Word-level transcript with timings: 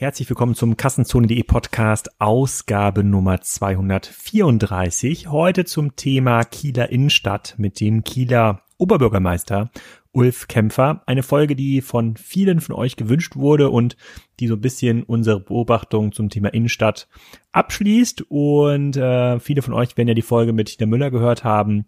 Herzlich 0.00 0.28
willkommen 0.28 0.54
zum 0.54 0.76
Kassenzone.de 0.76 1.42
Podcast, 1.42 2.20
Ausgabe 2.20 3.02
Nummer 3.02 3.40
234. 3.40 5.26
Heute 5.26 5.64
zum 5.64 5.96
Thema 5.96 6.44
Kieler 6.44 6.90
Innenstadt 6.90 7.56
mit 7.58 7.80
dem 7.80 8.04
Kieler 8.04 8.62
Oberbürgermeister 8.76 9.72
Ulf 10.12 10.46
Kämpfer. 10.46 11.02
Eine 11.06 11.24
Folge, 11.24 11.56
die 11.56 11.80
von 11.80 12.16
vielen 12.16 12.60
von 12.60 12.76
euch 12.76 12.94
gewünscht 12.94 13.34
wurde 13.34 13.70
und 13.70 13.96
die 14.38 14.46
so 14.46 14.54
ein 14.54 14.60
bisschen 14.60 15.02
unsere 15.02 15.40
Beobachtung 15.40 16.12
zum 16.12 16.28
Thema 16.30 16.54
Innenstadt 16.54 17.08
abschließt. 17.50 18.22
Und 18.28 18.96
äh, 18.96 19.40
viele 19.40 19.62
von 19.62 19.74
euch 19.74 19.96
werden 19.96 20.06
ja 20.06 20.14
die 20.14 20.22
Folge 20.22 20.52
mit 20.52 20.78
Tina 20.78 20.88
Müller 20.88 21.10
gehört 21.10 21.42
haben, 21.42 21.86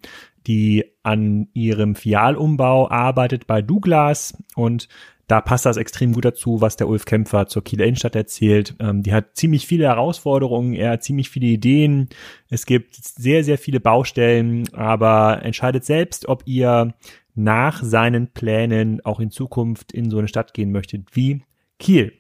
die 0.49 0.85
an 1.05 1.47
ihrem 1.53 1.95
Fialumbau 1.95 2.91
arbeitet 2.91 3.47
bei 3.47 3.63
Douglas 3.63 4.37
und 4.57 4.89
da 5.31 5.41
passt 5.41 5.65
das 5.65 5.77
extrem 5.77 6.13
gut 6.13 6.25
dazu, 6.25 6.61
was 6.61 6.77
der 6.77 6.89
Ulf 6.89 7.05
Kämpfer 7.05 7.47
zur 7.47 7.63
Kieler 7.63 7.85
Innenstadt 7.85 8.17
erzählt. 8.17 8.75
Ähm, 8.81 9.05
die 9.05 9.13
hat 9.13 9.37
ziemlich 9.37 9.65
viele 9.65 9.85
Herausforderungen, 9.85 10.75
er 10.75 10.91
hat 10.91 11.05
ziemlich 11.05 11.31
viele 11.31 11.47
Ideen. 11.47 12.09
Es 12.49 12.67
gibt 12.67 12.97
sehr, 12.97 13.45
sehr 13.45 13.57
viele 13.57 13.79
Baustellen, 13.79 14.69
aber 14.75 15.43
entscheidet 15.45 15.85
selbst, 15.85 16.29
ob 16.29 16.43
ihr 16.47 16.95
nach 17.37 17.81
seinen 17.83 18.33
Plänen 18.33 19.05
auch 19.05 19.21
in 19.21 19.31
Zukunft 19.31 19.93
in 19.93 20.11
so 20.11 20.19
eine 20.19 20.27
Stadt 20.27 20.53
gehen 20.53 20.73
möchtet 20.73 21.07
wie 21.13 21.43
Kiel. 21.81 22.13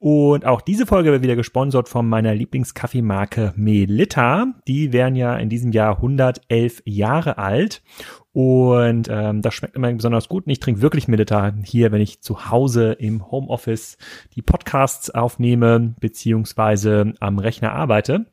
Und 0.00 0.44
auch 0.44 0.62
diese 0.62 0.84
Folge 0.84 1.12
wird 1.12 1.22
wieder 1.22 1.36
gesponsert 1.36 1.88
von 1.88 2.08
meiner 2.08 2.34
Lieblingskaffeemarke 2.34 3.52
Melita. 3.54 4.46
Die 4.66 4.92
wären 4.92 5.14
ja 5.14 5.36
in 5.36 5.48
diesem 5.48 5.70
Jahr 5.70 5.98
111 5.98 6.82
Jahre 6.84 7.38
alt. 7.38 7.84
Und 8.32 9.08
ähm, 9.08 9.42
das 9.42 9.54
schmeckt 9.54 9.76
immer 9.76 9.92
besonders 9.92 10.28
gut. 10.28 10.46
Und 10.46 10.50
ich 10.50 10.58
trinke 10.58 10.82
wirklich 10.82 11.06
Melita 11.06 11.54
hier, 11.62 11.92
wenn 11.92 12.00
ich 12.00 12.20
zu 12.20 12.50
Hause 12.50 12.94
im 12.94 13.30
Homeoffice 13.30 13.96
die 14.34 14.42
Podcasts 14.42 15.08
aufnehme, 15.10 15.94
beziehungsweise 16.00 17.14
am 17.20 17.38
Rechner 17.38 17.72
arbeite. 17.72 18.26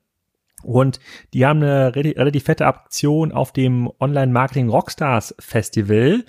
Und 0.63 0.99
die 1.33 1.45
haben 1.45 1.61
eine 1.61 1.95
relativ 1.95 2.45
fette 2.45 2.65
Aktion 2.65 3.31
auf 3.31 3.53
dem 3.53 3.89
Online-Marketing 3.99 4.69
Rockstars 4.69 5.35
Festival. 5.39 6.25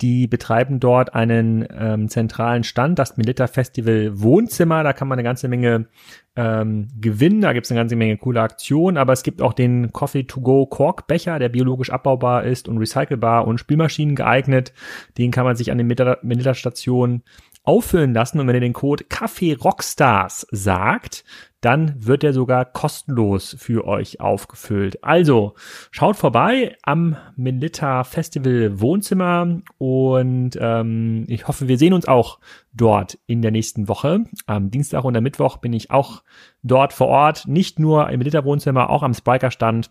Die 0.00 0.26
betreiben 0.26 0.80
dort 0.80 1.14
einen 1.14 1.66
ähm, 1.78 2.08
zentralen 2.08 2.64
Stand, 2.64 2.98
das 2.98 3.16
Milita 3.18 3.46
Festival 3.46 4.20
Wohnzimmer. 4.20 4.82
Da 4.82 4.92
kann 4.94 5.08
man 5.08 5.18
eine 5.18 5.26
ganze 5.26 5.46
Menge 5.46 5.88
ähm, 6.36 6.88
gewinnen. 6.98 7.42
Da 7.42 7.52
gibt 7.52 7.66
es 7.66 7.70
eine 7.70 7.80
ganze 7.80 7.96
Menge 7.96 8.16
coole 8.16 8.40
Aktionen. 8.40 8.96
Aber 8.96 9.12
es 9.12 9.22
gibt 9.22 9.42
auch 9.42 9.52
den 9.52 9.92
Coffee 9.92 10.24
to 10.24 10.40
Go 10.40 10.64
Korkbecher, 10.66 11.38
der 11.38 11.50
biologisch 11.50 11.90
abbaubar 11.90 12.44
ist 12.44 12.66
und 12.66 12.78
recycelbar 12.78 13.46
und 13.46 13.58
Spülmaschinen 13.58 14.16
geeignet. 14.16 14.72
Den 15.18 15.30
kann 15.30 15.44
man 15.44 15.56
sich 15.56 15.70
an 15.70 15.76
den 15.76 15.86
Milita-Stationen 15.86 17.22
auffüllen 17.70 18.12
lassen. 18.12 18.40
Und 18.40 18.48
wenn 18.48 18.56
ihr 18.56 18.60
den 18.60 18.72
Code 18.72 19.04
Kaffee 19.04 19.52
Rockstars 19.52 20.44
sagt, 20.50 21.24
dann 21.60 21.94
wird 22.04 22.24
er 22.24 22.32
sogar 22.32 22.64
kostenlos 22.64 23.54
für 23.58 23.86
euch 23.86 24.18
aufgefüllt. 24.18 25.04
Also 25.04 25.54
schaut 25.92 26.16
vorbei 26.16 26.76
am 26.82 27.16
Melita 27.36 28.02
Festival 28.02 28.80
Wohnzimmer 28.80 29.60
und 29.78 30.58
ähm, 30.60 31.26
ich 31.28 31.46
hoffe, 31.46 31.68
wir 31.68 31.78
sehen 31.78 31.92
uns 31.92 32.08
auch 32.08 32.40
dort 32.72 33.18
in 33.26 33.40
der 33.40 33.50
nächsten 33.50 33.86
Woche. 33.88 34.24
Am 34.46 34.70
Dienstag 34.70 35.04
und 35.04 35.16
am 35.16 35.22
Mittwoch 35.22 35.58
bin 35.58 35.72
ich 35.72 35.90
auch 35.90 36.22
dort 36.62 36.92
vor 36.92 37.08
Ort, 37.08 37.46
nicht 37.46 37.78
nur 37.78 38.08
im 38.08 38.18
Melita 38.18 38.44
Wohnzimmer, 38.44 38.90
auch 38.90 39.02
am 39.02 39.14
Spiker 39.14 39.50
Stand 39.50 39.90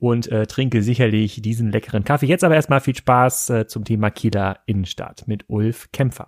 und 0.00 0.26
äh, 0.32 0.46
trinke 0.46 0.82
sicherlich 0.82 1.42
diesen 1.42 1.70
leckeren 1.70 2.02
Kaffee. 2.02 2.26
Jetzt 2.26 2.42
aber 2.42 2.56
erstmal 2.56 2.80
viel 2.80 2.96
Spaß 2.96 3.50
äh, 3.50 3.66
zum 3.66 3.84
Thema 3.84 4.10
Kieler 4.10 4.58
Innenstadt 4.66 5.28
mit 5.28 5.44
Ulf 5.48 5.92
Kämpfer. 5.92 6.26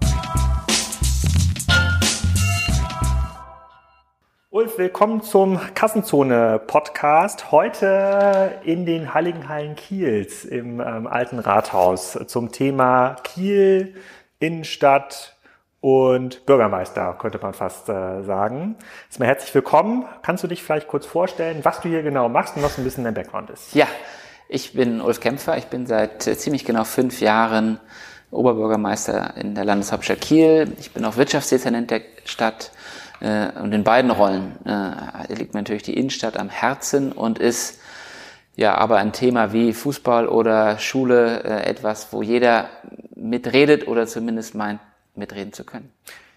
Ulf, 4.55 4.77
willkommen 4.77 5.23
zum 5.23 5.59
Kassenzone-Podcast. 5.75 7.53
Heute 7.53 8.61
in 8.65 8.85
den 8.85 9.15
Heiligen 9.15 9.49
Hallen 9.49 9.77
Kiels 9.77 10.45
im 10.45 10.79
ähm, 10.79 11.07
Alten 11.07 11.39
Rathaus 11.39 12.19
zum 12.27 12.53
Thema 12.53 13.17
Kiel, 13.25 13.95
Innenstadt 14.41 15.39
und 15.81 16.45
Bürgermeister, 16.45 17.17
könnte 17.19 17.39
man 17.39 17.55
fast 17.55 17.89
äh, 17.89 18.25
sagen. 18.25 18.77
Erstmal 19.09 19.29
herzlich 19.29 19.55
willkommen. 19.55 20.05
Kannst 20.21 20.45
du 20.45 20.49
dich 20.49 20.63
vielleicht 20.63 20.87
kurz 20.87 21.07
vorstellen, 21.07 21.61
was 21.63 21.81
du 21.81 21.89
hier 21.89 22.03
genau 22.03 22.29
machst 22.29 22.55
und 22.55 22.63
was 22.63 22.77
ein 22.77 22.85
bisschen 22.85 23.05
dein 23.05 23.15
Background 23.15 23.49
ist? 23.49 23.75
Ja, 23.75 23.87
ich 24.51 24.75
bin 24.75 25.01
Ulf 25.01 25.21
Kämpfer. 25.21 25.57
Ich 25.57 25.69
bin 25.69 25.87
seit 25.87 26.27
äh, 26.27 26.37
ziemlich 26.37 26.67
genau 26.67 26.85
fünf 26.85 27.23
Jahren 27.23 27.81
Oberbürgermeister 28.31 29.35
in 29.35 29.55
der 29.55 29.65
Landeshauptstadt 29.65 30.21
Kiel. 30.21 30.75
Ich 30.79 30.93
bin 30.93 31.07
auch 31.07 31.17
Wirtschaftsdezernent 31.17 31.91
der 31.91 32.03
Stadt 32.27 32.71
äh, 33.23 33.51
und 33.61 33.73
in 33.73 33.85
beiden 33.85 34.11
Rollen 34.11 34.57
äh, 34.67 35.33
liegt 35.33 35.55
mir 35.55 35.61
natürlich 35.61 35.85
die 35.85 35.97
Innenstadt 35.97 36.37
am 36.37 36.49
Herzen 36.49 37.13
und 37.13 37.39
ist 37.39 37.81
ja 38.57 38.75
aber 38.75 38.97
ein 38.97 39.13
Thema 39.13 39.53
wie 39.53 39.73
Fußball 39.73 40.27
oder 40.27 40.79
Schule 40.79 41.45
äh, 41.45 41.65
etwas, 41.65 42.13
wo 42.13 42.23
jeder 42.23 42.69
mitredet 43.15 43.87
oder 43.87 44.07
zumindest 44.07 44.57
meint, 44.57 44.81
mitreden 45.15 45.53
zu 45.53 45.65
können. 45.65 45.93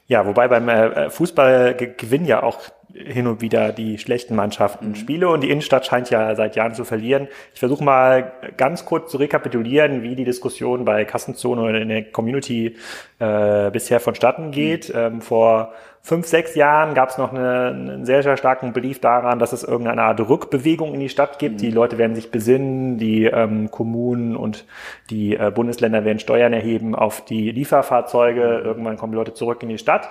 Ja, 0.07 0.27
wobei 0.27 0.47
beim 0.47 0.69
äh, 0.69 1.09
Fußball 1.09 1.73
gewinnen 1.97 2.25
ja 2.25 2.43
auch 2.43 2.59
hin 2.93 3.25
und 3.25 3.41
wieder 3.41 3.71
die 3.73 3.97
schlechten 3.97 4.35
Mannschaften 4.35 4.89
mhm. 4.89 4.95
Spiele 4.95 5.29
und 5.29 5.41
die 5.41 5.49
Innenstadt 5.49 5.87
scheint 5.87 6.11
ja 6.11 6.35
seit 6.35 6.55
Jahren 6.55 6.75
zu 6.75 6.85
verlieren. 6.85 7.27
Ich 7.53 7.59
versuche 7.59 7.83
mal 7.83 8.31
ganz 8.57 8.85
kurz 8.85 9.11
zu 9.11 9.17
rekapitulieren, 9.17 10.03
wie 10.03 10.15
die 10.15 10.23
Diskussion 10.23 10.85
bei 10.85 11.03
Kassenzone 11.03 11.61
oder 11.61 11.81
in 11.81 11.89
der 11.89 12.03
Community 12.11 12.77
äh, 13.17 13.71
bisher 13.71 13.99
vonstatten 13.99 14.51
geht. 14.51 14.89
Mhm. 14.89 14.99
Ähm, 14.99 15.21
vor 15.21 15.73
fünf, 16.05 16.27
sechs 16.27 16.53
Jahren 16.53 16.93
gab 16.93 17.09
es 17.09 17.17
noch 17.17 17.33
eine, 17.33 17.69
einen 17.69 18.05
sehr, 18.05 18.21
sehr 18.21 18.37
starken 18.37 18.73
Belief 18.73 19.01
daran, 19.01 19.39
dass 19.39 19.53
es 19.53 19.63
irgendeine 19.63 20.03
Art 20.03 20.19
Rückbewegung 20.19 20.93
in 20.93 20.99
die 20.99 21.09
Stadt 21.09 21.39
gibt. 21.39 21.55
Mhm. 21.55 21.57
Die 21.57 21.71
Leute 21.71 21.97
werden 21.97 22.15
sich 22.15 22.29
besinnen, 22.29 22.99
die 22.99 23.25
ähm, 23.25 23.71
Kommunen 23.71 24.35
und 24.35 24.65
die 25.09 25.35
äh, 25.35 25.51
Bundesländer 25.53 26.05
werden 26.05 26.19
Steuern 26.19 26.53
erheben 26.53 26.93
auf 26.93 27.25
die 27.25 27.49
Lieferfahrzeuge. 27.49 28.59
Mhm. 28.59 28.65
Irgendwann 28.65 28.97
kommen 28.97 29.13
die 29.13 29.17
Leute 29.17 29.33
zurück 29.33 29.63
in 29.63 29.69
die 29.69 29.79
Stadt. 29.79 30.07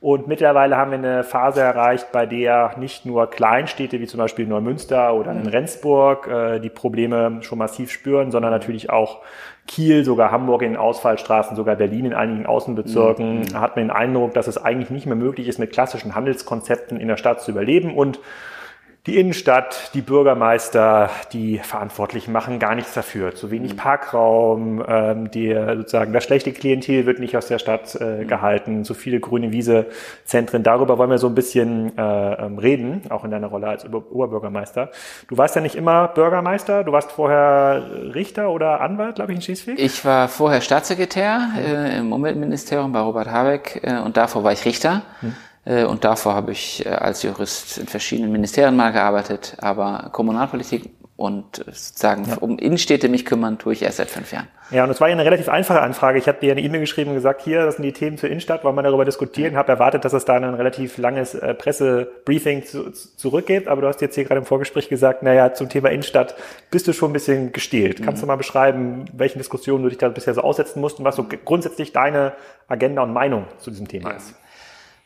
Und 0.00 0.26
mittlerweile 0.26 0.76
haben 0.76 0.90
wir 0.90 0.98
eine 0.98 1.22
Phase 1.22 1.60
erreicht, 1.60 2.10
bei 2.10 2.26
der 2.26 2.72
nicht 2.76 3.06
nur 3.06 3.30
Kleinstädte 3.30 4.00
wie 4.00 4.06
zum 4.06 4.18
Beispiel 4.18 4.46
Neumünster 4.46 5.14
oder 5.14 5.30
in 5.30 5.42
mhm. 5.42 5.48
Rendsburg 5.48 6.26
äh, 6.26 6.58
die 6.58 6.70
Probleme 6.70 7.38
schon 7.42 7.58
massiv 7.58 7.92
spüren, 7.92 8.32
sondern 8.32 8.50
natürlich 8.50 8.90
auch 8.90 9.20
Kiel, 9.68 10.04
sogar 10.04 10.32
Hamburg 10.32 10.62
in 10.62 10.72
den 10.72 10.76
Ausfallstraßen, 10.76 11.54
sogar 11.54 11.76
Berlin 11.76 12.06
in 12.06 12.14
einigen 12.14 12.46
Außenbezirken, 12.46 13.40
mhm. 13.40 13.60
hat 13.60 13.76
man 13.76 13.84
den 13.84 13.90
Eindruck, 13.92 14.34
dass 14.34 14.48
es 14.48 14.58
eigentlich 14.58 14.90
nicht 14.90 15.06
mehr 15.06 15.14
möglich 15.14 15.46
ist, 15.46 15.58
mit 15.58 15.70
klassischen 15.72 16.16
Handelskonzepten 16.16 16.98
in 16.98 17.06
der 17.06 17.16
Stadt 17.16 17.40
zu 17.40 17.52
überleben 17.52 17.94
und 17.94 18.18
die 19.06 19.16
Innenstadt, 19.16 19.92
die 19.94 20.02
Bürgermeister, 20.02 21.08
die 21.32 21.58
Verantwortlichen 21.58 22.30
machen 22.32 22.58
gar 22.58 22.74
nichts 22.74 22.92
dafür. 22.92 23.34
Zu 23.34 23.50
wenig 23.50 23.72
mhm. 23.72 23.76
Parkraum, 23.76 24.84
ähm, 24.86 25.30
die, 25.30 25.54
sozusagen 25.76 26.12
das 26.12 26.24
schlechte 26.24 26.52
Klientel 26.52 27.06
wird 27.06 27.18
nicht 27.18 27.36
aus 27.36 27.46
der 27.46 27.58
Stadt 27.58 27.94
äh, 27.94 28.24
mhm. 28.24 28.28
gehalten, 28.28 28.84
zu 28.84 28.94
viele 28.94 29.20
grüne 29.20 29.50
Wiese-Zentren. 29.50 30.62
Darüber 30.62 30.98
wollen 30.98 31.10
wir 31.10 31.18
so 31.18 31.28
ein 31.28 31.34
bisschen 31.34 31.96
äh, 31.96 32.02
ähm, 32.02 32.58
reden, 32.58 33.02
auch 33.08 33.24
in 33.24 33.30
deiner 33.30 33.46
Rolle 33.46 33.68
als 33.68 33.86
Oberbürgermeister. 33.86 34.90
Du 35.28 35.38
warst 35.38 35.56
ja 35.56 35.62
nicht 35.62 35.74
immer 35.74 36.08
Bürgermeister, 36.08 36.84
du 36.84 36.92
warst 36.92 37.12
vorher 37.12 37.86
Richter 38.14 38.50
oder 38.50 38.80
Anwalt, 38.80 39.14
glaube 39.14 39.32
ich, 39.32 39.36
in 39.36 39.42
Schleswig? 39.42 39.78
Ich 39.78 40.04
war 40.04 40.28
vorher 40.28 40.60
Staatssekretär 40.60 41.48
äh, 41.56 41.98
im 41.98 42.12
Umweltministerium 42.12 42.92
bei 42.92 43.00
Robert 43.00 43.30
Habeck 43.30 43.80
äh, 43.84 44.00
und 44.00 44.16
davor 44.16 44.44
war 44.44 44.52
ich 44.52 44.64
Richter. 44.66 45.02
Hm. 45.20 45.34
Äh, 45.68 45.84
und 45.84 46.04
davor 46.04 46.34
habe 46.34 46.52
ich 46.52 46.84
äh, 46.86 46.88
als 46.88 47.22
Jurist 47.22 47.78
in 47.78 47.86
verschiedenen 47.86 48.32
Ministerien 48.32 48.74
mal 48.74 48.90
gearbeitet, 48.90 49.56
aber 49.60 50.08
Kommunalpolitik 50.12 50.90
und 51.16 51.58
äh, 51.58 51.64
sozusagen 51.66 52.24
ja. 52.26 52.36
um 52.38 52.58
Innenstädte 52.58 53.10
mich 53.10 53.26
kümmern, 53.26 53.58
tue 53.58 53.74
ich 53.74 53.82
erst 53.82 53.98
seit 53.98 54.08
fünf 54.08 54.32
Jahren. 54.32 54.48
Ja, 54.70 54.84
und 54.84 54.90
es 54.90 55.00
war 55.00 55.08
ja 55.08 55.12
eine 55.12 55.26
relativ 55.26 55.50
einfache 55.50 55.82
Anfrage. 55.82 56.18
Ich 56.18 56.26
habe 56.26 56.38
dir 56.40 56.52
eine 56.52 56.62
E-Mail 56.62 56.80
geschrieben 56.80 57.10
und 57.10 57.16
gesagt, 57.16 57.42
hier, 57.42 57.66
das 57.66 57.76
sind 57.76 57.82
die 57.82 57.92
Themen 57.92 58.16
zur 58.16 58.30
Innenstadt, 58.30 58.64
wollen 58.64 58.76
wir 58.76 58.82
darüber 58.82 59.04
diskutieren. 59.04 59.52
Ja. 59.52 59.58
Habe 59.58 59.72
erwartet, 59.72 60.06
dass 60.06 60.14
es 60.14 60.24
da 60.24 60.36
ein 60.36 60.44
relativ 60.54 60.96
langes 60.96 61.34
äh, 61.34 61.52
Pressebriefing 61.52 62.64
zu, 62.64 62.90
zurückgibt, 62.90 63.68
aber 63.68 63.82
du 63.82 63.88
hast 63.88 64.00
jetzt 64.00 64.14
hier 64.14 64.24
gerade 64.24 64.38
im 64.38 64.46
Vorgespräch 64.46 64.88
gesagt, 64.88 65.22
naja, 65.22 65.52
zum 65.52 65.68
Thema 65.68 65.90
Innenstadt 65.90 66.34
bist 66.70 66.88
du 66.88 66.94
schon 66.94 67.10
ein 67.10 67.14
bisschen 67.14 67.52
gestählt. 67.52 68.00
Mhm. 68.00 68.04
Kannst 68.04 68.22
du 68.22 68.26
mal 68.26 68.36
beschreiben, 68.36 69.04
welchen 69.12 69.38
Diskussionen 69.38 69.82
du 69.82 69.90
dich 69.90 69.98
da 69.98 70.08
bisher 70.08 70.32
so 70.32 70.40
aussetzen 70.40 70.80
musst 70.80 70.98
und 70.98 71.04
was 71.04 71.16
so 71.16 71.26
grundsätzlich 71.44 71.92
deine 71.92 72.32
Agenda 72.68 73.02
und 73.02 73.12
Meinung 73.12 73.44
zu 73.58 73.70
diesem 73.70 73.86
Thema 73.86 74.12
ist? 74.12 74.34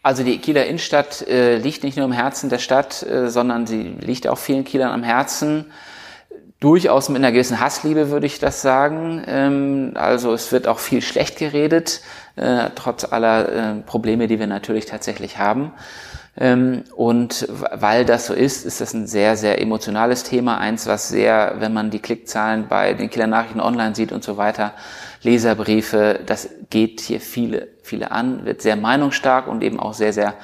Also 0.02 0.25
die 0.25 0.38
Kieler 0.38 0.66
Innenstadt 0.66 1.22
äh, 1.28 1.58
liegt 1.58 1.84
nicht 1.84 1.96
nur 1.96 2.06
im 2.06 2.12
Herzen 2.12 2.50
der 2.50 2.58
Stadt, 2.58 3.04
äh, 3.04 3.31
sondern 3.31 3.66
sie 3.66 3.82
liegt 4.00 4.26
auch 4.26 4.38
vielen 4.38 4.64
Kielern 4.64 4.90
am 4.90 5.04
Herzen. 5.04 5.66
Durchaus 6.58 7.08
mit 7.08 7.19
einer 7.19 7.31
gewissen 7.31 7.60
Hassliebe 7.60 8.10
würde 8.10 8.26
ich 8.26 8.40
das 8.40 8.62
sagen. 8.62 9.22
Ähm, 9.26 9.93
also 9.94 10.32
es 10.32 10.50
wird 10.50 10.66
auch 10.66 10.81
viel 10.81 11.02
schlecht 11.02 11.38
geredet, 11.38 12.00
äh, 12.34 12.70
trotz 12.75 13.04
aller 13.04 13.49
äh, 13.49 13.75
Probleme, 13.82 14.26
die 14.26 14.40
wir 14.40 14.49
natürlich 14.49 14.87
tatsächlich 14.87 15.38
haben. 15.38 15.72
Ähm, 16.37 16.82
und 16.96 17.46
weil 17.50 18.04
das 18.04 18.26
so 18.26 18.34
ist, 18.34 18.64
ist 18.64 18.81
das 18.81 18.94
ein 18.94 19.06
sehr, 19.06 19.37
sehr 19.37 19.60
emotionales 19.60 20.25
Thema. 20.25 20.58
Eins, 20.58 20.87
was 20.87 21.08
sehr, 21.08 21.56
wenn 21.58 21.72
man 21.72 21.90
die 21.90 22.00
Klickzahlen 22.00 22.66
bei 22.69 22.94
den 22.94 23.10
Kieler 23.10 23.26
Nachrichten 23.28 23.60
online 23.60 23.94
sieht 23.94 24.12
und 24.12 24.25
so 24.25 24.37
weiter, 24.37 24.72
Leserbriefe, 25.23 26.21
das 26.27 26.49
geht 26.71 27.01
hier 27.01 27.21
viele, 27.21 27.69
viele 27.83 28.11
an, 28.11 28.45
wird 28.45 28.63
sehr 28.63 28.77
meinungsstark 28.77 29.47
und 29.47 29.63
eben 29.63 29.79
auch 29.79 29.95
sehr, 29.95 30.13
sehr 30.13 30.35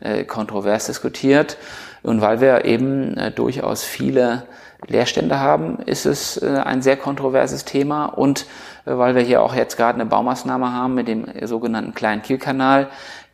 äh, 0.00 0.24
kontrovers 0.24 0.86
diskutiert. 0.86 1.56
Und 2.02 2.20
weil 2.20 2.40
wir 2.40 2.64
eben 2.64 3.16
äh, 3.16 3.30
durchaus 3.30 3.82
viele 3.82 4.44
Leerstände 4.86 5.40
haben, 5.40 5.78
ist 5.80 6.06
es 6.06 6.40
äh, 6.40 6.46
ein 6.64 6.82
sehr 6.82 6.96
kontroverses 6.96 7.64
Thema. 7.64 8.06
Und 8.06 8.46
äh, 8.86 8.96
weil 8.96 9.14
wir 9.14 9.22
hier 9.22 9.42
auch 9.42 9.54
jetzt 9.54 9.76
gerade 9.76 9.94
eine 9.94 10.06
Baumaßnahme 10.06 10.72
haben 10.72 10.94
mit 10.94 11.08
dem 11.08 11.26
sogenannten 11.42 11.94
kleinen 11.94 12.22
Kielkanal, 12.22 12.88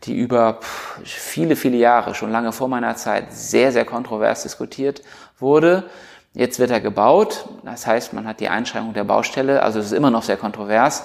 die 0.04 0.14
über 0.14 0.60
viele, 1.04 1.56
viele 1.56 1.76
Jahre, 1.76 2.14
schon 2.14 2.30
lange 2.30 2.52
vor 2.52 2.68
meiner 2.68 2.96
Zeit, 2.96 3.32
sehr, 3.32 3.72
sehr 3.72 3.84
kontrovers 3.84 4.42
diskutiert 4.42 5.02
wurde. 5.38 5.84
Jetzt 6.34 6.58
wird 6.58 6.72
er 6.72 6.80
gebaut. 6.80 7.48
Das 7.62 7.86
heißt, 7.86 8.12
man 8.12 8.26
hat 8.26 8.40
die 8.40 8.48
Einschränkung 8.48 8.92
der 8.92 9.04
Baustelle. 9.04 9.62
Also 9.62 9.78
es 9.78 9.86
ist 9.86 9.92
immer 9.92 10.10
noch 10.10 10.24
sehr 10.24 10.36
kontrovers. 10.36 11.04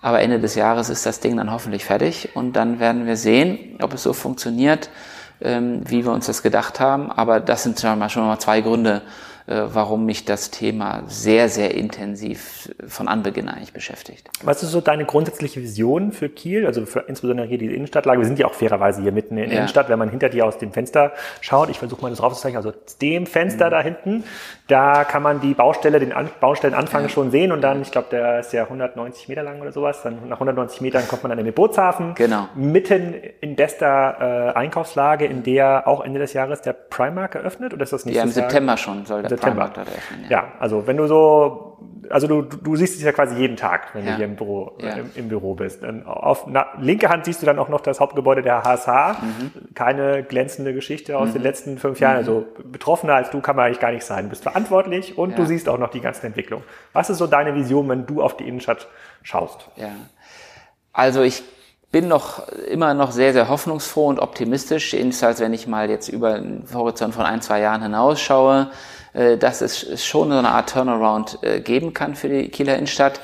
Aber 0.00 0.20
Ende 0.20 0.38
des 0.38 0.54
Jahres 0.54 0.90
ist 0.90 1.06
das 1.06 1.18
Ding 1.18 1.36
dann 1.36 1.50
hoffentlich 1.50 1.84
fertig. 1.84 2.30
Und 2.34 2.52
dann 2.52 2.78
werden 2.78 3.04
wir 3.06 3.16
sehen, 3.16 3.78
ob 3.82 3.94
es 3.94 4.04
so 4.04 4.12
funktioniert, 4.12 4.90
ähm, 5.40 5.82
wie 5.88 6.04
wir 6.04 6.12
uns 6.12 6.26
das 6.26 6.42
gedacht 6.42 6.78
haben. 6.78 7.10
Aber 7.10 7.40
das 7.40 7.64
sind 7.64 7.80
schon 7.80 7.98
mal, 7.98 8.38
zwei 8.38 8.60
Gründe, 8.60 9.02
warum 9.46 10.06
mich 10.06 10.24
das 10.24 10.50
Thema 10.50 11.02
sehr, 11.06 11.50
sehr 11.50 11.74
intensiv 11.74 12.74
von 12.86 13.08
Anbeginn 13.08 13.48
eigentlich 13.48 13.74
beschäftigt. 13.74 14.30
Was 14.42 14.62
ist 14.62 14.70
so 14.70 14.80
deine 14.80 15.04
grundsätzliche 15.04 15.60
Vision 15.60 16.12
für 16.12 16.30
Kiel, 16.30 16.66
also 16.66 16.86
für 16.86 17.00
insbesondere 17.00 17.46
hier 17.46 17.58
die 17.58 17.66
Innenstadtlage? 17.66 18.20
Wir 18.20 18.26
sind 18.26 18.38
ja 18.38 18.46
auch 18.46 18.54
fairerweise 18.54 19.02
hier 19.02 19.12
mitten 19.12 19.36
in 19.36 19.44
der 19.44 19.52
ja. 19.52 19.58
Innenstadt, 19.58 19.90
wenn 19.90 19.98
man 19.98 20.08
hinter 20.08 20.30
dir 20.30 20.46
aus 20.46 20.56
dem 20.56 20.72
Fenster 20.72 21.12
schaut. 21.42 21.68
Ich 21.68 21.78
versuche 21.78 22.00
mal 22.00 22.08
das 22.08 22.22
raufzuzeichnen, 22.22 22.56
also 22.56 22.72
dem 23.02 23.26
Fenster 23.26 23.66
mhm. 23.66 23.70
da 23.70 23.80
hinten, 23.82 24.24
da 24.66 25.04
kann 25.04 25.22
man 25.22 25.42
die 25.42 25.52
Baustelle, 25.52 26.00
den 26.00 26.14
An 26.14 26.30
Baustellenanfang 26.40 27.02
ja. 27.02 27.08
schon 27.10 27.30
sehen 27.30 27.52
und 27.52 27.60
dann, 27.60 27.82
ich 27.82 27.90
glaube, 27.90 28.08
der 28.10 28.40
ist 28.40 28.54
ja 28.54 28.62
190 28.62 29.28
Meter 29.28 29.42
lang 29.42 29.60
oder 29.60 29.72
sowas, 29.72 30.00
dann 30.02 30.26
nach 30.26 30.36
190 30.36 30.80
Metern 30.80 31.06
kommt 31.06 31.22
man 31.22 31.28
dann 31.30 31.38
in 31.38 31.44
den 31.44 31.54
Bootshafen. 31.54 32.14
Genau. 32.14 32.48
Mitten 32.54 33.14
in 33.42 33.56
bester 33.56 34.52
äh, 34.54 34.58
Einkaufslage, 34.58 35.26
in 35.26 35.42
der 35.42 35.86
auch 35.86 36.02
Ende 36.02 36.18
des 36.18 36.32
Jahres 36.32 36.62
der 36.62 36.72
Primark 36.72 37.34
eröffnet, 37.34 37.74
oder 37.74 37.82
ist 37.82 37.92
das 37.92 38.06
nicht 38.06 38.16
Ja, 38.16 38.22
im 38.22 38.30
September 38.30 38.78
schon 38.78 39.04
soll 39.04 39.22
der 39.22 39.33
September. 39.36 39.70
Ja. 40.24 40.30
ja, 40.30 40.52
also 40.58 40.86
wenn 40.86 40.96
du 40.96 41.06
so, 41.06 41.78
also 42.10 42.26
du, 42.26 42.42
du 42.42 42.76
siehst 42.76 42.96
es 42.96 43.02
ja 43.02 43.12
quasi 43.12 43.36
jeden 43.36 43.56
Tag, 43.56 43.94
wenn 43.94 44.04
ja. 44.04 44.12
du 44.12 44.16
hier 44.16 44.24
im 44.26 44.36
Büro, 44.36 44.72
ja. 44.80 44.94
im, 44.94 45.10
im, 45.14 45.28
Büro 45.28 45.54
bist. 45.54 45.82
Und 45.82 46.06
auf 46.06 46.46
na, 46.46 46.66
linke 46.78 47.08
Hand 47.08 47.24
siehst 47.24 47.42
du 47.42 47.46
dann 47.46 47.58
auch 47.58 47.68
noch 47.68 47.80
das 47.80 48.00
Hauptgebäude 48.00 48.42
der 48.42 48.62
HSH. 48.62 49.22
Mhm. 49.22 49.74
Keine 49.74 50.22
glänzende 50.22 50.74
Geschichte 50.74 51.18
aus 51.18 51.28
mhm. 51.28 51.32
den 51.34 51.42
letzten 51.42 51.78
fünf 51.78 52.00
Jahren. 52.00 52.14
Mhm. 52.14 52.18
Also 52.18 52.46
betroffener 52.64 53.14
als 53.14 53.30
du 53.30 53.40
kann 53.40 53.56
man 53.56 53.66
eigentlich 53.66 53.80
gar 53.80 53.92
nicht 53.92 54.04
sein. 54.04 54.24
Du 54.24 54.30
bist 54.30 54.42
verantwortlich 54.42 55.18
und 55.18 55.38
du 55.38 55.44
siehst 55.44 55.68
auch 55.68 55.78
noch 55.78 55.90
die 55.90 56.00
ganze 56.00 56.26
Entwicklung. 56.26 56.62
Was 56.92 57.10
ist 57.10 57.18
so 57.18 57.26
deine 57.26 57.54
Vision, 57.54 57.88
wenn 57.88 58.06
du 58.06 58.22
auf 58.22 58.36
die 58.36 58.46
Innenstadt 58.46 58.88
schaust? 59.22 59.68
Ja. 59.76 59.88
Also 60.92 61.22
ich 61.22 61.42
bin 61.94 62.08
noch 62.08 62.48
immer 62.48 62.92
noch 62.92 63.12
sehr, 63.12 63.32
sehr 63.32 63.48
hoffnungsfroh 63.48 64.08
und 64.08 64.18
optimistisch, 64.18 64.94
jedenfalls 64.94 65.38
wenn 65.38 65.52
ich 65.52 65.68
mal 65.68 65.88
jetzt 65.88 66.08
über 66.08 66.34
einen 66.34 66.66
Horizont 66.74 67.14
von 67.14 67.24
ein, 67.24 67.40
zwei 67.40 67.60
Jahren 67.60 67.82
hinausschaue. 67.82 68.68
Äh, 69.14 69.38
dass 69.38 69.60
es 69.60 70.04
schon 70.04 70.30
so 70.30 70.36
eine 70.36 70.50
Art 70.50 70.70
Turnaround 70.70 71.38
äh, 71.42 71.60
geben 71.60 71.94
kann 71.94 72.16
für 72.16 72.28
die 72.28 72.48
Kieler 72.48 72.74
Innenstadt, 72.74 73.20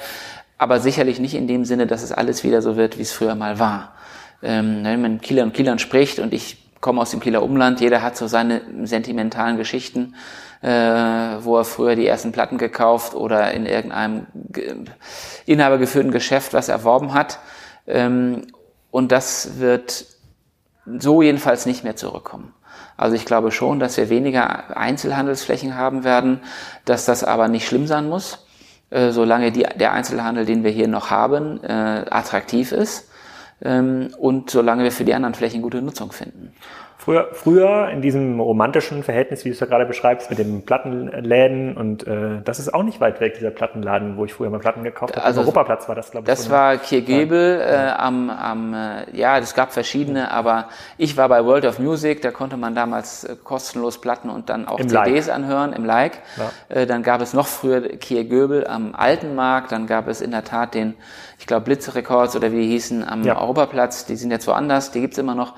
aber 0.57 0.79
sicherlich 0.79 1.19
nicht 1.19 1.35
in 1.35 1.49
dem 1.49 1.65
Sinne, 1.65 1.89
dass 1.89 2.03
es 2.03 2.13
alles 2.13 2.45
wieder 2.45 2.63
so 2.63 2.77
wird, 2.77 2.97
wie 2.97 3.03
es 3.03 3.13
früher 3.13 3.35
mal 3.35 3.59
war. 3.59 3.95
Ähm, 4.41 4.85
wenn 4.85 5.03
man 5.03 5.21
Kieler 5.21 5.43
und 5.43 5.53
Kielern 5.53 5.81
spricht 5.81 6.21
und 6.21 6.33
ich 6.33 6.59
komme 6.81 7.01
aus 7.01 7.11
dem 7.11 7.19
Kieler 7.19 7.43
Umland, 7.43 7.81
jeder 7.81 8.03
hat 8.03 8.17
so 8.17 8.29
seine 8.29 8.63
sentimentalen 8.85 9.57
Geschichten, 9.57 10.15
äh, 10.63 10.69
wo 10.69 11.59
er 11.59 11.65
früher 11.65 11.97
die 11.97 12.07
ersten 12.07 12.31
Platten 12.31 12.57
gekauft 12.57 13.15
oder 13.15 13.51
in 13.53 13.67
irgendeinem 13.67 14.27
inhabergeführten 15.47 16.13
Geschäft 16.13 16.55
was 16.55 16.69
erworben 16.69 17.15
hat. 17.15 17.41
Ähm, 17.89 18.47
und 18.93 19.11
das 19.11 19.59
wird 19.59 20.07
so 20.87 21.21
jedenfalls 21.21 21.67
nicht 21.67 21.83
mehr 21.83 21.97
zurückkommen. 21.97 22.55
Also 23.01 23.17
ich 23.17 23.25
glaube 23.25 23.51
schon, 23.51 23.81
dass 23.81 23.97
wir 23.97 24.11
weniger 24.11 24.77
Einzelhandelsflächen 24.77 25.75
haben 25.75 26.05
werden, 26.05 26.41
dass 26.85 27.07
das 27.07 27.25
aber 27.25 27.49
nicht 27.49 27.67
schlimm 27.67 27.87
sein 27.87 28.11
muss, 28.11 28.47
äh, 28.91 29.11
solange 29.11 29.53
die, 29.53 29.63
der 29.63 29.95
Einzelhandel, 29.95 30.45
den 30.45 30.65
wir 30.65 30.71
hier 30.71 30.87
noch 30.87 31.11
haben, 31.11 31.65
äh, 31.65 32.05
attraktiv 32.11 32.73
ist 32.73 33.09
ähm, 33.63 34.11
und 34.19 34.51
solange 34.51 34.85
wir 34.85 34.93
für 34.93 35.05
die 35.05 35.15
anderen 35.15 35.33
Flächen 35.33 35.63
gute 35.63 35.81
Nutzung 35.81 36.13
finden. 36.13 36.53
Früher, 37.03 37.29
früher 37.33 37.89
in 37.89 38.03
diesem 38.03 38.41
romantischen 38.41 39.03
Verhältnis, 39.03 39.47
wie 39.47 39.49
du 39.49 39.55
es 39.55 39.61
ja 39.61 39.67
gerade 39.67 39.87
beschreibst, 39.87 40.29
mit 40.29 40.39
den 40.39 40.67
Plattenläden 40.67 41.75
und 41.75 42.07
äh, 42.07 42.43
das 42.45 42.59
ist 42.59 42.75
auch 42.75 42.83
nicht 42.83 43.01
weit 43.01 43.23
weg, 43.23 43.37
dieser 43.39 43.51
Plattenladen, 43.51 44.19
wo 44.19 44.27
ich 44.27 44.35
früher 44.35 44.51
mal 44.51 44.61
Platten 44.61 44.85
gekauft 44.85 45.17
habe. 45.17 45.25
Also, 45.25 45.41
Europaplatz 45.41 45.89
war 45.89 45.95
das, 45.95 46.11
glaube 46.11 46.25
ich. 46.25 46.29
Das 46.29 46.45
so 46.45 46.51
war 46.51 46.77
Kirgebel 46.77 47.59
ja. 47.59 47.87
äh, 47.87 47.93
am, 47.93 48.29
am 48.29 48.75
äh, 48.75 49.17
ja, 49.17 49.39
es 49.39 49.55
gab 49.55 49.73
verschiedene, 49.73 50.31
aber 50.31 50.69
ich 50.99 51.17
war 51.17 51.31
bei 51.31 51.43
World 51.43 51.65
of 51.65 51.79
Music, 51.79 52.21
da 52.21 52.33
konnte 52.33 52.59
man 52.59 52.75
damals 52.75 53.25
äh, 53.25 53.35
kostenlos 53.43 53.99
Platten 54.03 54.29
und 54.29 54.51
dann 54.51 54.69
auch 54.69 54.79
Im 54.79 54.91
CDs 54.91 55.29
like. 55.29 55.35
anhören 55.35 55.73
im 55.73 55.87
Like. 55.87 56.19
Ja. 56.37 56.83
Äh, 56.83 56.87
dann 56.87 57.03
gab 57.03 57.23
es 57.23 57.33
noch 57.33 57.47
früher 57.47 57.81
Kirgebel 57.81 58.67
am 58.67 58.95
Alten 58.95 59.35
Markt, 59.35 59.73
dann 59.73 59.87
gab 59.87 60.07
es 60.07 60.21
in 60.21 60.33
der 60.33 60.45
Tat 60.45 60.75
den, 60.75 60.97
ich 61.39 61.47
glaube 61.47 61.65
Blitz 61.65 61.95
Records 61.95 62.37
oder 62.37 62.53
wie 62.53 62.61
die 62.61 62.69
hießen, 62.69 63.09
am 63.09 63.23
ja. 63.23 63.41
Europaplatz, 63.41 64.05
die 64.05 64.17
sind 64.17 64.31
jetzt 64.31 64.47
woanders, 64.47 64.91
die 64.91 65.01
gibt's 65.01 65.17
immer 65.17 65.35
noch. 65.35 65.55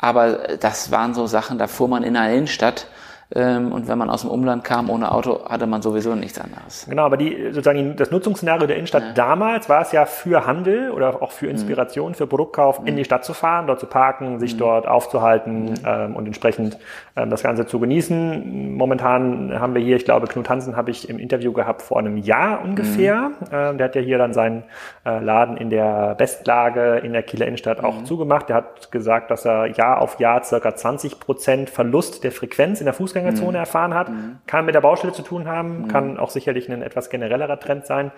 Aber 0.00 0.56
das 0.58 0.90
waren 0.90 1.14
so 1.14 1.26
Sachen, 1.26 1.58
da 1.58 1.66
fuhr 1.66 1.88
man 1.88 2.02
in 2.02 2.16
einer 2.16 2.34
Innenstadt 2.34 2.86
und 3.32 3.86
wenn 3.86 3.96
man 3.96 4.10
aus 4.10 4.22
dem 4.22 4.30
Umland 4.30 4.64
kam 4.64 4.90
ohne 4.90 5.12
Auto, 5.12 5.44
hatte 5.48 5.66
man 5.66 5.82
sowieso 5.82 6.16
nichts 6.16 6.40
anderes. 6.40 6.86
Genau, 6.88 7.04
aber 7.04 7.16
die, 7.16 7.52
sozusagen 7.52 7.94
das 7.94 8.10
Nutzungsszenario 8.10 8.66
der 8.66 8.76
Innenstadt 8.76 9.02
ja. 9.02 9.12
damals 9.12 9.68
war 9.68 9.82
es 9.82 9.92
ja 9.92 10.04
für 10.04 10.46
Handel 10.46 10.90
oder 10.90 11.22
auch 11.22 11.30
für 11.30 11.46
mhm. 11.46 11.52
Inspiration, 11.52 12.12
mhm. 12.12 12.14
für 12.16 12.26
Produktkauf 12.26 12.80
mhm. 12.80 12.86
in 12.88 12.96
die 12.96 13.04
Stadt 13.04 13.24
zu 13.24 13.32
fahren, 13.32 13.66
dort 13.66 13.78
zu 13.78 13.86
parken, 13.86 14.40
sich 14.40 14.54
mhm. 14.54 14.58
dort 14.58 14.88
aufzuhalten 14.88 15.64
mhm. 15.64 15.74
ähm, 15.86 16.16
und 16.16 16.26
entsprechend 16.26 16.78
ähm, 17.16 17.30
das 17.30 17.42
Ganze 17.42 17.66
zu 17.66 17.78
genießen. 17.78 18.74
Momentan 18.74 19.58
haben 19.58 19.74
wir 19.74 19.82
hier, 19.82 19.96
ich 19.96 20.04
glaube, 20.04 20.26
Knut 20.26 20.48
Hansen 20.48 20.76
habe 20.76 20.90
ich 20.90 21.08
im 21.08 21.18
Interview 21.18 21.52
gehabt 21.52 21.82
vor 21.82 21.98
einem 21.98 22.16
Jahr 22.16 22.62
ungefähr. 22.64 23.28
Mhm. 23.28 23.34
Ähm, 23.52 23.78
der 23.78 23.84
hat 23.84 23.94
ja 23.94 24.00
hier 24.00 24.18
dann 24.18 24.32
seinen 24.32 24.64
äh, 25.06 25.20
Laden 25.20 25.56
in 25.56 25.70
der 25.70 26.16
Bestlage 26.16 26.96
in 26.98 27.12
der 27.12 27.22
Kieler 27.22 27.46
Innenstadt 27.46 27.82
auch 27.82 28.02
zugemacht. 28.04 28.48
Der 28.48 28.56
hat 28.56 28.90
gesagt, 28.90 29.30
dass 29.30 29.44
er 29.44 29.66
Jahr 29.66 30.00
auf 30.00 30.18
Jahr 30.18 30.42
circa 30.42 30.74
20 30.74 31.20
Prozent 31.20 31.70
Verlust 31.70 32.24
der 32.24 32.32
Frequenz 32.32 32.80
in 32.80 32.86
der 32.86 32.94
Fußgänger 32.94 33.19
Fußgängerzone 33.20 33.58
mhm. 33.58 33.62
erfahren 33.62 33.94
hat. 33.94 34.08
Mhm. 34.08 34.38
Kann 34.46 34.64
mit 34.64 34.74
der 34.74 34.80
Baustelle 34.80 35.12
zu 35.12 35.22
tun 35.22 35.46
haben, 35.46 35.82
mhm. 35.82 35.88
kann 35.88 36.18
auch 36.18 36.30
sicherlich 36.30 36.70
ein 36.70 36.82
etwas 36.82 37.10
generellerer 37.10 37.58
Trend 37.58 37.86
sein. 37.86 38.10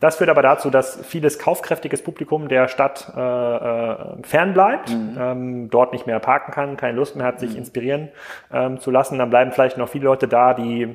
Das 0.00 0.16
führt 0.16 0.30
aber 0.30 0.42
dazu, 0.42 0.70
dass 0.70 1.04
vieles 1.06 1.38
kaufkräftiges 1.38 2.02
Publikum 2.02 2.48
der 2.48 2.68
Stadt 2.68 3.12
äh, 3.16 3.20
äh, 3.20 3.96
fern 4.22 4.52
bleibt, 4.52 4.90
mhm. 4.90 5.16
ähm, 5.18 5.70
dort 5.70 5.92
nicht 5.92 6.06
mehr 6.06 6.18
parken 6.20 6.52
kann, 6.52 6.76
keine 6.76 6.96
Lust 6.96 7.16
mehr 7.16 7.26
hat, 7.26 7.40
sich 7.40 7.56
inspirieren 7.56 8.08
ähm, 8.52 8.80
zu 8.80 8.90
lassen. 8.90 9.18
Dann 9.18 9.30
bleiben 9.30 9.52
vielleicht 9.52 9.78
noch 9.78 9.88
viele 9.88 10.04
Leute 10.04 10.28
da, 10.28 10.54
die 10.54 10.94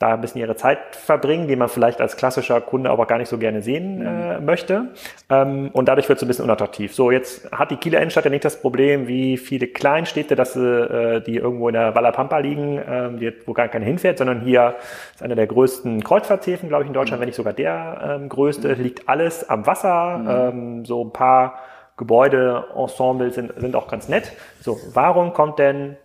da 0.00 0.14
ein 0.14 0.22
bisschen 0.22 0.40
ihre 0.40 0.56
Zeit 0.56 0.78
verbringen, 0.96 1.46
die 1.46 1.56
man 1.56 1.68
vielleicht 1.68 2.00
als 2.00 2.16
klassischer 2.16 2.62
Kunde 2.62 2.88
aber 2.88 3.04
gar 3.04 3.18
nicht 3.18 3.28
so 3.28 3.36
gerne 3.36 3.60
sehen 3.60 4.00
äh, 4.00 4.40
möchte. 4.40 4.88
Ähm, 5.28 5.68
und 5.74 5.88
dadurch 5.88 6.08
wird 6.08 6.16
es 6.16 6.22
ein 6.22 6.26
bisschen 6.26 6.46
unattraktiv. 6.46 6.94
So, 6.94 7.10
jetzt 7.10 7.52
hat 7.52 7.70
die 7.70 7.76
Kieler 7.76 7.98
Innenstadt 7.98 8.24
ja 8.24 8.30
nicht 8.30 8.46
das 8.46 8.62
Problem 8.62 9.08
wie 9.08 9.36
viele 9.36 9.66
Kleinstädte, 9.66 10.36
dass 10.36 10.54
sie, 10.54 10.60
äh, 10.60 11.20
die 11.20 11.36
irgendwo 11.36 11.68
in 11.68 11.74
der 11.74 11.94
Walla 11.94 12.38
liegen, 12.38 12.80
ähm, 12.88 13.18
die, 13.18 13.30
wo 13.44 13.52
gar 13.52 13.68
keiner 13.68 13.84
hinfährt, 13.84 14.16
sondern 14.16 14.40
hier 14.40 14.76
ist 15.14 15.22
einer 15.22 15.34
der 15.34 15.46
größten 15.46 16.02
Kreuzfahrthäfen, 16.02 16.70
glaube 16.70 16.84
ich, 16.84 16.88
in 16.88 16.94
Deutschland, 16.94 17.18
mhm. 17.18 17.20
wenn 17.20 17.28
nicht 17.28 17.36
sogar 17.36 17.52
der 17.52 18.18
ähm, 18.22 18.30
größte, 18.30 18.74
mhm. 18.74 18.82
liegt 18.82 19.06
alles 19.06 19.50
am 19.50 19.66
Wasser, 19.66 20.16
mhm. 20.16 20.28
ähm, 20.30 20.84
so 20.86 21.04
ein 21.04 21.12
paar 21.12 21.60
Gebäudeensembles 21.98 23.34
sind, 23.34 23.52
sind 23.58 23.76
auch 23.76 23.86
ganz 23.86 24.08
nett. 24.08 24.32
So, 24.62 24.78
warum 24.94 25.34
kommt 25.34 25.58
denn 25.58 25.96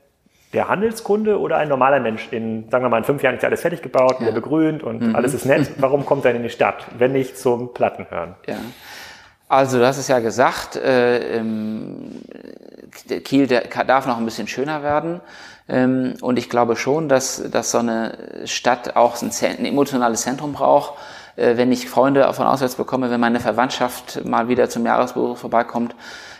der 0.56 0.70
Handelskunde 0.70 1.40
oder 1.40 1.58
ein 1.58 1.68
normaler 1.68 2.00
Mensch 2.00 2.30
in, 2.32 2.70
sagen 2.70 2.84
wir 2.84 2.90
mal, 2.90 2.98
in 2.98 3.04
fünf 3.04 3.22
Jahren 3.22 3.36
ist 3.36 3.44
ja 3.44 3.50
alles 3.50 3.62
fertig 3.62 3.82
gebaut, 3.82 4.22
wieder 4.22 4.32
begrünt 4.32 4.82
und 4.84 5.02
mhm. 5.02 5.16
alles 5.16 5.34
ist 5.34 5.46
nett. 5.46 5.70
Warum 5.78 6.06
kommt 6.06 6.26
er 6.26 6.34
in 6.34 6.44
die 6.44 6.50
Stadt, 6.50 6.88
wenn 6.98 7.12
nicht 7.12 7.38
zum 7.38 7.74
Plattenhören? 7.74 8.36
Ja. 8.48 8.56
Also 9.48 9.78
du 9.78 9.86
hast 9.86 9.98
es 9.98 10.08
ja 10.08 10.20
gesagt, 10.20 10.76
äh, 10.76 11.42
Kiel 13.24 13.48
der, 13.48 13.62
darf 13.86 14.08
noch 14.08 14.18
ein 14.18 14.26
bisschen 14.26 14.48
schöner 14.48 14.82
werden. 14.82 15.22
Ähm, 15.68 16.16
und 16.22 16.38
ich 16.38 16.50
glaube 16.50 16.76
schon, 16.76 17.10
dass, 17.10 17.44
dass 17.52 17.72
so 17.72 17.80
eine 17.80 18.18
Stadt 18.46 18.96
auch 18.96 19.22
ein, 19.22 19.32
ein 19.42 19.66
emotionales 19.66 20.22
Zentrum 20.22 20.54
braucht. 20.54 20.94
Äh, 21.36 21.58
wenn 21.58 21.72
ich 21.72 21.90
Freunde 21.90 22.32
von 22.34 22.48
auswärts 22.48 22.76
bekomme, 22.76 23.12
wenn 23.12 23.20
meine 23.20 23.40
Verwandtschaft 23.40 24.26
mal 24.26 24.48
wieder 24.48 24.70
zum 24.70 24.86
Jahresbesuch 24.86 25.38
vorbeikommt, 25.38 25.96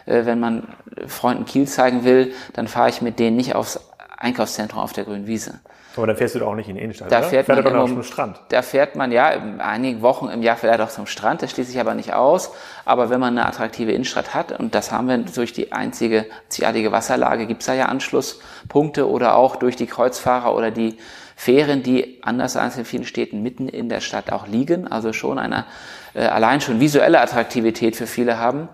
äh, 0.06 0.26
wenn 0.26 0.40
man 0.40 0.68
Freunden 1.08 1.46
Kiel 1.46 1.68
zeigen 1.68 2.04
will, 2.04 2.34
dann 2.54 2.68
fahre 2.68 2.90
ich 2.90 3.02
mit 3.02 3.20
denen 3.20 3.36
nicht 3.36 3.56
aufs 3.56 3.80
Einkaufszentrum 4.18 4.80
auf 4.80 4.94
der 4.94 5.04
grünen 5.04 5.28
Wiese. 5.28 5.60
Aber 5.98 6.08
dann 6.08 6.18
fährst 6.18 6.36
du 6.36 6.40
doch 6.40 6.48
auch 6.48 6.56
nicht 6.56 6.68
in 6.68 6.76
die 6.76 6.82
Innenstadt, 6.82 7.12
da 7.12 7.20
oder? 7.20 7.30
Fährt, 7.30 7.46
fährt 7.46 7.64
man 7.64 7.74
doch 7.74 7.88
zum 7.88 8.04
Strand. 8.04 8.40
Da 8.50 8.62
fährt 8.62 8.96
man 8.96 9.12
ja 9.12 9.32
einige 9.60 10.02
Wochen 10.02 10.28
im 10.28 10.42
Jahr 10.42 10.58
vielleicht 10.58 10.82
auch 10.82 10.90
zum 10.90 11.08
Strand, 11.08 11.42
das 11.42 11.52
schließe 11.52 11.72
ich 11.72 11.80
aber 11.80 11.94
nicht 11.94 12.14
aus. 12.14 12.52
Aber 12.84 13.10
wenn 13.10 13.20
man 13.20 13.38
eine 13.38 13.48
attraktive 13.48 13.92
Innenstadt 13.92 14.34
hat, 14.34 14.58
und 14.60 14.76
das 14.76 14.92
haben 14.92 15.08
wir 15.08 15.18
durch 15.18 15.54
die 15.54 15.72
einzige 15.72 16.26
einzigartige 16.48 16.92
Wasserlage, 16.92 17.46
gibt 17.46 17.62
es 17.62 17.68
da 17.68 17.74
ja 17.74 17.86
Anschlusspunkte 17.86 19.10
oder 19.10 19.36
auch 19.36 19.56
durch 19.56 19.76
die 19.78 19.88
Kreuzfahrer 19.88 20.54
oder 20.54 20.72
die 20.72 20.98
Fähren, 21.38 21.84
die 21.84 22.20
anders 22.24 22.58
als 22.58 22.78
in 22.78 22.86
vielen 22.86 23.06
Städten 23.06 23.42
mitten 23.42 23.68
in 23.68 23.90
der 23.90 24.02
Stadt 24.02 24.32
auch 24.32 24.48
liegen, 24.48 24.88
also 24.88 25.14
schon 25.14 25.38
eine 25.38 25.66
äh, 26.14 26.26
allein 26.26 26.62
schon 26.62 26.80
visuelle 26.80 27.20
Attraktivität 27.20 27.96
für 27.96 28.08
viele 28.08 28.40
haben 28.40 28.70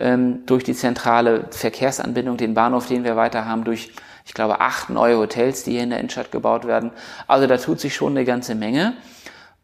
ähm, 0.00 0.44
durch 0.46 0.64
die 0.64 0.74
zentrale 0.74 1.44
Verkehrsanbindung, 1.50 2.36
den 2.36 2.54
Bahnhof, 2.54 2.86
den 2.86 3.04
wir 3.04 3.16
weiter 3.16 3.46
haben, 3.46 3.64
durch, 3.64 3.92
ich 4.30 4.34
glaube, 4.34 4.60
acht 4.60 4.90
neue 4.90 5.18
Hotels, 5.18 5.64
die 5.64 5.72
hier 5.72 5.82
in 5.82 5.90
der 5.90 5.98
Innenstadt 5.98 6.30
gebaut 6.30 6.64
werden. 6.64 6.92
Also 7.26 7.48
da 7.48 7.56
tut 7.56 7.80
sich 7.80 7.96
schon 7.96 8.12
eine 8.12 8.24
ganze 8.24 8.54
Menge. 8.54 8.92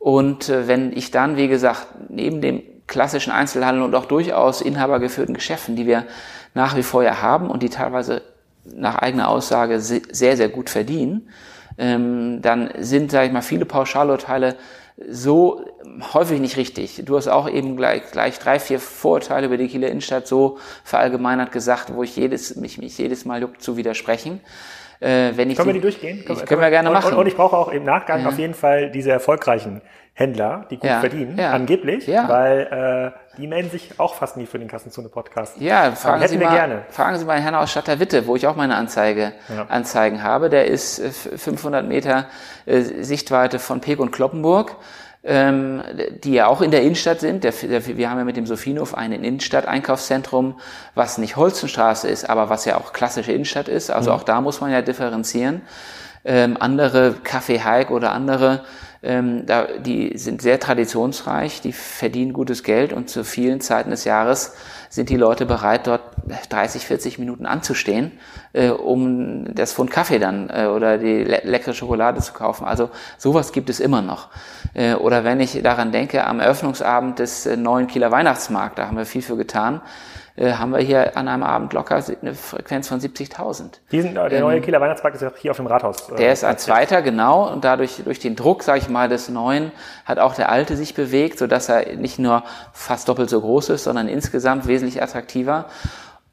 Und 0.00 0.48
äh, 0.48 0.66
wenn 0.66 0.90
ich 0.92 1.12
dann, 1.12 1.36
wie 1.36 1.46
gesagt, 1.46 1.86
neben 2.08 2.40
dem 2.40 2.64
klassischen 2.88 3.30
Einzelhandel 3.30 3.84
und 3.84 3.94
auch 3.94 4.06
durchaus 4.06 4.60
inhabergeführten 4.60 5.36
Geschäften, 5.36 5.76
die 5.76 5.86
wir 5.86 6.04
nach 6.54 6.76
wie 6.76 6.82
vor 6.82 7.04
ja 7.04 7.22
haben 7.22 7.48
und 7.48 7.62
die 7.62 7.68
teilweise 7.70 8.22
nach 8.64 8.96
eigener 8.96 9.28
Aussage 9.28 9.78
sehr, 9.78 10.36
sehr 10.36 10.48
gut 10.48 10.68
verdienen, 10.68 11.28
ähm, 11.78 12.42
dann 12.42 12.70
sind, 12.80 13.12
sage 13.12 13.28
ich 13.28 13.32
mal, 13.32 13.42
viele 13.42 13.66
Pauschalurteile 13.66 14.56
so 14.96 15.64
häufig 16.14 16.40
nicht 16.40 16.56
richtig. 16.56 17.02
Du 17.04 17.16
hast 17.16 17.28
auch 17.28 17.48
eben 17.48 17.76
gleich, 17.76 18.10
gleich 18.10 18.38
drei, 18.38 18.58
vier 18.58 18.80
Vorurteile 18.80 19.46
über 19.46 19.56
die 19.58 19.68
Kieler 19.68 19.88
Innenstadt 19.88 20.26
so 20.26 20.58
verallgemeinert 20.84 21.52
gesagt, 21.52 21.94
wo 21.94 22.02
ich 22.02 22.16
jedes, 22.16 22.56
mich, 22.56 22.78
mich 22.78 22.96
jedes 22.96 23.24
Mal 23.24 23.42
juckt 23.42 23.62
zu 23.62 23.76
widersprechen. 23.76 24.40
Äh, 25.00 25.32
wenn 25.34 25.50
ich 25.50 25.56
können 25.56 25.68
wir 25.68 25.74
die 25.74 25.80
durchgehen? 25.80 26.24
Können, 26.24 26.38
ich, 26.40 26.46
können 26.46 26.62
wir 26.62 26.70
gerne 26.70 26.88
und, 26.88 26.94
machen. 26.94 27.12
Und, 27.12 27.18
und, 27.18 27.26
ich 27.26 27.36
brauche 27.36 27.56
auch 27.56 27.68
im 27.68 27.84
Nachgang 27.84 28.22
ja. 28.22 28.28
auf 28.28 28.38
jeden 28.38 28.54
Fall 28.54 28.90
diese 28.90 29.10
erfolgreichen 29.10 29.82
Händler, 30.18 30.64
die 30.70 30.78
gut 30.78 30.88
ja, 30.88 31.00
verdienen, 31.00 31.36
ja. 31.36 31.50
angeblich, 31.52 32.06
ja. 32.06 32.26
weil 32.26 33.12
äh, 33.12 33.36
die 33.38 33.46
melden 33.46 33.70
sich 33.70 34.00
auch 34.00 34.14
fast 34.14 34.38
nie 34.38 34.46
für 34.46 34.58
den 34.58 34.66
Kassenzone-Podcast. 34.66 35.60
Ja, 35.60 35.92
fragen 35.92 36.26
Sie, 36.26 36.38
mal, 36.38 36.54
gerne. 36.54 36.82
fragen 36.88 37.18
Sie 37.18 37.26
mal 37.26 37.38
Herrn 37.38 37.54
aus 37.54 37.70
Stadterwitte, 37.70 38.26
wo 38.26 38.34
ich 38.34 38.46
auch 38.46 38.56
meine 38.56 38.76
Anzeige, 38.76 39.34
Anzeigen 39.68 40.22
habe. 40.22 40.48
Der 40.48 40.68
ist 40.68 41.02
500 41.02 41.84
äh, 41.84 41.86
Meter 41.86 42.26
äh, 42.64 42.80
Sichtweite 42.80 43.58
von 43.58 43.82
Peg 43.82 44.00
und 44.00 44.10
Kloppenburg 44.10 44.76
ähm, 45.26 45.82
die 46.22 46.34
ja 46.34 46.46
auch 46.46 46.62
in 46.62 46.70
der 46.70 46.82
Innenstadt 46.82 47.20
sind. 47.20 47.42
Der, 47.42 47.50
der, 47.50 47.84
wir 47.84 48.08
haben 48.08 48.18
ja 48.18 48.24
mit 48.24 48.36
dem 48.36 48.46
Sophienhof 48.46 48.94
ein 48.94 49.12
Innenstadt-Einkaufszentrum, 49.12 50.60
was 50.94 51.18
nicht 51.18 51.36
Holzenstraße 51.36 52.08
ist, 52.08 52.30
aber 52.30 52.48
was 52.48 52.64
ja 52.64 52.78
auch 52.78 52.92
klassische 52.92 53.32
Innenstadt 53.32 53.66
ist. 53.68 53.90
Also 53.90 54.10
mhm. 54.10 54.16
auch 54.16 54.22
da 54.22 54.40
muss 54.40 54.60
man 54.60 54.70
ja 54.70 54.82
differenzieren. 54.82 55.62
Ähm, 56.24 56.56
andere 56.58 57.16
Café 57.24 57.64
Hike 57.64 57.92
oder 57.92 58.12
andere 58.12 58.64
ähm, 59.02 59.46
da, 59.46 59.66
die 59.78 60.16
sind 60.18 60.42
sehr 60.42 60.58
traditionsreich, 60.58 61.60
die 61.60 61.72
verdienen 61.72 62.32
gutes 62.32 62.62
Geld 62.62 62.92
und 62.92 63.08
zu 63.10 63.24
vielen 63.24 63.60
Zeiten 63.60 63.90
des 63.90 64.04
Jahres 64.04 64.54
sind 64.88 65.10
die 65.10 65.16
Leute 65.16 65.46
bereit, 65.46 65.86
dort 65.86 66.02
30, 66.48 66.86
40 66.86 67.18
Minuten 67.18 67.46
anzustehen, 67.46 68.12
äh, 68.52 68.70
um 68.70 69.54
das 69.54 69.72
Pfund 69.72 69.90
Kaffee 69.90 70.18
dann 70.18 70.50
äh, 70.50 70.66
oder 70.66 70.98
die 70.98 71.24
le 71.24 71.42
leckere 71.44 71.74
Schokolade 71.74 72.20
zu 72.20 72.32
kaufen. 72.32 72.64
Also 72.64 72.90
sowas 73.18 73.52
gibt 73.52 73.70
es 73.70 73.80
immer 73.80 74.02
noch. 74.02 74.28
Äh, 74.74 74.94
oder 74.94 75.24
wenn 75.24 75.40
ich 75.40 75.60
daran 75.62 75.92
denke, 75.92 76.24
am 76.24 76.40
Eröffnungsabend 76.40 77.18
des 77.18 77.46
äh, 77.46 77.56
neuen 77.56 77.86
Kieler 77.86 78.10
Weihnachtsmarkt, 78.10 78.78
da 78.78 78.86
haben 78.86 78.96
wir 78.96 79.06
viel 79.06 79.22
für 79.22 79.36
getan, 79.36 79.80
äh, 80.36 80.52
haben 80.52 80.72
wir 80.72 80.80
hier 80.80 81.16
an 81.16 81.28
einem 81.28 81.42
Abend 81.42 81.72
locker 81.72 82.02
eine 82.22 82.34
Frequenz 82.34 82.88
von 82.88 83.00
70.000. 83.00 83.80
Diesen, 83.90 84.14
der 84.14 84.30
ähm, 84.30 84.40
neue 84.40 84.60
Kieler 84.60 84.80
Weihnachtsmarkt 84.80 85.16
ist 85.16 85.24
auch 85.24 85.36
hier 85.36 85.50
auf 85.50 85.56
dem 85.56 85.66
Rathaus. 85.66 86.10
Äh, 86.10 86.16
der 86.16 86.32
ist 86.32 86.44
als 86.44 86.64
zweiter, 86.64 87.02
genau, 87.02 87.50
und 87.50 87.64
dadurch 87.64 88.02
durch 88.04 88.18
den 88.18 88.36
Druck, 88.36 88.62
sage 88.62 88.78
ich 88.78 88.88
mal, 88.88 89.08
des 89.08 89.28
neuen 89.28 89.72
hat 90.04 90.18
auch 90.18 90.34
der 90.34 90.50
alte 90.50 90.76
sich 90.76 90.94
bewegt, 90.94 91.38
so 91.38 91.46
dass 91.46 91.68
er 91.68 91.96
nicht 91.96 92.18
nur 92.18 92.42
fast 92.72 93.08
doppelt 93.08 93.30
so 93.30 93.40
groß 93.40 93.70
ist, 93.70 93.84
sondern 93.84 94.08
insgesamt 94.08 94.66
wesentlich 94.66 95.02
attraktiver. 95.02 95.66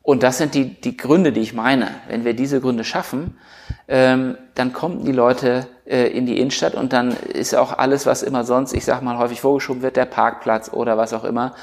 Und 0.01 0.21
das 0.21 0.37
sind 0.37 0.53
die, 0.53 0.81
die 0.81 0.97
Gründe, 0.97 1.31
die 1.31 1.39
ich 1.39 1.53
meine. 1.53 1.89
Wenn 2.09 2.25
wir 2.25 2.33
diese 2.35 2.59
Gründe 2.59 2.83
schaffen, 2.83 3.37
ähm, 3.87 4.37
dann 4.53 4.73
kommen 4.73 5.05
die 5.05 5.13
Leute 5.13 5.59
äh, 5.59 5.72
in 5.85 6.25
die 6.25 6.39
Innenstadt 6.39 6.75
und 6.75 6.93
dann 6.93 7.11
ist 7.11 7.53
auch 7.55 7.77
alles, 7.77 8.05
was 8.05 8.23
immer 8.23 8.45
sonst, 8.45 8.73
ich 8.73 8.85
sag 8.85 9.01
mal, 9.01 9.17
häufig 9.17 9.41
vorgeschoben 9.41 9.81
wird, 9.81 9.97
der 9.97 10.05
Parkplatz 10.05 10.71
oder 10.71 10.97
was 10.97 11.11
auch 11.13 11.25
immer. 11.25 11.55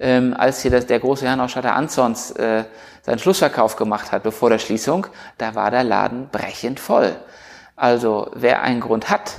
Ähm, 0.00 0.34
als 0.36 0.62
hier 0.62 0.72
das, 0.72 0.86
der 0.86 0.98
große 0.98 1.24
Herrenausstatter 1.24 1.74
Ansons 1.74 2.32
äh, 2.32 2.64
seinen 3.02 3.20
Schlussverkauf 3.20 3.76
gemacht 3.76 4.10
hat, 4.10 4.24
bevor 4.24 4.50
der 4.50 4.58
Schließung, 4.58 5.06
da 5.38 5.54
war 5.54 5.70
der 5.70 5.84
Laden 5.84 6.28
brechend 6.32 6.80
voll. 6.80 7.14
Also 7.76 8.32
wer 8.34 8.62
einen 8.62 8.80
Grund 8.80 9.08
hat, 9.08 9.36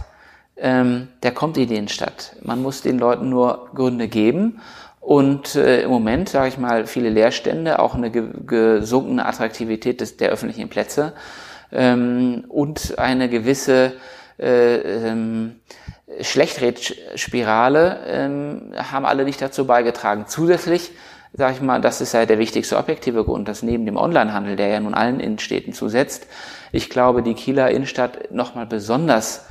ähm, 0.55 1.09
der 1.23 1.33
kommt 1.33 1.57
in 1.57 1.67
die 1.67 1.75
Innenstadt. 1.75 2.37
Man 2.41 2.61
muss 2.61 2.81
den 2.81 2.99
Leuten 2.99 3.27
nur 3.27 3.69
Gründe 3.75 4.07
geben 4.07 4.61
und 5.01 5.55
äh, 5.55 5.81
im 5.81 5.89
Moment, 5.89 6.29
sage 6.29 6.47
ich 6.47 6.57
mal, 6.57 6.87
viele 6.87 7.09
Leerstände, 7.09 7.79
auch 7.79 7.95
eine 7.95 8.11
ge 8.11 8.29
gesunkene 8.45 9.25
Attraktivität 9.25 9.99
des, 9.99 10.15
der 10.15 10.29
öffentlichen 10.29 10.69
Plätze 10.69 11.11
ähm, 11.73 12.45
und 12.47 12.97
eine 12.97 13.27
gewisse 13.27 13.87
äh, 13.87 13.91
ähm, 14.45 15.61
Schlechtredspirale 16.19 17.99
ähm, 18.07 18.73
haben 18.75 19.05
alle 19.05 19.23
nicht 19.23 19.41
dazu 19.41 19.65
beigetragen. 19.65 20.25
Zusätzlich, 20.27 20.91
sage 21.33 21.53
ich 21.53 21.61
mal, 21.61 21.79
das 21.81 22.01
ist 22.01 22.13
ja 22.13 22.25
der 22.25 22.39
wichtigste 22.39 22.77
objektive 22.77 23.23
Grund, 23.23 23.47
dass 23.47 23.63
neben 23.63 23.85
dem 23.85 23.97
Onlinehandel, 23.97 24.55
der 24.55 24.67
ja 24.67 24.79
nun 24.79 24.93
allen 24.93 25.19
Innenstädten 25.19 25.73
zusetzt, 25.73 26.27
ich 26.71 26.89
glaube, 26.89 27.23
die 27.23 27.33
Kieler 27.33 27.71
Innenstadt 27.71 28.31
nochmal 28.31 28.65
besonders 28.65 29.45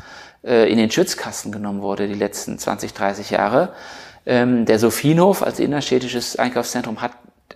äh, 0.44 0.70
in 0.70 0.78
den 0.78 0.90
Schützkasten 0.90 1.52
genommen 1.52 1.82
wurde 1.82 2.08
die 2.08 2.14
letzten 2.14 2.58
20, 2.58 2.92
30 2.94 3.30
Jahre 3.30 3.72
ähm, 4.26 4.64
der 4.66 4.78
Sophienhof 4.78 5.42
als 5.42 5.60
innerstädtisches 5.60 6.36
Einkaufszentrum 6.36 7.00
hat, 7.00 7.12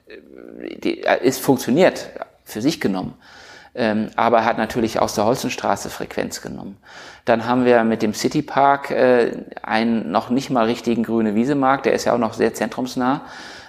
äh, 0.07 0.77
die, 0.79 1.03
äh, 1.03 1.25
ist 1.27 1.41
funktioniert, 1.41 2.11
für 2.45 2.61
sich 2.61 2.81
genommen. 2.81 3.15
Ähm, 3.77 4.11
aber 4.15 4.45
hat 4.45 4.57
natürlich 4.57 5.01
aus 5.01 5.15
der 5.15 5.25
Holzenstraße 5.25 5.91
Frequenz 5.91 6.41
genommen. 6.41 6.77
Dann 7.25 7.47
haben 7.47 7.65
wir 7.65 7.83
mit 7.85 8.03
dem 8.03 8.15
Citypark 8.15 8.91
äh, 8.91 9.33
einen 9.63 10.13
noch 10.13 10.31
nicht 10.31 10.51
mal 10.51 10.67
richtigen 10.67 11.03
grüne 11.03 11.35
Wiesemarkt, 11.35 11.87
der 11.87 11.95
ist 11.95 12.05
ja 12.05 12.15
auch 12.15 12.19
noch 12.19 12.35
sehr 12.35 12.55
zentrumsnah, 12.55 13.23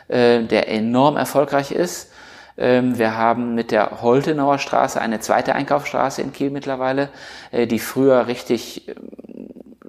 äh, 0.07 0.43
der 0.43 0.69
enorm 0.69 1.17
erfolgreich 1.17 1.71
ist. 1.71 2.11
Ähm, 2.57 2.97
wir 2.99 3.17
haben 3.17 3.55
mit 3.55 3.71
der 3.71 4.01
Holtenauer 4.01 4.59
Straße 4.59 5.01
eine 5.01 5.19
zweite 5.19 5.55
Einkaufsstraße 5.55 6.21
in 6.21 6.33
Kiel 6.33 6.51
mittlerweile, 6.51 7.09
äh, 7.51 7.65
die 7.65 7.79
früher 7.79 8.27
richtig 8.27 8.87
äh, 8.87 8.95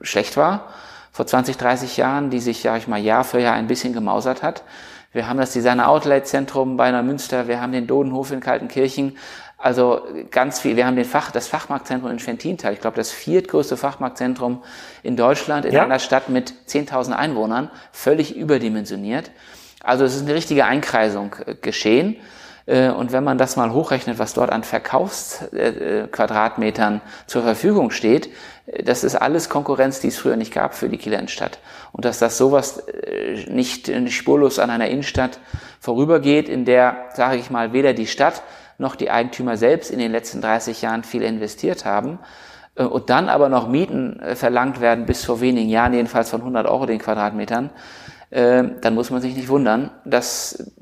schlecht 0.00 0.36
war 0.36 0.68
vor 1.16 1.26
20, 1.26 1.56
30 1.56 1.96
Jahren, 1.96 2.28
die 2.28 2.40
sich, 2.40 2.60
sag 2.60 2.76
ich 2.76 2.88
mal, 2.88 3.00
Jahr 3.00 3.24
für 3.24 3.40
Jahr 3.40 3.54
ein 3.54 3.68
bisschen 3.68 3.94
gemausert 3.94 4.42
hat. 4.42 4.64
Wir 5.12 5.26
haben 5.26 5.38
das 5.38 5.54
Designer 5.54 5.88
Outlet 5.88 6.26
Zentrum 6.26 6.76
bei 6.76 6.90
Neumünster, 6.90 7.48
wir 7.48 7.58
haben 7.58 7.72
den 7.72 7.86
Dodenhof 7.86 8.32
in 8.32 8.40
Kaltenkirchen, 8.40 9.16
also 9.58 10.02
ganz 10.30 10.60
viel. 10.60 10.76
Wir 10.76 10.86
haben 10.86 10.96
den 10.96 11.06
Fach, 11.06 11.30
das 11.30 11.48
Fachmarktzentrum 11.48 12.10
in 12.10 12.18
Schwentintal, 12.18 12.74
ich 12.74 12.80
glaube 12.80 12.96
das 12.96 13.10
viertgrößte 13.10 13.76
Fachmarktzentrum 13.76 14.62
in 15.02 15.16
Deutschland, 15.16 15.64
in 15.64 15.72
ja. 15.72 15.82
einer 15.82 15.98
Stadt 15.98 16.28
mit 16.28 16.52
10.000 16.68 17.12
Einwohnern, 17.12 17.70
völlig 17.90 18.36
überdimensioniert. 18.36 19.30
Also 19.82 20.04
es 20.04 20.14
ist 20.14 20.22
eine 20.22 20.34
richtige 20.34 20.66
Einkreisung 20.66 21.36
äh, 21.46 21.54
geschehen. 21.54 22.16
Äh, 22.66 22.90
und 22.90 23.12
wenn 23.12 23.24
man 23.24 23.38
das 23.38 23.56
mal 23.56 23.72
hochrechnet, 23.72 24.18
was 24.18 24.34
dort 24.34 24.50
an 24.50 24.62
Verkaufsquadratmetern 24.62 27.00
zur 27.26 27.42
Verfügung 27.42 27.90
steht, 27.90 28.28
äh, 28.66 28.82
das 28.82 29.04
ist 29.04 29.14
alles 29.14 29.48
Konkurrenz, 29.48 30.00
die 30.00 30.08
es 30.08 30.18
früher 30.18 30.36
nicht 30.36 30.52
gab 30.52 30.74
für 30.74 30.90
die 30.90 30.98
Kieler 30.98 31.18
Innenstadt. 31.18 31.60
Und 31.92 32.04
dass 32.04 32.18
das 32.18 32.36
sowas 32.36 32.78
äh, 32.78 33.46
nicht 33.48 33.88
spurlos 34.12 34.58
an 34.58 34.70
einer 34.70 34.88
Innenstadt 34.88 35.38
vorübergeht, 35.80 36.48
in 36.48 36.64
der, 36.64 36.96
sage 37.14 37.36
ich 37.36 37.50
mal, 37.50 37.72
weder 37.72 37.94
die 37.94 38.08
Stadt 38.08 38.42
noch 38.78 38.96
die 38.96 39.10
Eigentümer 39.10 39.56
selbst 39.56 39.90
in 39.90 39.98
den 39.98 40.12
letzten 40.12 40.40
30 40.40 40.82
Jahren 40.82 41.04
viel 41.04 41.22
investiert 41.22 41.84
haben, 41.84 42.18
und 42.74 43.08
dann 43.08 43.30
aber 43.30 43.48
noch 43.48 43.68
Mieten 43.68 44.20
verlangt 44.34 44.82
werden, 44.82 45.06
bis 45.06 45.24
vor 45.24 45.40
wenigen 45.40 45.70
Jahren 45.70 45.94
jedenfalls 45.94 46.28
von 46.28 46.40
100 46.40 46.66
Euro 46.66 46.84
den 46.84 46.98
Quadratmetern, 46.98 47.70
dann 48.30 48.94
muss 48.94 49.10
man 49.10 49.22
sich 49.22 49.34
nicht 49.34 49.48
wundern, 49.48 49.92
dass 50.04 50.74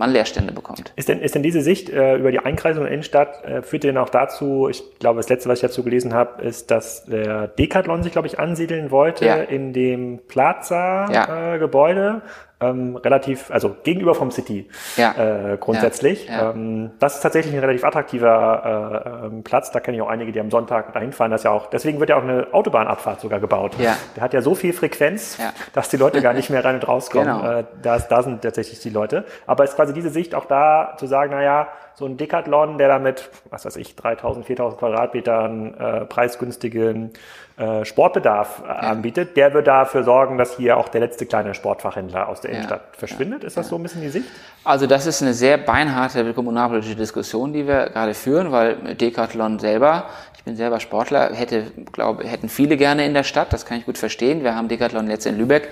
man 0.00 0.10
Leerstände 0.10 0.52
bekommt. 0.52 0.92
Ist 0.96 1.08
denn, 1.08 1.20
ist 1.20 1.34
denn 1.34 1.42
diese 1.42 1.60
Sicht 1.60 1.90
äh, 1.90 2.16
über 2.16 2.32
die 2.32 2.38
Einkreisung 2.38 2.84
der 2.84 2.92
Innenstadt, 2.92 3.44
äh, 3.44 3.62
führt 3.62 3.84
denn 3.84 3.98
auch 3.98 4.08
dazu, 4.08 4.68
ich 4.68 4.82
glaube, 4.98 5.18
das 5.18 5.28
letzte, 5.28 5.48
was 5.48 5.58
ich 5.58 5.62
dazu 5.62 5.82
gelesen 5.82 6.14
habe, 6.14 6.42
ist, 6.42 6.70
dass 6.70 7.04
der 7.04 7.48
Decathlon 7.48 8.02
sich, 8.02 8.12
glaube 8.12 8.26
ich, 8.26 8.38
ansiedeln 8.38 8.90
wollte 8.90 9.26
ja. 9.26 9.36
in 9.36 9.72
dem 9.72 10.20
Plaza-Gebäude. 10.26 12.00
Ja. 12.00 12.16
Äh, 12.16 12.20
ähm, 12.60 12.96
relativ, 12.96 13.50
also 13.50 13.76
gegenüber 13.82 14.14
vom 14.14 14.30
City 14.30 14.68
ja. 14.96 15.52
äh, 15.52 15.56
grundsätzlich. 15.56 16.26
Ja. 16.26 16.32
Ja. 16.32 16.50
Ähm, 16.50 16.90
das 16.98 17.16
ist 17.16 17.20
tatsächlich 17.20 17.54
ein 17.54 17.60
relativ 17.60 17.84
attraktiver 17.84 19.22
äh, 19.22 19.26
ähm, 19.26 19.42
Platz. 19.42 19.70
Da 19.70 19.80
kenne 19.80 19.96
ich 19.96 20.02
auch 20.02 20.08
einige, 20.08 20.32
die 20.32 20.40
am 20.40 20.50
Sonntag 20.50 20.92
dahin 20.92 21.12
fahren. 21.12 21.30
Das 21.30 21.42
ja 21.42 21.50
auch, 21.50 21.66
deswegen 21.66 22.00
wird 22.00 22.10
ja 22.10 22.16
auch 22.16 22.22
eine 22.22 22.48
Autobahnabfahrt 22.52 23.20
sogar 23.20 23.40
gebaut. 23.40 23.76
Ja. 23.78 23.96
Der 24.16 24.22
hat 24.22 24.34
ja 24.34 24.42
so 24.42 24.54
viel 24.54 24.72
Frequenz, 24.72 25.38
dass 25.72 25.88
die 25.88 25.96
Leute 25.96 26.20
gar 26.22 26.32
nicht 26.40 26.50
mehr 26.50 26.64
rein 26.64 26.76
und 26.76 26.86
rauskommen. 26.86 27.40
Genau. 27.40 27.58
Äh, 27.58 27.64
da, 27.82 27.98
da 27.98 28.22
sind 28.22 28.42
tatsächlich 28.42 28.80
die 28.80 28.90
Leute. 28.90 29.24
Aber 29.46 29.64
es 29.64 29.70
ist 29.70 29.76
quasi 29.76 29.92
diese 29.92 30.10
Sicht 30.10 30.34
auch 30.34 30.44
da 30.44 30.94
zu 30.98 31.06
sagen, 31.06 31.32
na 31.34 31.42
ja, 31.42 31.68
so 32.00 32.06
ein 32.06 32.16
Decathlon, 32.16 32.78
der 32.78 32.88
damit, 32.88 33.28
was 33.50 33.66
weiß 33.66 33.76
ich, 33.76 33.94
3000, 33.94 34.46
4000 34.46 34.80
Quadratmetern 34.80 35.74
äh, 35.74 36.04
preisgünstigen 36.06 37.10
äh, 37.58 37.84
Sportbedarf 37.84 38.62
äh, 38.64 38.68
ja. 38.68 38.74
anbietet, 38.74 39.36
der 39.36 39.52
wird 39.52 39.66
dafür 39.66 40.02
sorgen, 40.02 40.38
dass 40.38 40.56
hier 40.56 40.78
auch 40.78 40.88
der 40.88 41.02
letzte 41.02 41.26
kleine 41.26 41.52
Sportfachhändler 41.52 42.26
aus 42.26 42.40
der 42.40 42.52
ja. 42.52 42.56
Innenstadt 42.56 42.96
verschwindet. 42.96 43.44
Ist 43.44 43.58
das 43.58 43.68
so 43.68 43.76
ein 43.76 43.82
bisschen 43.82 44.00
die 44.00 44.08
Sicht? 44.08 44.24
Also 44.64 44.86
das 44.86 45.06
ist 45.06 45.20
eine 45.20 45.34
sehr 45.34 45.58
beinharte 45.58 46.32
kommunalpolitische 46.32 46.96
Diskussion, 46.96 47.52
die 47.52 47.66
wir 47.66 47.90
gerade 47.90 48.14
führen, 48.14 48.50
weil 48.50 48.94
Decathlon 48.94 49.58
selber, 49.58 50.06
ich 50.38 50.44
bin 50.44 50.56
selber 50.56 50.80
Sportler, 50.80 51.34
hätte, 51.34 51.64
glaube, 51.92 52.26
hätten 52.26 52.48
viele 52.48 52.78
gerne 52.78 53.04
in 53.04 53.12
der 53.12 53.24
Stadt, 53.24 53.52
das 53.52 53.66
kann 53.66 53.76
ich 53.76 53.84
gut 53.84 53.98
verstehen. 53.98 54.42
Wir 54.42 54.56
haben 54.56 54.68
Decathlon 54.68 55.10
jetzt 55.10 55.26
in 55.26 55.36
Lübeck 55.36 55.68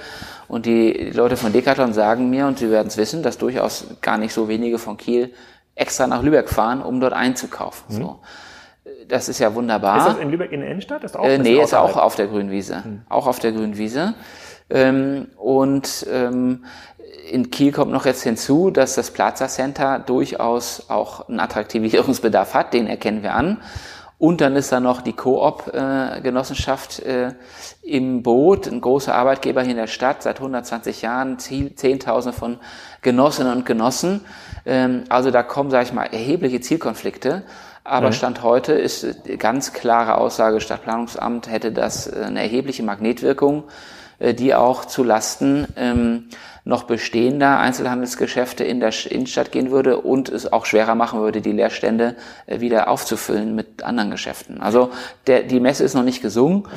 und 0.46 0.66
die 0.66 1.10
Leute 1.14 1.38
von 1.38 1.54
Decathlon 1.54 1.94
sagen 1.94 2.28
mir, 2.28 2.46
und 2.46 2.58
sie 2.58 2.70
werden 2.70 2.88
es 2.88 2.98
wissen, 2.98 3.22
dass 3.22 3.38
durchaus 3.38 3.86
gar 4.02 4.18
nicht 4.18 4.34
so 4.34 4.46
wenige 4.46 4.78
von 4.78 4.98
Kiel 4.98 5.32
extra 5.78 6.06
nach 6.06 6.22
Lübeck 6.22 6.48
fahren, 6.48 6.82
um 6.82 7.00
dort 7.00 7.12
einzukaufen. 7.12 7.96
Mhm. 7.96 8.02
So. 8.02 8.20
Das 9.06 9.28
ist 9.28 9.38
ja 9.38 9.54
wunderbar. 9.54 9.98
Ist 9.98 10.08
das 10.08 10.18
in 10.18 10.30
Lübeck 10.30 10.52
in 10.52 10.60
der 10.60 10.70
Innenstadt? 10.70 11.04
Ist 11.04 11.16
auch 11.16 11.24
äh, 11.24 11.38
nee, 11.38 11.60
ist 11.60 11.74
auch 11.74 11.96
auf 11.96 12.14
der 12.16 12.26
Grünwiese. 12.26 12.82
Mhm. 12.84 13.02
Auch 13.08 13.26
auf 13.26 13.38
der 13.38 13.52
Grünwiese. 13.52 14.14
Ähm, 14.70 15.28
und 15.36 16.06
ähm, 16.10 16.64
in 17.30 17.50
Kiel 17.50 17.72
kommt 17.72 17.92
noch 17.92 18.06
jetzt 18.06 18.22
hinzu, 18.22 18.70
dass 18.70 18.94
das 18.94 19.10
Plaza 19.10 19.48
Center 19.48 19.98
durchaus 19.98 20.88
auch 20.88 21.28
einen 21.28 21.40
Attraktivierungsbedarf 21.40 22.54
hat, 22.54 22.74
den 22.74 22.86
erkennen 22.86 23.22
wir 23.22 23.34
an. 23.34 23.58
Und 24.18 24.40
dann 24.40 24.56
ist 24.56 24.72
da 24.72 24.80
noch 24.80 25.00
die 25.00 25.12
Coop-Genossenschaft 25.12 26.98
äh, 27.00 27.34
im 27.82 28.24
Boot, 28.24 28.66
ein 28.66 28.80
großer 28.80 29.14
Arbeitgeber 29.14 29.62
hier 29.62 29.70
in 29.70 29.76
der 29.76 29.86
Stadt, 29.86 30.24
seit 30.24 30.38
120 30.38 31.02
Jahren, 31.02 31.38
Zehntausende 31.38 32.36
von 32.36 32.58
Genossinnen 33.02 33.52
und 33.52 33.64
Genossen. 33.64 34.24
Ähm, 34.66 35.04
also 35.08 35.30
da 35.30 35.44
kommen, 35.44 35.70
sage 35.70 35.84
ich 35.84 35.92
mal, 35.92 36.06
erhebliche 36.06 36.60
Zielkonflikte. 36.60 37.44
Aber 37.84 38.08
mhm. 38.08 38.12
Stand 38.12 38.42
heute 38.42 38.72
ist 38.72 39.06
ganz 39.38 39.72
klare 39.72 40.18
Aussage, 40.18 40.60
Stadtplanungsamt 40.60 41.48
hätte 41.48 41.70
das 41.70 42.08
äh, 42.08 42.24
eine 42.26 42.42
erhebliche 42.42 42.82
Magnetwirkung, 42.82 43.64
die 44.20 44.54
auch 44.54 44.84
zu 44.84 45.04
Lasten 45.04 45.66
ähm, 45.76 46.28
noch 46.68 46.82
bestehender 46.82 47.58
Einzelhandelsgeschäfte 47.60 48.62
in 48.62 48.80
der 48.80 48.92
Innenstadt 49.10 49.52
gehen 49.52 49.70
würde 49.70 49.98
und 49.98 50.28
es 50.28 50.52
auch 50.52 50.66
schwerer 50.66 50.94
machen 50.94 51.20
würde, 51.20 51.40
die 51.40 51.52
Leerstände 51.52 52.14
äh, 52.46 52.60
wieder 52.60 52.88
aufzufüllen 52.88 53.54
mit 53.54 53.82
anderen 53.82 54.10
Geschäften. 54.10 54.60
Also 54.60 54.90
der, 55.26 55.44
die 55.44 55.60
Messe 55.60 55.82
ist 55.82 55.94
noch 55.94 56.02
nicht 56.02 56.20
gesungen, 56.20 56.68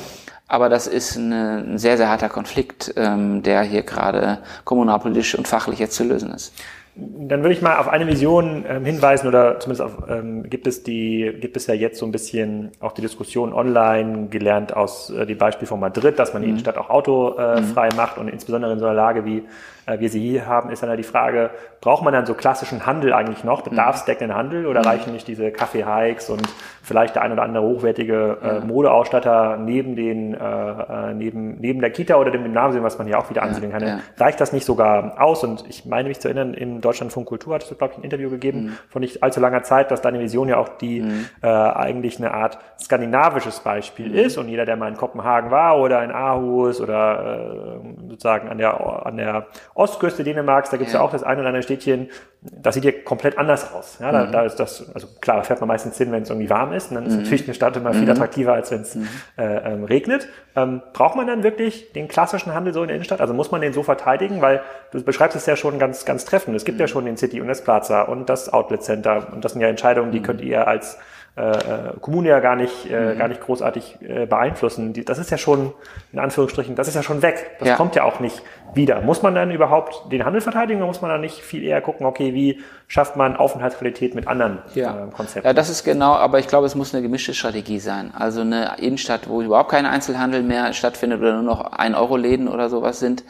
aber 0.48 0.70
das 0.70 0.86
ist 0.86 1.18
eine, 1.18 1.64
ein 1.66 1.78
sehr, 1.78 1.98
sehr 1.98 2.08
harter 2.08 2.30
Konflikt, 2.30 2.94
ähm, 2.96 3.42
der 3.42 3.62
hier 3.62 3.82
gerade 3.82 4.38
kommunalpolitisch 4.64 5.34
und 5.34 5.46
fachlich 5.46 5.78
jetzt 5.78 5.94
zu 5.94 6.04
lösen 6.04 6.32
ist. 6.32 6.54
Dann 6.94 7.42
würde 7.42 7.54
ich 7.54 7.62
mal 7.62 7.78
auf 7.78 7.88
eine 7.88 8.06
Vision 8.06 8.66
ähm, 8.68 8.84
hinweisen 8.84 9.26
oder 9.26 9.58
zumindest 9.60 9.80
auf, 9.80 10.10
ähm, 10.10 10.50
gibt 10.50 10.66
es 10.66 10.82
die, 10.82 11.32
gibt 11.40 11.56
es 11.56 11.66
ja 11.66 11.72
jetzt 11.72 11.98
so 11.98 12.04
ein 12.04 12.12
bisschen 12.12 12.70
auch 12.80 12.92
die 12.92 13.00
Diskussion 13.00 13.54
online 13.54 14.28
gelernt 14.28 14.76
aus 14.76 15.08
äh, 15.08 15.24
dem 15.24 15.38
Beispiel 15.38 15.66
von 15.66 15.80
Madrid, 15.80 16.18
dass 16.18 16.34
man 16.34 16.42
die 16.42 16.48
mhm. 16.48 16.52
Innenstadt 16.52 16.76
auch 16.76 16.90
autofrei 16.90 17.88
äh, 17.88 17.90
mhm. 17.90 17.96
macht 17.96 18.18
und 18.18 18.28
insbesondere 18.28 18.74
in 18.74 18.78
so 18.78 18.84
einer 18.84 18.94
Lage 18.94 19.24
wie 19.24 19.42
äh, 19.86 20.00
wir 20.00 20.10
sie 20.10 20.20
hier 20.20 20.46
haben, 20.46 20.68
ist 20.68 20.82
dann 20.82 20.90
ja 20.90 20.96
die 20.96 21.02
Frage, 21.02 21.50
braucht 21.82 22.04
man 22.04 22.12
dann 22.12 22.26
so 22.26 22.34
klassischen 22.34 22.86
Handel 22.86 23.12
eigentlich 23.12 23.42
noch, 23.42 23.62
bedarfsdeckenden 23.62 24.36
Handel 24.36 24.66
oder 24.66 24.80
mhm. 24.80 24.86
reichen 24.86 25.12
nicht 25.12 25.26
diese 25.26 25.50
Kaffee-Hikes 25.50 26.30
und 26.30 26.48
vielleicht 26.80 27.16
der 27.16 27.22
ein 27.22 27.32
oder 27.32 27.42
andere 27.42 27.64
hochwertige 27.64 28.38
äh, 28.40 28.60
Modeausstatter 28.60 29.56
neben 29.56 29.96
den, 29.96 30.32
äh, 30.32 30.38
äh, 30.38 31.12
neben, 31.12 31.58
neben 31.58 31.80
der 31.80 31.90
Kita 31.90 32.16
oder 32.16 32.30
dem 32.30 32.44
Gymnasium, 32.44 32.84
was 32.84 32.98
man 32.98 33.08
hier 33.08 33.18
auch 33.18 33.28
wieder 33.30 33.42
ansiedeln 33.42 33.72
kann. 33.72 33.82
Ja. 33.82 33.98
Reicht 34.16 34.40
das 34.40 34.52
nicht 34.52 34.64
sogar 34.64 35.20
aus? 35.20 35.42
Und 35.42 35.64
ich 35.68 35.84
meine 35.84 36.08
mich 36.08 36.20
zu 36.20 36.28
erinnern, 36.28 36.54
im 36.54 36.80
Deutschlandfunk 36.80 37.26
Kultur 37.26 37.54
hattest 37.54 37.72
du, 37.72 37.74
glaube 37.74 37.94
ich, 37.94 37.98
ein 37.98 38.04
Interview 38.04 38.30
gegeben 38.30 38.60
mhm. 38.60 38.78
von 38.88 39.00
nicht 39.00 39.24
allzu 39.24 39.40
langer 39.40 39.64
Zeit, 39.64 39.90
dass 39.90 40.00
deine 40.00 40.20
Vision 40.20 40.48
ja 40.48 40.58
auch 40.58 40.68
die 40.68 41.00
mhm. 41.00 41.26
äh, 41.42 41.48
eigentlich 41.48 42.18
eine 42.18 42.32
Art 42.32 42.58
skandinavisches 42.80 43.58
Beispiel 43.58 44.08
mhm. 44.08 44.14
ist. 44.14 44.38
Und 44.38 44.48
jeder, 44.48 44.66
der 44.66 44.76
mal 44.76 44.88
in 44.88 44.96
Kopenhagen 44.96 45.50
war 45.50 45.78
oder 45.80 46.04
in 46.04 46.12
Aarhus 46.12 46.80
oder 46.80 47.80
äh, 47.82 48.08
sozusagen 48.08 48.48
an 48.48 48.58
der, 48.58 49.04
an 49.04 49.16
der 49.16 49.46
Ostküste 49.74 50.22
Dänemarks, 50.22 50.70
da 50.70 50.76
gibt 50.76 50.86
es 50.88 50.94
ja. 50.94 51.00
ja. 51.00 51.06
auch 51.06 51.10
das 51.10 51.24
eine 51.24 51.40
oder 51.40 51.48
andere 51.48 51.62
Städtchen, 51.72 52.08
das 52.40 52.74
sieht 52.74 52.84
ja 52.84 52.90
komplett 52.90 53.38
anders 53.38 53.72
aus. 53.72 53.98
Ja, 54.00 54.10
da, 54.10 54.26
mhm. 54.26 54.32
da 54.32 54.42
ist 54.42 54.56
das, 54.56 54.92
also 54.94 55.06
klar, 55.20 55.36
da 55.36 55.42
fährt 55.44 55.60
man 55.60 55.68
meistens 55.68 55.96
hin, 55.96 56.10
wenn 56.10 56.24
es 56.24 56.30
irgendwie 56.30 56.50
warm 56.50 56.72
ist. 56.72 56.90
Und 56.90 56.96
dann 56.96 57.06
ist 57.06 57.14
mhm. 57.14 57.22
natürlich 57.22 57.44
eine 57.44 57.54
Stadt 57.54 57.76
immer 57.76 57.92
viel 57.92 58.02
mhm. 58.02 58.10
attraktiver, 58.10 58.52
als 58.52 58.72
wenn 58.72 58.80
es 58.80 58.96
mhm. 58.96 59.08
äh, 59.38 59.72
ähm, 59.72 59.84
regnet. 59.84 60.28
Ähm, 60.56 60.82
braucht 60.92 61.14
man 61.14 61.28
dann 61.28 61.44
wirklich 61.44 61.92
den 61.92 62.08
klassischen 62.08 62.52
Handel 62.52 62.74
so 62.74 62.82
in 62.82 62.88
der 62.88 62.96
Innenstadt? 62.96 63.20
Also 63.20 63.32
muss 63.32 63.52
man 63.52 63.60
den 63.60 63.72
so 63.72 63.84
verteidigen? 63.84 64.42
Weil 64.42 64.62
du 64.90 65.00
beschreibst 65.04 65.36
es 65.36 65.46
ja 65.46 65.54
schon 65.54 65.78
ganz, 65.78 66.04
ganz 66.04 66.24
treffend. 66.24 66.56
Es 66.56 66.64
gibt 66.64 66.80
ja 66.80 66.88
schon 66.88 67.04
den 67.04 67.16
City 67.16 67.40
und 67.40 67.46
das 67.46 67.62
Plaza 67.62 68.02
und 68.02 68.28
das 68.28 68.52
Outlet 68.52 68.82
Center. 68.82 69.28
Und 69.32 69.44
das 69.44 69.52
sind 69.52 69.60
ja 69.60 69.68
Entscheidungen, 69.68 70.10
die 70.10 70.20
könnt 70.20 70.40
ihr 70.40 70.66
als 70.66 70.98
äh, 71.34 71.50
äh, 71.50 71.92
Kommune 72.02 72.28
ja 72.28 72.40
gar 72.40 72.56
nicht, 72.56 72.90
äh, 72.90 73.14
mhm. 73.14 73.18
gar 73.18 73.28
nicht 73.28 73.40
großartig 73.40 73.98
äh, 74.02 74.26
beeinflussen. 74.26 74.92
Die, 74.92 75.02
das 75.02 75.18
ist 75.18 75.30
ja 75.30 75.38
schon, 75.38 75.72
in 76.12 76.18
Anführungsstrichen, 76.18 76.74
das 76.74 76.88
ist 76.88 76.94
ja 76.94 77.02
schon 77.02 77.22
weg. 77.22 77.52
Das 77.58 77.68
ja. 77.68 77.76
kommt 77.76 77.94
ja 77.94 78.04
auch 78.04 78.20
nicht 78.20 78.42
wieder. 78.74 79.00
Muss 79.00 79.22
man 79.22 79.34
dann 79.34 79.50
überhaupt 79.50 80.12
den 80.12 80.26
Handel 80.26 80.42
verteidigen 80.42 80.80
oder 80.80 80.88
muss 80.88 81.00
man 81.00 81.10
dann 81.10 81.22
nicht 81.22 81.40
viel 81.40 81.62
eher 81.64 81.80
gucken, 81.80 82.04
okay, 82.04 82.34
wie 82.34 82.60
schafft 82.86 83.16
man 83.16 83.34
Aufenthaltsqualität 83.34 84.14
mit 84.14 84.28
anderen 84.28 84.58
ja. 84.74 85.06
äh, 85.06 85.10
Konzepten? 85.10 85.46
Ja, 85.46 85.54
das 85.54 85.70
ist 85.70 85.84
genau, 85.84 86.12
aber 86.12 86.38
ich 86.38 86.48
glaube, 86.48 86.66
es 86.66 86.74
muss 86.74 86.94
eine 86.94 87.02
gemischte 87.02 87.32
Strategie 87.32 87.78
sein. 87.78 88.12
Also 88.14 88.42
eine 88.42 88.76
Innenstadt, 88.78 89.26
wo 89.26 89.40
überhaupt 89.40 89.70
kein 89.70 89.86
Einzelhandel 89.86 90.42
mehr 90.42 90.74
stattfindet 90.74 91.20
oder 91.20 91.32
nur 91.32 91.44
noch 91.44 91.72
ein 91.72 91.94
Euro 91.94 92.18
Läden 92.18 92.46
oder 92.46 92.68
sowas 92.68 93.00
sind, 93.00 93.24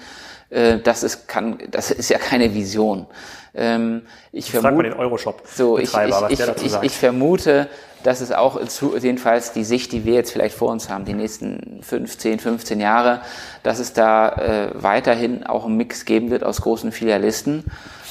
äh, 0.51 0.79
das 0.79 1.05
ist, 1.05 1.29
kann, 1.29 1.59
das 1.71 1.93
ist 1.93 2.09
ja 2.09 2.19
keine 2.19 2.53
Vision. 2.53 3.07
Ähm, 3.55 4.03
ich 4.33 4.51
vermute, 4.51 4.91
den 4.91 4.95
Euroshop. 4.95 5.43
So, 5.47 5.79
ich, 5.79 5.93
ich, 5.95 6.15
ich, 6.31 6.41
ich, 6.65 6.83
ich 6.83 6.93
vermute, 6.93 7.69
dass 8.03 8.21
es 8.21 8.33
auch 8.33 8.61
jedenfalls 9.01 9.53
die 9.53 9.65
Sicht, 9.65 9.93
die 9.93 10.05
wir 10.05 10.15
jetzt 10.15 10.33
vielleicht 10.33 10.57
vor 10.57 10.71
uns 10.71 10.89
haben, 10.89 11.05
die 11.05 11.15
nächsten 11.15 11.81
15, 11.83 12.39
15 12.39 12.81
Jahre, 12.81 13.21
dass 13.63 13.79
es 13.79 13.93
da 13.93 14.29
äh, 14.31 14.71
weiterhin 14.75 15.45
auch 15.45 15.67
einen 15.67 15.77
Mix 15.77 16.05
geben 16.05 16.31
wird 16.31 16.45
aus 16.45 16.63
großen 16.63 16.93
Filialisten. 16.93 17.65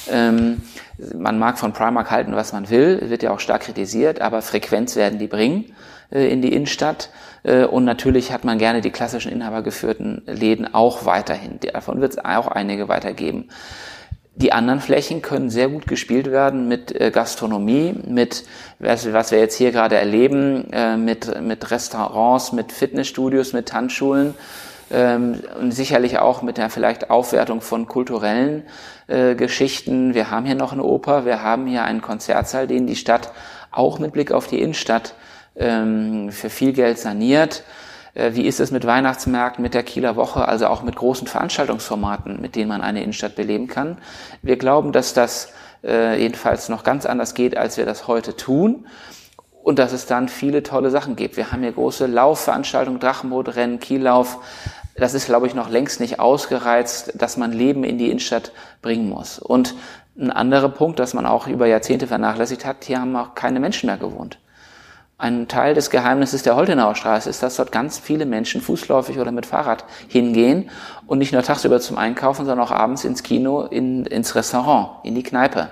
Ähm, 0.10 0.62
man 1.16 1.40
mag 1.40 1.58
von 1.58 1.74
Primark 1.74 2.12
halten, 2.12 2.36
was 2.36 2.54
man 2.54 2.70
will, 2.70 3.10
wird 3.10 3.24
ja 3.24 3.32
auch 3.32 3.40
stark 3.40 3.64
kritisiert, 3.64 4.22
aber 4.22 4.42
Frequenz 4.42 4.96
werden 4.96 5.20
die 5.20 5.28
bringen 5.28 5.74
äh, 6.12 6.32
in 6.32 6.42
die 6.42 6.54
Innenstadt. 6.54 7.10
Äh, 7.44 7.66
und 7.66 7.86
natürlich 7.86 8.32
hat 8.32 8.44
man 8.44 8.58
gerne 8.58 8.82
die 8.82 8.92
klassischen 8.92 9.32
inhabergeführten 9.32 10.24
Läden 10.26 10.74
auch 10.74 11.06
weiterhin. 11.06 11.60
Davon 11.60 12.02
wird 12.02 12.14
es 12.14 12.20
auch 12.20 12.48
einige 12.48 12.88
weitergeben. 12.88 13.50
Die 14.36 14.54
anderen 14.54 14.80
Flächen 14.80 15.22
können 15.22 15.50
sehr 15.50 15.68
gut 15.68 15.88
gespielt 15.88 16.32
werden 16.32 16.70
mit 16.70 17.00
äh, 17.00 17.12
Gastronomie, 17.12 17.94
mit 18.08 18.46
was, 18.80 19.06
wir 19.06 19.40
jetzt 19.40 19.56
hier 19.56 19.72
gerade 19.72 19.98
erleben, 19.98 20.72
äh, 20.72 20.96
mit, 20.96 21.42
mit 21.42 21.70
Restaurants, 21.70 22.54
mit 22.54 22.72
Fitnessstudios, 22.72 23.52
mit 23.52 23.68
Tanzschulen 23.68 24.34
ähm, 24.90 25.42
und 25.60 25.72
sicherlich 25.72 26.20
auch 26.20 26.44
mit 26.44 26.58
der 26.58 26.70
vielleicht 26.70 27.10
Aufwertung 27.10 27.60
von 27.60 27.88
kulturellen 27.88 28.64
äh, 29.08 29.36
Geschichten. 29.36 30.14
Wir 30.14 30.32
haben 30.32 30.46
hier 30.46 30.56
noch 30.56 30.72
eine 30.72 30.84
Oper, 30.84 31.26
wir 31.26 31.44
haben 31.44 31.68
hier 31.68 31.84
einen 31.84 32.02
Konzertsaal, 32.02 32.68
den 32.68 32.88
die 32.88 32.96
Stadt 32.96 33.34
auch 33.70 34.00
mit 34.00 34.14
Blick 34.14 34.32
auf 34.32 34.48
die 34.48 34.62
Innenstadt 34.62 35.14
ähm, 35.58 36.32
für 36.32 36.50
viel 36.50 36.72
Geld 36.72 36.98
saniert. 37.00 37.64
Äh, 38.14 38.32
wie 38.34 38.46
ist 38.46 38.60
es 38.60 38.72
mit 38.72 38.86
Weihnachtsmärkten, 38.86 39.62
mit 39.62 39.74
der 39.74 39.84
Kieler 39.84 40.16
Woche, 40.16 40.48
also 40.48 40.68
auch 40.68 40.84
mit 40.84 40.96
großen 40.96 41.28
Veranstaltungsformaten, 41.28 42.42
mit 42.42 42.56
denen 42.56 42.70
man 42.70 42.82
eine 42.82 43.02
Innenstadt 43.02 43.36
beleben 43.36 43.68
kann? 43.68 43.98
Wir 44.42 44.58
glauben, 44.58 44.92
dass 44.92 45.14
das 45.14 45.54
äh, 45.84 46.20
jedenfalls 46.22 46.70
noch 46.70 46.84
ganz 46.84 47.06
anders 47.06 47.34
geht, 47.34 47.58
als 47.58 47.78
wir 47.78 47.86
das 47.86 48.08
heute 48.08 48.36
tun. 48.36 48.88
Und 49.64 49.78
dass 49.78 49.92
es 49.94 50.08
dann 50.08 50.28
viele 50.28 50.64
tolle 50.64 50.90
Sachen 50.90 51.16
gibt. 51.16 51.38
Wir 51.38 51.52
haben 51.52 51.62
hier 51.62 51.72
große 51.72 52.08
Laufveranstaltungen, 52.08 53.00
Drachenbootrennen, 53.00 53.80
Kiellauf. 53.80 54.40
Das 54.96 55.14
ist, 55.14 55.28
glaube 55.28 55.46
ich, 55.46 55.54
noch 55.54 55.70
längst 55.70 56.00
nicht 56.00 56.20
ausgereizt, 56.20 57.14
dass 57.14 57.38
man 57.38 57.52
Leben 57.52 57.84
in 57.84 58.00
die 58.00 58.08
Innenstadt 58.10 58.54
bringen 58.82 59.08
muss. 59.08 59.38
Und 59.38 59.76
ein 60.18 60.32
anderer 60.32 60.70
Punkt, 60.70 60.98
dass 60.98 61.14
man 61.14 61.28
auch 61.28 61.46
über 61.46 61.68
Jahrzehnte 61.68 62.08
vernachlässigt 62.08 62.66
hat, 62.66 62.84
hier 62.86 63.00
haben 63.00 63.16
auch 63.16 63.36
keine 63.36 63.60
Menschen 63.60 63.86
mehr 63.86 63.98
gewohnt. 63.98 64.40
Ein 65.22 65.48
Teil 65.48 65.76
des 65.76 65.92
Geheimnisses 65.92 66.42
der 66.42 66.56
Holtenauer 66.56 66.96
Straße 66.96 67.30
ist, 67.30 67.44
dass 67.44 67.56
dort 67.56 67.72
ganz 67.72 68.00
viele 68.00 68.26
Menschen 68.26 68.60
fußläufig 68.60 69.20
oder 69.20 69.32
mit 69.32 69.46
Fahrrad 69.46 69.86
hingehen 70.08 70.72
und 71.06 71.20
nicht 71.20 71.32
nur 71.32 71.44
tagsüber 71.44 71.80
zum 71.80 72.00
Einkaufen, 72.00 72.48
sondern 72.48 72.66
auch 72.66 72.72
abends 72.72 73.06
ins 73.06 73.22
Kino, 73.22 73.62
in, 73.62 74.08
ins 74.08 74.34
Restaurant, 74.34 74.90
in 75.04 75.14
die 75.14 75.22
Kneipe. 75.22 75.70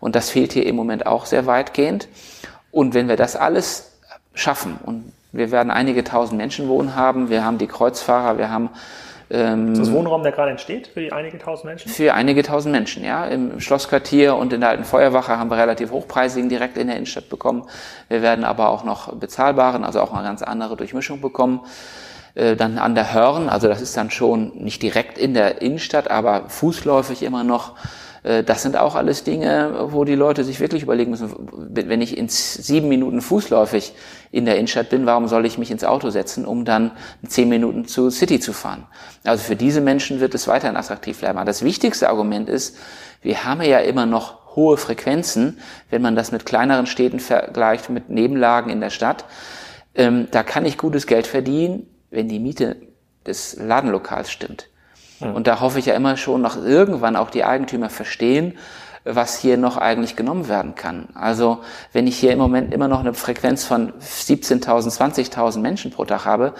Und 0.00 0.16
das 0.16 0.30
fehlt 0.30 0.52
hier 0.52 0.66
im 0.66 0.74
Moment 0.74 1.06
auch 1.06 1.26
sehr 1.26 1.46
weitgehend. 1.46 2.08
Und 2.72 2.92
wenn 2.94 3.06
wir 3.06 3.14
das 3.14 3.36
alles 3.36 3.92
schaffen 4.34 4.80
und 4.84 5.12
wir 5.30 5.52
werden 5.52 5.70
einige 5.70 6.02
tausend 6.02 6.36
Menschen 6.36 6.66
wohnen 6.66 6.96
haben, 6.96 7.30
wir 7.30 7.44
haben 7.44 7.58
die 7.58 7.68
Kreuzfahrer, 7.68 8.36
wir 8.36 8.50
haben 8.50 8.68
ähm, 9.30 9.72
ist 9.72 9.80
das 9.80 9.92
Wohnraum, 9.92 10.22
der 10.22 10.32
gerade 10.32 10.50
entsteht 10.50 10.86
für 10.88 11.00
die 11.00 11.12
einige 11.12 11.38
tausend 11.38 11.66
Menschen? 11.66 11.90
Für 11.90 12.14
einige 12.14 12.42
tausend 12.42 12.72
Menschen, 12.72 13.04
ja. 13.04 13.26
Im 13.26 13.60
Schlossquartier 13.60 14.36
und 14.36 14.52
in 14.52 14.60
der 14.60 14.70
alten 14.70 14.84
Feuerwache 14.84 15.38
haben 15.38 15.50
wir 15.50 15.58
relativ 15.58 15.90
hochpreisigen 15.90 16.48
direkt 16.48 16.78
in 16.78 16.86
der 16.86 16.96
Innenstadt 16.96 17.28
bekommen. 17.28 17.66
Wir 18.08 18.22
werden 18.22 18.44
aber 18.44 18.68
auch 18.68 18.84
noch 18.84 19.14
bezahlbaren, 19.14 19.84
also 19.84 20.00
auch 20.00 20.12
eine 20.12 20.22
ganz 20.26 20.42
andere 20.42 20.76
Durchmischung 20.76 21.20
bekommen. 21.20 21.60
Äh, 22.34 22.56
dann 22.56 22.78
an 22.78 22.94
der 22.94 23.12
Hörn, 23.12 23.48
also 23.48 23.68
das 23.68 23.82
ist 23.82 23.96
dann 23.96 24.10
schon 24.10 24.52
nicht 24.56 24.82
direkt 24.82 25.18
in 25.18 25.34
der 25.34 25.60
Innenstadt, 25.60 26.10
aber 26.10 26.48
fußläufig 26.48 27.22
immer 27.22 27.44
noch 27.44 27.74
Äh, 28.22 28.44
das 28.44 28.62
sind 28.62 28.76
auch 28.76 28.94
alles 28.94 29.24
Dinge, 29.24 29.88
wo 29.90 30.04
die 30.04 30.14
Leute 30.14 30.44
sich 30.44 30.60
wirklich 30.60 30.82
überlegen 30.82 31.10
müssen, 31.10 31.32
wenn 31.52 32.00
ich 32.00 32.16
in 32.16 32.28
sieben 32.28 32.88
Minuten 32.88 33.20
fußläufig 33.20 33.94
in 34.30 34.44
der 34.44 34.56
Innenstadt 34.56 34.90
bin, 34.90 35.06
warum 35.06 35.28
soll 35.28 35.46
ich 35.46 35.58
mich 35.58 35.70
ins 35.70 35.84
Auto 35.84 36.10
setzen, 36.10 36.44
um 36.44 36.64
dann 36.64 36.92
zehn 37.26 37.48
Minuten 37.48 37.86
zu 37.86 38.10
City 38.10 38.40
zu 38.40 38.52
fahren? 38.52 38.86
Also 39.24 39.42
für 39.42 39.56
diese 39.56 39.80
Menschen 39.80 40.20
wird 40.20 40.34
es 40.34 40.48
weiterhin 40.48 40.76
attraktiv 40.76 41.18
bleiben. 41.18 41.38
Aber 41.38 41.46
das 41.46 41.62
wichtigste 41.62 42.08
Argument 42.08 42.48
ist, 42.48 42.76
wir 43.22 43.44
haben 43.44 43.62
ja 43.62 43.78
immer 43.78 44.06
noch 44.06 44.54
hohe 44.54 44.76
Frequenzen, 44.76 45.58
wenn 45.90 46.02
man 46.02 46.16
das 46.16 46.32
mit 46.32 46.44
kleineren 46.44 46.86
Städten 46.86 47.20
vergleicht, 47.20 47.90
mit 47.90 48.10
Nebenlagen 48.10 48.70
in 48.70 48.80
der 48.80 48.90
Stadt. 48.90 49.24
Ähm, 49.94 50.28
da 50.30 50.42
kann 50.42 50.66
ich 50.66 50.78
gutes 50.78 51.06
Geld 51.06 51.26
verdienen, 51.26 51.86
wenn 52.10 52.28
die 52.28 52.38
Miete 52.38 52.76
des 53.26 53.56
Ladenlokals 53.56 54.30
stimmt. 54.30 54.68
Mhm. 55.20 55.34
Und 55.34 55.46
da 55.46 55.60
hoffe 55.60 55.78
ich 55.78 55.86
ja 55.86 55.94
immer 55.94 56.16
schon 56.16 56.42
noch 56.42 56.56
irgendwann 56.56 57.16
auch 57.16 57.30
die 57.30 57.44
Eigentümer 57.44 57.90
verstehen, 57.90 58.58
was 59.14 59.38
hier 59.38 59.56
noch 59.56 59.76
eigentlich 59.76 60.16
genommen 60.16 60.48
werden 60.48 60.74
kann. 60.74 61.08
Also 61.14 61.58
wenn 61.92 62.06
ich 62.06 62.18
hier 62.18 62.32
im 62.32 62.38
Moment 62.38 62.74
immer 62.74 62.88
noch 62.88 63.00
eine 63.00 63.14
Frequenz 63.14 63.64
von 63.64 63.92
17.000, 64.00 64.96
20.000 64.96 65.60
Menschen 65.60 65.90
pro 65.90 66.04
Tag 66.04 66.24
habe, 66.24 66.54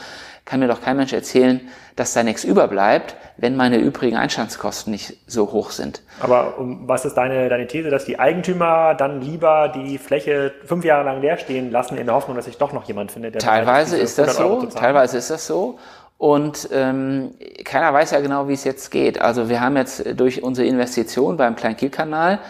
kann 0.49 0.61
mir 0.61 0.69
doch 0.69 0.81
kein 0.81 0.97
Mensch 0.97 1.13
erzählen, 1.13 1.61
dass 1.95 2.15
da 2.15 2.23
nichts 2.23 2.43
überbleibt, 2.43 3.17
wenn 3.37 3.55
meine 3.55 3.77
übrigen 3.77 4.17
Einstandskosten 4.17 4.91
nicht 4.91 5.19
so 5.27 5.53
hoch 5.53 5.73
sind. 5.73 6.01
Aber 6.21 6.55
was 6.59 7.05
ist 7.05 7.15
deine, 7.15 7.51
deine 7.51 7.67
These, 7.67 7.91
dass 7.91 8.07
die 8.07 8.19
Eigentümer 8.19 8.95
dann 8.95 9.21
lieber 9.21 9.69
die 9.69 9.99
Fläche 9.99 10.55
fünf 10.65 10.87
Jahre 10.87 11.05
lang 11.05 11.21
leer 11.21 11.37
stehen 11.37 11.71
lassen, 11.71 11.99
in 11.99 12.07
der 12.07 12.15
Hoffnung, 12.15 12.35
dass 12.35 12.47
sich 12.47 12.57
doch 12.57 12.73
noch 12.73 12.85
jemand 12.85 13.13
findet, 13.13 13.35
der 13.35 13.43
Teilweise 13.43 13.99
ist 13.99 14.19
das 14.19 14.37
so, 14.37 14.65
teilweise 14.67 15.19
ist 15.19 15.31
das 15.31 15.47
so. 15.47 15.79
Und 16.19 16.69
ähm, 16.73 17.31
keiner 17.65 17.95
weiß 17.95 18.11
ja 18.11 18.21
genau, 18.21 18.49
wie 18.49 18.53
es 18.53 18.65
jetzt 18.65 18.91
geht. 18.91 19.21
Also 19.21 19.49
wir 19.49 19.61
haben 19.61 19.77
jetzt 19.77 20.05
durch 20.19 20.43
unsere 20.43 20.67
Investition 20.67 21.37
beim 21.37 21.55
Kleinkielkanal, 21.55 22.41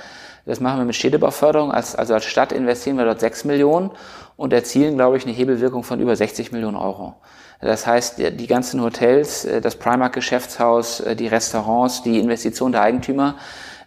das 0.47 0.61
machen 0.61 0.79
wir 0.79 0.87
mit 0.87 0.97
Städtebauförderung, 0.97 1.71
als, 1.71 1.95
also 1.95 2.15
als 2.15 2.25
Stadt 2.25 2.53
investieren 2.53 2.97
wir 2.97 3.05
dort 3.05 3.21
sechs 3.21 3.45
Millionen 3.45 3.91
und 4.39 4.55
erzielen, 4.55 4.95
glaube 4.95 5.19
ich, 5.19 5.25
eine 5.25 5.35
Hebelwirkung 5.35 5.85
von 5.85 6.01
über 6.01 6.17
60 6.17 6.53
Millionen 6.53 6.77
Euro. 6.77 7.17
Das 7.61 7.87
heißt, 7.87 8.19
die 8.19 8.47
ganzen 8.47 8.81
Hotels, 8.83 9.45
äh, 9.45 9.61
das 9.61 9.77
Primark-Geschäftshaus, 9.77 11.01
äh, 11.01 11.17
die 11.17 11.27
Restaurants, 11.27 12.03
die 12.03 12.19
Investition 12.19 12.73
der 12.73 12.83
Eigentümer, 12.83 13.35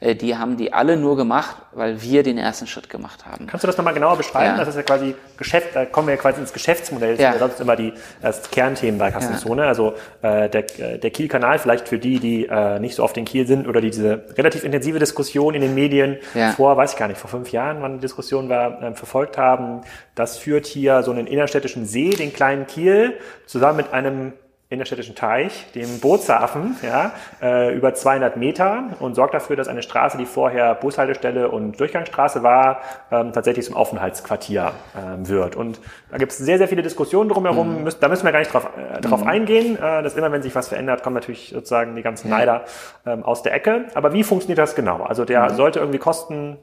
die 0.01 0.35
haben 0.35 0.57
die 0.57 0.73
alle 0.73 0.97
nur 0.97 1.15
gemacht, 1.15 1.55
weil 1.73 2.01
wir 2.01 2.23
den 2.23 2.39
ersten 2.39 2.65
Schritt 2.65 2.89
gemacht 2.89 3.25
haben. 3.25 3.45
Kannst 3.45 3.63
du 3.63 3.67
das 3.67 3.77
nochmal 3.77 3.93
genauer 3.93 4.17
beschreiben? 4.17 4.57
Ja. 4.57 4.57
Das 4.57 4.69
ist 4.69 4.75
ja 4.75 4.81
quasi 4.81 5.15
Geschäft, 5.37 5.75
da 5.75 5.85
kommen 5.85 6.07
wir 6.07 6.15
ja 6.15 6.21
quasi 6.21 6.41
ins 6.41 6.51
Geschäftsmodell. 6.53 7.11
Das 7.11 7.21
ja. 7.21 7.31
sind 7.31 7.41
ja 7.41 7.47
sonst 7.47 7.61
immer 7.61 7.75
die 7.75 7.93
das 8.19 8.49
Kernthemen 8.49 8.97
bei 8.97 9.11
Kassenzone. 9.11 9.61
Ja. 9.61 9.67
Also 9.67 9.93
äh, 10.23 10.49
der, 10.49 10.63
der 10.97 11.11
Kiel-Kanal, 11.11 11.59
vielleicht 11.59 11.87
für 11.87 11.99
die, 11.99 12.19
die 12.19 12.47
äh, 12.47 12.79
nicht 12.79 12.95
so 12.95 13.03
oft 13.03 13.15
in 13.17 13.25
Kiel 13.25 13.45
sind 13.45 13.67
oder 13.67 13.79
die 13.79 13.91
diese 13.91 14.25
relativ 14.37 14.63
intensive 14.63 14.97
Diskussion 14.97 15.53
in 15.53 15.61
den 15.61 15.75
Medien 15.75 16.17
vor, 16.55 16.77
weiß 16.77 16.93
ich 16.93 16.97
gar 16.97 17.07
nicht, 17.07 17.19
vor 17.19 17.29
fünf 17.29 17.51
Jahren, 17.51 17.81
wann 17.81 17.95
die 17.95 18.01
Diskussion 18.01 18.49
war, 18.49 18.81
äh, 18.81 18.95
verfolgt 18.95 19.37
haben. 19.37 19.81
Das 20.15 20.37
führt 20.37 20.65
hier 20.65 21.03
so 21.03 21.11
einen 21.11 21.27
innerstädtischen 21.27 21.85
See, 21.85 22.09
den 22.09 22.33
kleinen 22.33 22.65
Kiel, 22.65 23.17
zusammen 23.45 23.77
mit 23.77 23.93
einem 23.93 24.33
innerstädtischen 24.71 25.15
Teich, 25.15 25.69
dem 25.75 25.99
Bootshafen, 25.99 26.77
ja, 26.81 27.11
äh, 27.41 27.75
über 27.75 27.93
200 27.93 28.37
Meter 28.37 28.85
und 28.99 29.15
sorgt 29.15 29.33
dafür, 29.33 29.57
dass 29.57 29.67
eine 29.67 29.83
Straße, 29.83 30.17
die 30.17 30.25
vorher 30.25 30.75
Bushaltestelle 30.75 31.49
und 31.49 31.77
Durchgangsstraße 31.77 32.41
war, 32.41 32.79
ähm, 33.11 33.33
tatsächlich 33.33 33.65
zum 33.65 33.75
Aufenthaltsquartier 33.75 34.71
ähm, 34.97 35.27
wird. 35.27 35.57
Und 35.57 35.81
da 36.09 36.17
gibt 36.17 36.31
es 36.31 36.37
sehr, 36.37 36.57
sehr 36.57 36.69
viele 36.69 36.83
Diskussionen 36.83 37.29
drumherum. 37.29 37.83
Mhm. 37.83 37.89
da 37.99 38.07
müssen 38.07 38.23
wir 38.23 38.31
gar 38.31 38.39
nicht 38.39 38.53
drauf, 38.53 38.69
äh, 38.77 39.01
drauf 39.01 39.21
mhm. 39.21 39.27
eingehen. 39.27 39.75
Äh, 39.75 40.03
dass 40.03 40.15
immer, 40.15 40.31
wenn 40.31 40.41
sich 40.41 40.55
was 40.55 40.69
verändert, 40.69 41.03
kommen 41.03 41.15
natürlich 41.15 41.49
sozusagen 41.49 41.93
die 41.95 42.01
ganzen 42.01 42.29
Neider 42.29 42.63
ähm, 43.05 43.23
aus 43.23 43.43
der 43.43 43.53
Ecke. 43.53 43.85
Aber 43.93 44.13
wie 44.13 44.23
funktioniert 44.23 44.57
das 44.57 44.73
genau? 44.73 45.03
Also 45.03 45.25
der 45.25 45.51
mhm. 45.51 45.55
sollte 45.55 45.79
irgendwie 45.79 45.99
kosten 45.99 46.57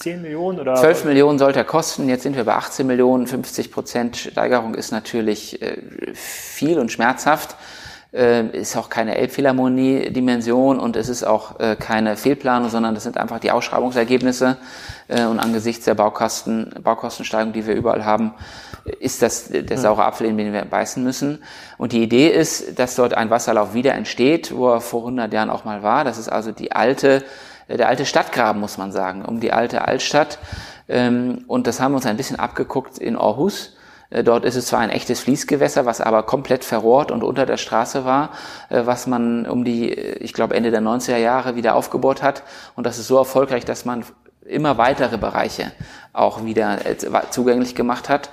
10 0.00 0.22
Millionen 0.22 0.58
oder? 0.58 0.76
12 0.76 1.04
Millionen 1.04 1.38
sollte 1.38 1.58
er 1.58 1.64
kosten. 1.64 2.08
Jetzt 2.08 2.22
sind 2.22 2.34
wir 2.34 2.44
bei 2.44 2.54
18 2.54 2.86
Millionen. 2.86 3.26
50 3.26 3.70
Prozent 3.70 4.16
Steigerung 4.16 4.74
ist 4.74 4.92
natürlich 4.92 5.60
äh, 5.60 5.76
viel 6.14 6.78
und 6.78 6.90
schmerzhaft. 6.90 7.54
Äh, 8.10 8.46
ist 8.56 8.78
auch 8.78 8.88
keine 8.88 9.16
Elbphilharmonie-Dimension 9.16 10.80
und 10.80 10.96
es 10.96 11.10
ist 11.10 11.22
auch 11.22 11.60
äh, 11.60 11.76
keine 11.76 12.16
Fehlplanung, 12.16 12.70
sondern 12.70 12.94
das 12.94 13.04
sind 13.04 13.18
einfach 13.18 13.40
die 13.40 13.50
Ausschreibungsergebnisse. 13.52 14.56
Und 15.08 15.40
angesichts 15.40 15.86
der 15.86 15.94
Baukosten, 15.94 16.72
Baukostensteigerung, 16.84 17.52
die 17.52 17.66
wir 17.66 17.74
überall 17.74 18.04
haben, 18.04 18.32
ist 19.00 19.22
das 19.22 19.48
der 19.48 19.76
saure 19.76 20.04
Apfel, 20.04 20.28
in 20.28 20.38
den 20.38 20.52
wir 20.52 20.64
beißen 20.64 21.02
müssen. 21.02 21.42
Und 21.78 21.90
die 21.90 22.00
Idee 22.00 22.28
ist, 22.28 22.78
dass 22.78 22.94
dort 22.94 23.14
ein 23.14 23.28
Wasserlauf 23.28 23.74
wieder 23.74 23.94
entsteht, 23.94 24.54
wo 24.54 24.68
er 24.68 24.80
vor 24.80 25.00
100 25.00 25.32
Jahren 25.32 25.50
auch 25.50 25.64
mal 25.64 25.82
war. 25.82 26.04
Das 26.04 26.16
ist 26.16 26.28
also 26.28 26.52
die 26.52 26.70
alte 26.70 27.24
der 27.76 27.88
alte 27.88 28.06
Stadtgraben, 28.06 28.60
muss 28.60 28.78
man 28.78 28.92
sagen, 28.92 29.24
um 29.24 29.40
die 29.40 29.52
alte 29.52 29.86
Altstadt. 29.86 30.38
Ähm, 30.88 31.44
und 31.46 31.66
das 31.66 31.80
haben 31.80 31.92
wir 31.92 31.96
uns 31.96 32.06
ein 32.06 32.16
bisschen 32.16 32.38
abgeguckt 32.38 32.98
in 32.98 33.16
Aarhus. 33.16 33.76
Äh, 34.10 34.24
dort 34.24 34.44
ist 34.44 34.56
es 34.56 34.66
zwar 34.66 34.80
ein 34.80 34.90
echtes 34.90 35.20
Fließgewässer, 35.20 35.86
was 35.86 36.00
aber 36.00 36.24
komplett 36.24 36.64
verrohrt 36.64 37.12
und 37.12 37.22
unter 37.22 37.46
der 37.46 37.56
Straße 37.56 38.04
war, 38.04 38.30
äh, 38.68 38.82
was 38.84 39.06
man 39.06 39.46
um 39.46 39.64
die, 39.64 39.92
ich 39.92 40.32
glaube, 40.32 40.54
Ende 40.54 40.70
der 40.70 40.82
90er 40.82 41.16
Jahre 41.16 41.54
wieder 41.54 41.76
aufgebaut 41.76 42.22
hat. 42.22 42.42
Und 42.74 42.86
das 42.86 42.98
ist 42.98 43.06
so 43.06 43.16
erfolgreich, 43.16 43.64
dass 43.64 43.84
man 43.84 44.04
immer 44.44 44.78
weitere 44.78 45.16
Bereiche 45.16 45.70
auch 46.12 46.44
wieder 46.44 46.78
zugänglich 47.30 47.76
gemacht 47.76 48.08
hat. 48.08 48.30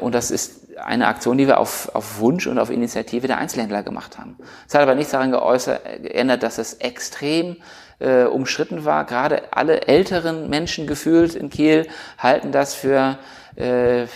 Und 0.00 0.14
das 0.14 0.30
ist 0.30 0.64
eine 0.82 1.06
Aktion, 1.06 1.36
die 1.36 1.46
wir 1.46 1.58
auf, 1.58 1.94
auf 1.94 2.18
Wunsch 2.20 2.46
und 2.46 2.58
auf 2.58 2.70
Initiative 2.70 3.26
der 3.26 3.38
Einzelhändler 3.38 3.82
gemacht 3.82 4.18
haben. 4.18 4.36
Es 4.66 4.74
hat 4.74 4.82
aber 4.82 4.94
nichts 4.94 5.12
daran 5.12 5.32
geäußert, 5.32 5.82
geändert, 6.02 6.42
dass 6.42 6.56
es 6.56 6.74
extrem 6.74 7.56
äh, 8.04 8.24
umstritten 8.24 8.84
war. 8.84 9.04
Gerade 9.04 9.52
alle 9.52 9.82
älteren 9.88 10.50
Menschen 10.50 10.86
gefühlt 10.86 11.34
in 11.34 11.50
Kiel 11.50 11.86
halten 12.18 12.52
das 12.52 12.74
für 12.74 13.18
äh, 13.56 14.06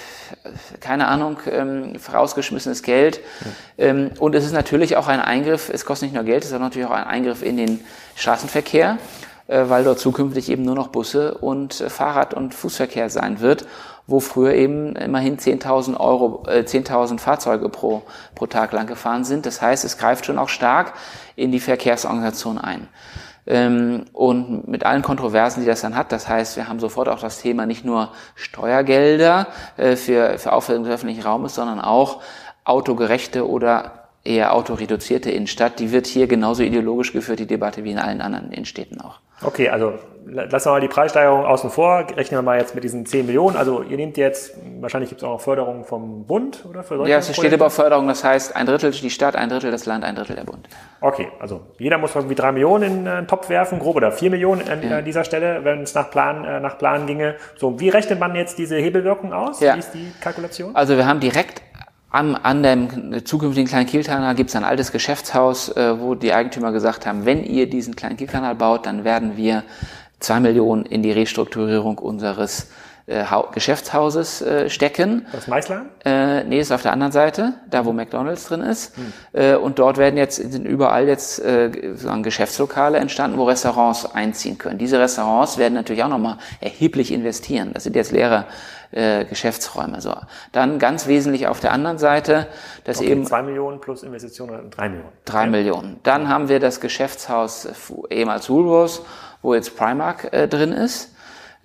keine 0.81 1.07
Ahnung, 1.07 1.39
ähm, 1.51 1.99
vorausgeschmissenes 1.99 2.83
Geld. 2.83 3.21
Ja. 3.79 3.87
Ähm, 3.87 4.11
und 4.19 4.35
es 4.35 4.45
ist 4.45 4.53
natürlich 4.53 4.97
auch 4.97 5.07
ein 5.07 5.21
Eingriff, 5.21 5.71
es 5.73 5.85
kostet 5.85 6.09
nicht 6.09 6.15
nur 6.15 6.25
Geld, 6.25 6.45
es 6.45 6.51
ist 6.51 6.59
natürlich 6.59 6.89
auch 6.89 6.93
ein 6.95 7.05
Eingriff 7.05 7.43
in 7.43 7.57
den 7.57 7.81
Straßenverkehr, 8.17 8.99
äh, 9.47 9.65
weil 9.69 9.85
dort 9.85 10.01
zukünftig 10.01 10.51
eben 10.51 10.65
nur 10.65 10.75
noch 10.75 10.89
Busse 10.89 11.35
und 11.35 11.81
äh, 11.81 11.89
Fahrrad- 11.89 12.35
und 12.35 12.55
Fußverkehr 12.55 13.11
sein 13.11 13.41
wird, 13.41 13.67
wo 14.09 14.21
früher 14.21 14.55
eben 14.55 14.97
immerhin 14.97 15.39
10.000 15.39 15.99
Euro, 16.01 16.45
äh, 16.49 16.65
10.000 16.65 17.21
Fahrzeuge 17.21 17.69
pro, 17.69 18.03
pro 18.35 18.47
Tag 18.47 18.73
lang 18.73 18.87
gefahren 18.87 19.25
sind. 19.25 19.47
Das 19.47 19.63
heißt, 19.63 19.85
es 19.85 19.99
greift 19.99 20.27
schon 20.27 20.39
auch 20.39 20.49
stark 20.49 20.95
in 21.37 21.53
die 21.53 21.61
Verkehrsorganisation 21.61 22.59
ein 22.59 22.89
und 23.49 24.69
mit 24.69 24.85
allen 24.85 25.03
Kontroversen, 25.03 25.61
die 25.61 25.67
das 25.67 25.81
dann 25.81 25.97
hat. 25.97 26.13
Das 26.13 26.29
heißt, 26.29 26.57
wir 26.57 26.69
haben 26.69 26.81
sofort 26.81 27.09
auch 27.09 27.21
das 27.21 27.41
Thema 27.41 27.65
nicht 27.65 27.85
nur 27.85 28.13
Steuergelder 28.35 29.47
äh, 29.77 29.97
für, 29.97 30.39
für 30.39 30.53
Aufwertung 30.53 30.85
des 30.85 30.93
öffentlichen 30.93 31.23
Raumes, 31.23 31.55
sondern 31.55 31.81
auch 31.81 32.21
autogerechte 32.65 33.49
oder 33.49 34.09
eher 34.25 34.55
autoreduzierte 34.55 35.31
Innenstadt, 35.31 35.79
die 35.79 35.93
wird 35.93 36.07
hier 36.07 36.27
genauso 36.27 36.63
ideologisch 36.63 37.13
geführt, 37.13 37.39
die 37.39 37.47
Debatte, 37.47 37.85
wie 37.85 37.93
in 37.93 37.99
allen 37.99 38.21
anderen 38.21 38.53
Innenstädten 38.53 39.01
auch. 39.01 39.21
Okay, 39.43 39.69
also 39.69 39.95
lassen 40.31 40.67
wir 40.67 40.73
mal 40.73 40.81
die 40.81 40.89
Preissteigerung 40.89 41.45
außen 41.45 41.71
vor, 41.71 42.07
rechnen 42.17 42.39
wir 42.39 42.43
mal 42.43 42.59
jetzt 42.59 42.75
mit 42.75 42.85
diesen 42.85 43.07
10 43.07 43.27
Millionen. 43.27 43.57
Also 43.57 43.83
ihr 43.83 43.97
nehmt 43.97 44.17
jetzt, 44.17 44.55
wahrscheinlich 44.81 45.09
gibt 45.09 45.23
es 45.23 45.25
auch 45.27 45.33
noch 45.33 45.41
Förderung 45.41 45.85
vom 45.85 46.27
Bund 46.27 46.65
oder 46.69 46.83
für 46.83 46.97
solche 46.97 47.13
Ja, 47.13 47.19
es 47.19 47.35
steht 47.35 47.53
über 47.53 47.71
Förderung, 47.71 48.09
das 48.09 48.25
heißt 48.25 48.55
ein 48.55 48.67
Drittel 48.67 48.91
die 48.91 49.11
Stadt, 49.11 49.37
ein 49.37 49.49
Drittel 49.49 49.71
das 49.71 49.87
Land, 49.87 50.05
ein 50.05 50.15
Drittel 50.17 50.37
der 50.37 50.45
Bund. 50.45 50.69
Okay, 51.01 51.29
also 51.41 51.61
jeder 51.79 51.99
muss 51.99 52.15
irgendwie 52.15 52.35
drei 52.35 52.53
Millionen 52.53 52.99
in 52.99 53.05
den 53.05 53.27
Topf 53.27 53.49
werfen, 53.49 53.79
grob 53.79 53.97
oder 53.97 54.13
vier 54.13 54.31
Millionen 54.31 54.69
an 54.69 54.83
ja. 54.83 55.03
dieser 55.03 55.25
Stelle, 55.25 55.65
wenn 55.65 55.83
es 55.83 55.95
nach 55.95 56.11
Plan, 56.11 56.45
äh, 56.45 56.61
nach 56.61 56.79
Plan 56.79 57.07
ginge. 57.07 57.37
So, 57.57 57.79
wie 57.81 57.89
rechnet 57.89 58.19
man 58.19 58.35
jetzt 58.35 58.59
diese 58.59 58.77
Hebelwirkung 58.77 59.33
aus? 59.33 59.61
Ja. 59.61 59.75
Wie 59.75 59.79
ist 59.79 59.93
die 59.93 60.13
Kalkulation? 60.21 60.75
Also 60.75 60.97
wir 60.97 61.07
haben 61.07 61.21
direkt 61.21 61.63
am, 62.11 62.37
an 62.43 62.63
dem 62.63 63.25
zukünftigen 63.25 63.69
kleinen 63.69 63.87
Kielkanal 63.87 64.35
gibt 64.35 64.51
es 64.51 64.57
ein 64.57 64.65
altes 64.65 64.93
Geschäftshaus, 64.93 65.69
äh, 65.71 66.01
wo 66.01 66.15
die 66.15 66.33
Eigentümer 66.33 66.73
gesagt 66.73 67.07
haben, 67.07 67.25
wenn 67.25 67.45
ihr 67.45 67.69
diesen 67.69 67.97
kleinen 67.97 68.17
Kielkanal 68.17 68.55
baut, 68.55 68.87
dann 68.87 69.05
werden 69.05 69.37
wir 69.37 69.65
zwei 70.21 70.41
Millionen 70.41 70.85
in 70.87 71.03
die 71.03 71.13
Restrukturierung 71.13 71.99
unseres 71.99 72.69
äh, 73.09 73.25
Geschäftshauses 73.53 74.43
äh, 74.43 74.69
stecken. 74.69 75.27
Das 75.33 75.47
Meißland? 75.47 75.89
Äh, 76.05 76.45
nee, 76.45 76.61
ist 76.61 76.73
auf 76.73 76.83
der 76.83 76.93
anderen 76.93 77.13
Seite, 77.13 77.55
da 77.71 77.85
wo 77.87 77.93
McDonalds 77.93 78.49
drin 78.49 78.61
ist. 78.61 78.97
Hm. 78.97 79.13
Äh, 79.33 79.55
und 79.55 79.79
dort 79.79 79.97
werden 79.97 80.17
jetzt 80.17 80.37
sind 80.37 80.67
überall 80.67 81.09
jetzt 81.09 81.43
äh, 81.43 81.71
sozusagen 81.73 82.23
Geschäftslokale 82.23 82.99
entstanden, 82.99 83.39
wo 83.39 83.45
Restaurants 83.45 84.05
einziehen 84.05 84.59
können. 84.59 84.79
Diese 84.79 84.99
Restaurants 84.99 85.57
werden 85.57 85.75
natürlich 85.75 86.03
auch 86.03 86.09
nochmal 86.09 86.37
erheblich 86.61 87.13
investieren. 87.13 87.71
Das 87.73 87.85
sind 87.85 87.97
jetzt 87.97 88.13
leere 88.13 88.45
äh, 88.91 89.25
Geschäftsräume. 89.25 90.01
So. 90.01 90.15
Dann 90.53 90.79
ganz 90.79 91.07
wesentlich 91.07 91.47
auf 91.47 91.61
der 91.61 91.73
anderen 91.73 91.99
Seite, 91.99 92.47
dass 92.85 92.99
okay, 92.99 93.11
eben 93.11 93.27
zwei 93.27 93.43
Millionen 93.43 93.81
plus 93.81 94.03
Investitionen 94.03 94.71
drei 94.71 94.89
Millionen. 94.89 95.13
Drei 95.25 95.45
ja. 95.45 95.51
Millionen. 95.51 96.01
Dann 96.03 96.29
haben 96.29 96.49
wir 96.49 96.61
das 96.61 96.81
Geschäftshaus 96.81 97.69
ehemals 98.11 98.49
Woolworths, 98.49 99.03
wo 99.43 99.55
jetzt 99.55 99.77
Primark 99.77 100.33
äh, 100.33 100.49
drin 100.49 100.73
ist 100.73 101.15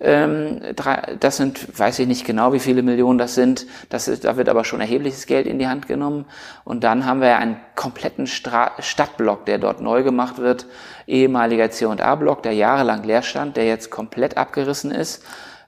Ähm, 0.00 0.60
drei, 0.74 1.16
das 1.20 1.36
sind, 1.36 1.78
weiß 1.78 2.00
ich 2.00 2.08
nicht 2.08 2.26
genau, 2.26 2.52
wie 2.52 2.58
viele 2.58 2.82
Millionen 2.82 3.16
das 3.16 3.36
sind. 3.36 3.64
Das 3.88 4.08
ist, 4.08 4.24
da 4.24 4.36
wird 4.36 4.48
aber 4.48 4.64
schon 4.64 4.80
erhebliches 4.80 5.24
Geld 5.24 5.46
in 5.46 5.58
die 5.58 5.68
Hand 5.68 5.86
genommen. 5.86 6.26
Und 6.64 6.82
dann 6.82 7.06
haben 7.06 7.20
wir 7.20 7.38
einen 7.38 7.56
kompletten 7.76 8.26
Stra 8.26 8.72
Stadtblock, 8.80 9.46
der 9.46 9.58
dort 9.58 9.80
neu 9.80 10.02
gemacht 10.02 10.38
wird. 10.38 10.66
Ehemaliger 11.06 11.70
C&A-Block, 11.70 12.42
der 12.42 12.52
jahrelang 12.52 13.04
leer 13.04 13.22
stand, 13.22 13.56
der 13.56 13.66
jetzt 13.66 13.90
komplett 13.90 14.36
abgerissen 14.36 14.90
ist 14.90 15.24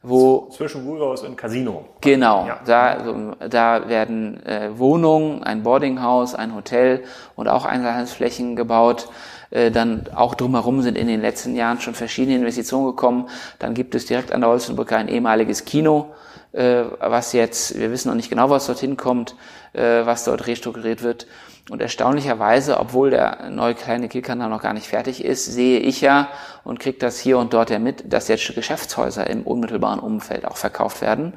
wo 0.08 0.48
zwischen 0.50 0.86
Woolworths 0.86 1.22
und 1.22 1.36
Casino. 1.36 1.84
Genau, 2.00 2.46
ja. 2.46 2.60
da, 2.64 2.86
also, 2.92 3.32
da 3.48 3.88
werden 3.88 4.44
äh, 4.46 4.70
Wohnungen, 4.78 5.42
ein 5.42 5.64
Boardinghaus, 5.64 6.34
ein 6.34 6.54
Hotel 6.54 7.02
und 7.34 7.48
auch 7.48 7.64
Einzelhandelsflächen 7.64 8.54
gebaut. 8.54 9.08
Äh, 9.50 9.72
dann 9.72 10.04
auch 10.14 10.36
drumherum 10.36 10.82
sind 10.82 10.96
in 10.96 11.08
den 11.08 11.20
letzten 11.20 11.56
Jahren 11.56 11.80
schon 11.80 11.94
verschiedene 11.94 12.36
Investitionen 12.36 12.86
gekommen. 12.86 13.28
Dann 13.58 13.74
gibt 13.74 13.96
es 13.96 14.06
direkt 14.06 14.30
an 14.32 14.42
der 14.42 14.50
Holstenbrücke 14.50 14.96
ein 14.96 15.08
ehemaliges 15.08 15.64
Kino, 15.64 16.14
äh, 16.52 16.84
was 17.00 17.32
jetzt, 17.32 17.76
wir 17.78 17.90
wissen 17.90 18.08
noch 18.08 18.16
nicht 18.16 18.30
genau, 18.30 18.48
was 18.48 18.66
dorthin 18.66 18.96
kommt, 18.96 19.34
äh, 19.72 20.06
was 20.06 20.24
dort 20.24 20.46
restrukturiert 20.46 21.02
wird. 21.02 21.26
Und 21.68 21.83
erstaunlicherweise, 21.83 22.79
obwohl 22.79 23.11
der 23.11 23.50
neue 23.50 23.74
kleine 23.74 24.09
Kielkanal 24.09 24.48
noch 24.48 24.62
gar 24.62 24.72
nicht 24.72 24.87
fertig 24.87 25.24
ist, 25.24 25.46
sehe 25.46 25.81
ich 25.81 26.00
ja 26.00 26.29
und 26.62 26.79
kriege 26.79 26.98
das 26.98 27.18
hier 27.18 27.38
und 27.38 27.52
dort 27.52 27.70
ja 27.70 27.81
mit, 27.81 28.12
dass 28.12 28.29
jetzt 28.29 28.55
Geschäftshäuser 28.55 29.29
im 29.29 29.42
unmittelbaren 29.42 29.98
Umfeld 29.98 30.44
auch 30.44 30.57
verkauft 30.57 31.00
werden 31.00 31.35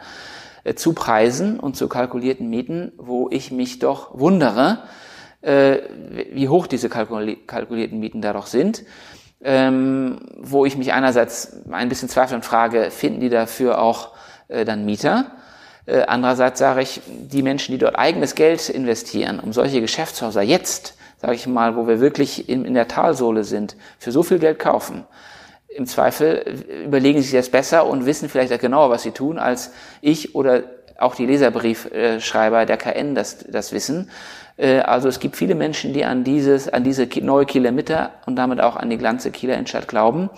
äh, 0.63 0.75
zu 0.75 0.93
Preisen 0.93 1.59
und 1.59 1.75
zu 1.75 1.87
kalkulierten 1.87 2.47
Mieten, 2.47 2.91
wo 2.97 3.27
ich 3.31 3.51
mich 3.51 3.79
doch 3.79 4.19
wundere, 4.19 4.83
äh, 5.41 5.79
wie 6.31 6.47
hoch 6.47 6.67
diese 6.67 6.89
kalkulierten 6.89 7.99
Mieten 7.99 8.21
da 8.21 8.33
doch 8.33 8.45
sind. 8.45 8.83
Ähm, 9.41 10.19
wo 10.37 10.65
ich 10.65 10.77
mich 10.77 10.91
einerseits 10.91 11.65
ein 11.71 11.87
bisschen 11.87 12.09
zweifle 12.09 12.35
und 12.35 12.43
frage, 12.43 12.91
finden 12.91 13.21
die 13.21 13.29
dafür 13.29 13.81
auch 13.81 14.11
äh, 14.49 14.65
dann 14.65 14.85
Mieter? 14.85 15.31
Äh, 15.89 16.03
andererseits 16.07 16.59
sage 16.59 16.81
ich, 16.81 17.01
die 17.07 17.41
Menschen, 17.41 17.71
die 17.71 17.77
dort 17.77 17.97
eigenes 17.97 18.35
Geld 18.35 18.69
investieren, 18.69 19.39
um 19.39 19.53
solche 19.53 19.81
Geschäftshäuser 19.81 20.41
jetzt, 20.41 20.95
sage 21.19 21.33
ich 21.33 21.47
mal, 21.47 21.75
wo 21.75 21.87
wir 21.87 21.99
wirklich 21.99 22.47
in, 22.47 22.63
in 22.63 22.75
der 22.75 22.87
Talsohle 22.87 23.43
sind, 23.43 23.75
für 23.97 24.11
so 24.11 24.21
viel 24.21 24.39
Geld 24.39 24.59
kaufen, 24.59 25.05
im 25.67 25.87
Zweifel 25.87 26.63
äh, 26.69 26.85
überlegen 26.85 27.19
sie 27.21 27.29
sich 27.29 27.39
das 27.39 27.49
besser 27.49 27.87
und 27.87 28.05
wissen 28.05 28.29
vielleicht 28.29 28.53
auch 28.53 28.59
genauer, 28.59 28.91
was 28.91 29.03
sie 29.03 29.11
tun, 29.11 29.39
als 29.39 29.71
ich 30.01 30.35
oder 30.35 30.63
auch 30.99 31.15
die 31.15 31.25
Leserbriefschreiber 31.25 32.65
der 32.65 32.77
KN 32.77 33.15
das, 33.15 33.39
das 33.47 33.71
wissen. 33.71 34.11
Äh, 34.57 34.79
also 34.79 35.07
es 35.07 35.19
gibt 35.19 35.37
viele 35.37 35.55
Menschen, 35.55 35.93
die 35.93 36.05
an 36.05 36.23
dieses, 36.23 36.69
an 36.69 36.83
diese 36.83 37.07
neue 37.21 37.45
Kieler 37.45 37.71
Mitte 37.71 38.09
und 38.27 38.35
damit 38.35 38.61
auch 38.61 38.75
an 38.75 38.91
die 38.91 38.97
ganze 38.97 39.31
Kieler 39.31 39.55
Innenstadt 39.55 39.87
glauben 39.87 40.29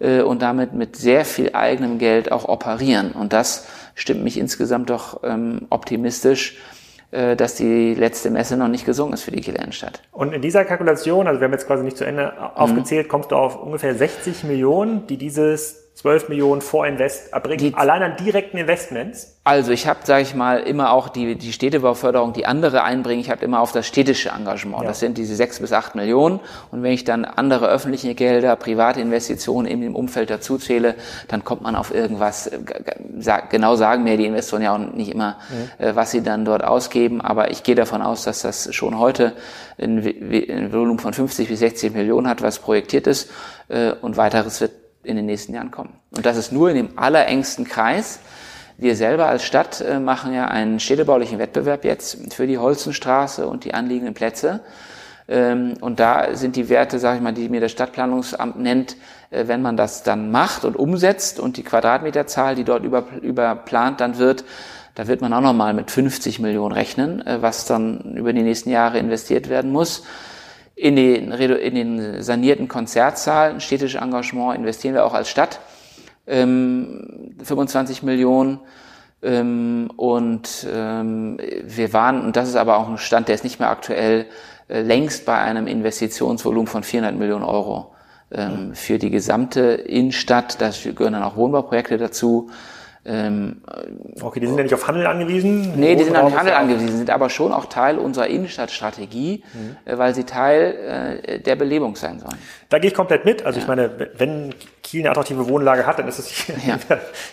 und 0.00 0.42
damit 0.42 0.72
mit 0.72 0.96
sehr 0.96 1.24
viel 1.24 1.54
eigenem 1.54 1.98
Geld 1.98 2.32
auch 2.32 2.46
operieren. 2.46 3.12
Und 3.12 3.32
das 3.32 3.68
stimmt 3.94 4.24
mich 4.24 4.38
insgesamt 4.38 4.90
doch 4.90 5.22
ähm, 5.22 5.66
optimistisch, 5.70 6.58
äh, 7.10 7.36
dass 7.36 7.54
die 7.56 7.94
letzte 7.94 8.30
Messe 8.30 8.56
noch 8.56 8.68
nicht 8.68 8.86
gesungen 8.86 9.14
ist 9.14 9.22
für 9.22 9.30
die 9.30 9.40
Kieler 9.40 9.60
Innenstadt. 9.60 10.02
Und 10.12 10.32
in 10.32 10.42
dieser 10.42 10.64
Kalkulation, 10.64 11.26
also 11.26 11.40
wir 11.40 11.46
haben 11.46 11.52
jetzt 11.52 11.66
quasi 11.66 11.84
nicht 11.84 11.96
zu 11.96 12.04
Ende 12.04 12.32
aufgezählt, 12.56 13.06
mhm. 13.06 13.10
kommst 13.10 13.30
du 13.30 13.36
auf 13.36 13.62
ungefähr 13.62 13.94
60 13.94 14.44
Millionen, 14.44 15.06
die 15.06 15.16
dieses 15.16 15.81
12 15.94 16.30
Millionen 16.30 16.62
Vorinvest 16.62 17.34
erbringen, 17.34 17.58
die, 17.58 17.74
allein 17.74 18.02
an 18.02 18.16
direkten 18.16 18.56
Investments? 18.56 19.38
Also 19.44 19.72
ich 19.72 19.86
habe, 19.86 20.00
sage 20.04 20.22
ich 20.22 20.34
mal, 20.34 20.60
immer 20.60 20.92
auch 20.92 21.10
die, 21.10 21.36
die 21.36 21.52
Städtebauförderung, 21.52 22.32
die 22.32 22.46
andere 22.46 22.82
einbringen. 22.82 23.20
Ich 23.20 23.28
habe 23.28 23.44
immer 23.44 23.60
auf 23.60 23.72
das 23.72 23.86
städtische 23.86 24.30
Engagement. 24.30 24.82
Ja. 24.82 24.88
Das 24.88 25.00
sind 25.00 25.18
diese 25.18 25.36
6 25.36 25.60
bis 25.60 25.72
8 25.72 25.94
Millionen. 25.94 26.40
Und 26.70 26.82
wenn 26.82 26.92
ich 26.92 27.04
dann 27.04 27.26
andere 27.26 27.68
öffentliche 27.68 28.14
Gelder, 28.14 28.56
private 28.56 29.00
Investitionen 29.00 29.66
in 29.66 29.82
dem 29.82 29.94
Umfeld 29.94 30.30
dazu 30.30 30.56
zähle, 30.56 30.94
dann 31.28 31.44
kommt 31.44 31.62
man 31.62 31.76
auf 31.76 31.94
irgendwas. 31.94 32.46
Äh, 32.46 32.60
genau 33.50 33.76
sagen 33.76 34.04
mir 34.04 34.16
die 34.16 34.26
Investoren 34.26 34.62
ja 34.62 34.74
auch 34.74 34.78
nicht 34.78 35.12
immer, 35.12 35.36
mhm. 35.50 35.84
Äh, 35.84 35.94
was 35.94 36.10
sie 36.10 36.22
dann 36.22 36.46
dort 36.46 36.64
ausgeben. 36.64 37.20
Aber 37.20 37.50
ich 37.50 37.64
gehe 37.64 37.74
davon 37.74 38.00
aus, 38.00 38.24
dass 38.24 38.42
das 38.42 38.74
schon 38.74 38.98
heute 38.98 39.34
ein, 39.78 39.98
ein 39.98 40.72
Volumen 40.72 41.00
von 41.00 41.12
50 41.12 41.48
bis 41.48 41.58
60 41.58 41.92
Millionen 41.92 42.28
hat, 42.28 42.40
was 42.40 42.60
projektiert 42.60 43.06
ist. 43.06 43.30
Äh, 43.68 43.92
und 44.00 44.16
weiteres 44.16 44.60
wird 44.60 44.81
in 45.04 45.16
den 45.16 45.26
nächsten 45.26 45.54
Jahren 45.54 45.70
kommen. 45.70 45.94
Und 46.14 46.26
das 46.26 46.36
ist 46.36 46.52
nur 46.52 46.70
in 46.70 46.76
dem 46.76 46.98
allerengsten 46.98 47.64
Kreis. 47.64 48.20
Wir 48.78 48.96
selber 48.96 49.26
als 49.26 49.44
Stadt 49.44 49.80
äh, 49.80 50.00
machen 50.00 50.32
ja 50.34 50.48
einen 50.48 50.80
städtebaulichen 50.80 51.38
Wettbewerb 51.38 51.84
jetzt 51.84 52.34
für 52.34 52.46
die 52.46 52.58
Holzenstraße 52.58 53.46
und 53.46 53.64
die 53.64 53.74
anliegenden 53.74 54.14
Plätze. 54.14 54.60
Ähm, 55.28 55.74
und 55.80 56.00
da 56.00 56.34
sind 56.34 56.56
die 56.56 56.68
Werte, 56.68 56.98
sage 56.98 57.18
ich 57.18 57.22
mal, 57.22 57.32
die 57.32 57.48
mir 57.48 57.60
das 57.60 57.72
Stadtplanungsamt 57.72 58.58
nennt, 58.58 58.96
äh, 59.30 59.46
wenn 59.46 59.62
man 59.62 59.76
das 59.76 60.02
dann 60.02 60.30
macht 60.30 60.64
und 60.64 60.76
umsetzt 60.76 61.38
und 61.38 61.56
die 61.56 61.62
Quadratmeterzahl, 61.62 62.54
die 62.54 62.64
dort 62.64 62.84
über, 62.84 63.04
überplant 63.20 64.00
dann 64.00 64.18
wird, 64.18 64.44
da 64.94 65.06
wird 65.06 65.22
man 65.22 65.32
auch 65.32 65.40
nochmal 65.40 65.72
mit 65.72 65.90
50 65.90 66.38
Millionen 66.38 66.72
rechnen, 66.72 67.26
äh, 67.26 67.40
was 67.40 67.64
dann 67.64 68.14
über 68.16 68.32
die 68.32 68.42
nächsten 68.42 68.70
Jahre 68.70 68.98
investiert 68.98 69.48
werden 69.48 69.70
muss. 69.70 70.02
In 70.74 70.96
den, 70.96 71.30
in 71.32 71.74
den 71.74 72.22
sanierten 72.22 72.66
Konzertsaal, 72.66 73.60
städtische 73.60 73.98
Engagement 73.98 74.56
investieren 74.56 74.94
wir 74.94 75.04
auch 75.04 75.14
als 75.14 75.28
Stadt. 75.28 75.60
Ähm, 76.26 77.36
25 77.42 78.02
Millionen. 78.02 78.60
Ähm, 79.22 79.90
und 79.96 80.66
ähm, 80.72 81.38
wir 81.64 81.92
waren, 81.92 82.22
und 82.24 82.36
das 82.36 82.48
ist 82.48 82.56
aber 82.56 82.78
auch 82.78 82.88
ein 82.88 82.98
Stand, 82.98 83.28
der 83.28 83.34
ist 83.34 83.44
nicht 83.44 83.60
mehr 83.60 83.70
aktuell, 83.70 84.26
äh, 84.68 84.82
längst 84.82 85.26
bei 85.26 85.38
einem 85.38 85.66
Investitionsvolumen 85.66 86.66
von 86.66 86.82
400 86.82 87.16
Millionen 87.16 87.44
Euro 87.44 87.94
ähm, 88.32 88.74
für 88.74 88.98
die 88.98 89.10
gesamte 89.10 89.60
Innenstadt. 89.60 90.60
Da 90.60 90.70
gehören 90.70 91.12
dann 91.12 91.22
auch 91.22 91.36
Wohnbauprojekte 91.36 91.98
dazu. 91.98 92.50
Ähm, 93.04 93.62
okay, 94.20 94.38
die 94.38 94.46
sind 94.46 94.56
ja 94.56 94.62
nicht 94.62 94.74
auf 94.74 94.86
Handel 94.86 95.06
angewiesen? 95.06 95.72
Nee, 95.76 95.96
die 95.96 96.04
sind 96.04 96.16
auf 96.16 96.36
Handel 96.36 96.54
angewiesen, 96.54 96.98
sind 96.98 97.10
aber 97.10 97.30
schon 97.30 97.52
auch 97.52 97.66
Teil 97.66 97.98
unserer 97.98 98.28
Innenstadtstrategie, 98.28 99.42
mhm. 99.52 99.76
Äh, 99.84 99.98
weil 99.98 100.14
sie 100.14 100.24
Teil 100.24 101.20
äh, 101.24 101.40
der 101.40 101.56
Belebung 101.56 101.96
sein 101.96 102.20
sollen. 102.20 102.38
Da 102.68 102.78
gehe 102.78 102.90
ich 102.90 102.94
komplett 102.94 103.24
mit. 103.24 103.44
Also 103.44 103.58
ja. 103.58 103.62
ich 103.62 103.68
meine, 103.68 103.90
wenn 104.16 104.54
Kiel 104.92 105.00
eine 105.00 105.10
attraktive 105.10 105.48
Wohnlage 105.48 105.86
hat, 105.86 105.98
dann 105.98 106.06
ist 106.06 106.18
es 106.18 106.28
hier 106.28 106.54
ja. 106.66 106.76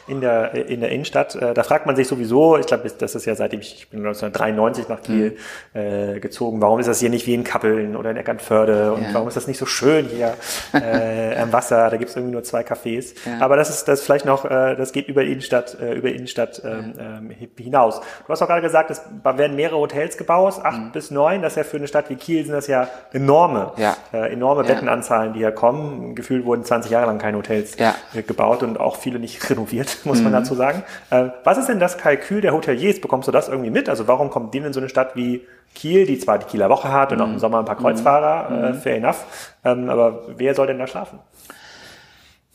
in, 0.07 0.21
der, 0.21 0.53
in 0.53 0.79
der 0.79 0.91
Innenstadt. 0.91 1.35
Äh, 1.35 1.53
da 1.53 1.63
fragt 1.63 1.85
man 1.85 1.97
sich 1.97 2.07
sowieso, 2.07 2.57
ich 2.57 2.65
glaube, 2.65 2.89
das 2.89 3.15
ist 3.15 3.25
ja 3.25 3.35
seitdem 3.35 3.59
ich, 3.59 3.79
ich 3.79 3.89
bin 3.89 3.99
1993 3.99 4.87
nach 4.87 5.01
Kiel 5.01 5.37
mhm. 5.73 5.79
äh, 5.79 6.19
gezogen, 6.21 6.61
warum 6.61 6.79
ist 6.79 6.87
das 6.87 7.01
hier 7.01 7.09
nicht 7.09 7.27
wie 7.27 7.33
in 7.33 7.43
Kappeln 7.43 7.97
oder 7.97 8.11
in 8.11 8.17
Eckernförde 8.17 8.93
und 8.93 9.01
ja. 9.01 9.09
warum 9.11 9.27
ist 9.27 9.35
das 9.35 9.47
nicht 9.47 9.57
so 9.57 9.65
schön 9.65 10.05
hier 10.05 10.35
äh, 10.73 11.35
am 11.37 11.51
Wasser? 11.51 11.89
Da 11.89 11.97
gibt 11.97 12.11
es 12.11 12.15
irgendwie 12.15 12.31
nur 12.31 12.43
zwei 12.43 12.61
Cafés. 12.61 13.13
Ja. 13.25 13.43
Aber 13.43 13.57
das 13.57 13.69
ist 13.69 13.89
das 13.89 14.03
vielleicht 14.03 14.23
noch, 14.23 14.45
äh, 14.45 14.77
das 14.77 14.93
geht 14.93 15.09
über 15.09 15.23
Innenstadt, 15.23 15.77
äh, 15.81 15.95
über 15.95 16.11
Innenstadt 16.11 16.61
ähm, 16.63 16.93
ähm, 16.97 17.49
hinaus. 17.57 17.99
Du 18.25 18.31
hast 18.31 18.41
auch 18.41 18.47
gerade 18.47 18.61
gesagt, 18.61 18.89
es 18.89 19.01
werden 19.21 19.57
mehrere 19.57 19.79
Hotels 19.79 20.15
gebaut, 20.15 20.61
acht 20.63 20.79
mhm. 20.79 20.91
bis 20.93 21.11
neun. 21.11 21.41
Das 21.41 21.53
ist 21.53 21.57
ja 21.57 21.63
für 21.65 21.75
eine 21.75 21.89
Stadt 21.89 22.09
wie 22.09 22.15
Kiel 22.15 22.45
sind 22.45 22.53
das 22.53 22.67
ja 22.67 22.87
enorme. 23.11 23.73
Äh, 24.13 24.31
enorme 24.31 24.63
Bettenanzahlen, 24.63 25.33
die 25.33 25.39
hier 25.39 25.51
kommen. 25.51 26.15
Gefühlt 26.15 26.45
wurden 26.45 26.63
20 26.63 26.89
Jahre 26.89 27.07
lang 27.07 27.17
keine 27.17 27.35
Hotels 27.35 27.48
ja. 27.77 27.95
gebaut 28.25 28.63
und 28.63 28.79
auch 28.79 28.97
viele 28.97 29.19
nicht 29.19 29.49
renoviert, 29.49 29.99
muss 30.05 30.21
man 30.21 30.31
mhm. 30.31 30.37
dazu 30.37 30.55
sagen. 30.55 30.83
Äh, 31.09 31.29
was 31.43 31.57
ist 31.57 31.67
denn 31.67 31.79
das 31.79 31.97
Kalkül 31.97 32.41
der 32.41 32.53
Hoteliers? 32.53 33.01
Bekommst 33.01 33.27
du 33.27 33.31
das 33.31 33.49
irgendwie 33.49 33.69
mit? 33.69 33.89
Also 33.89 34.07
warum 34.07 34.29
kommt 34.29 34.53
denen 34.53 34.67
in 34.67 34.73
so 34.73 34.79
eine 34.79 34.89
Stadt 34.89 35.15
wie 35.15 35.45
Kiel, 35.75 36.05
die 36.05 36.17
zwar 36.17 36.39
die 36.39 36.45
Kieler 36.45 36.69
Woche 36.69 36.91
hat 36.91 37.11
und 37.11 37.21
auch 37.21 37.27
im 37.27 37.33
mhm. 37.33 37.39
Sommer 37.39 37.59
ein 37.59 37.65
paar 37.65 37.77
Kreuzfahrer, 37.77 38.49
mhm. 38.49 38.63
äh, 38.63 38.73
fair 38.73 38.97
enough, 38.97 39.25
ähm, 39.63 39.89
aber 39.89 40.23
wer 40.37 40.55
soll 40.55 40.67
denn 40.67 40.79
da 40.79 40.87
schlafen? 40.87 41.19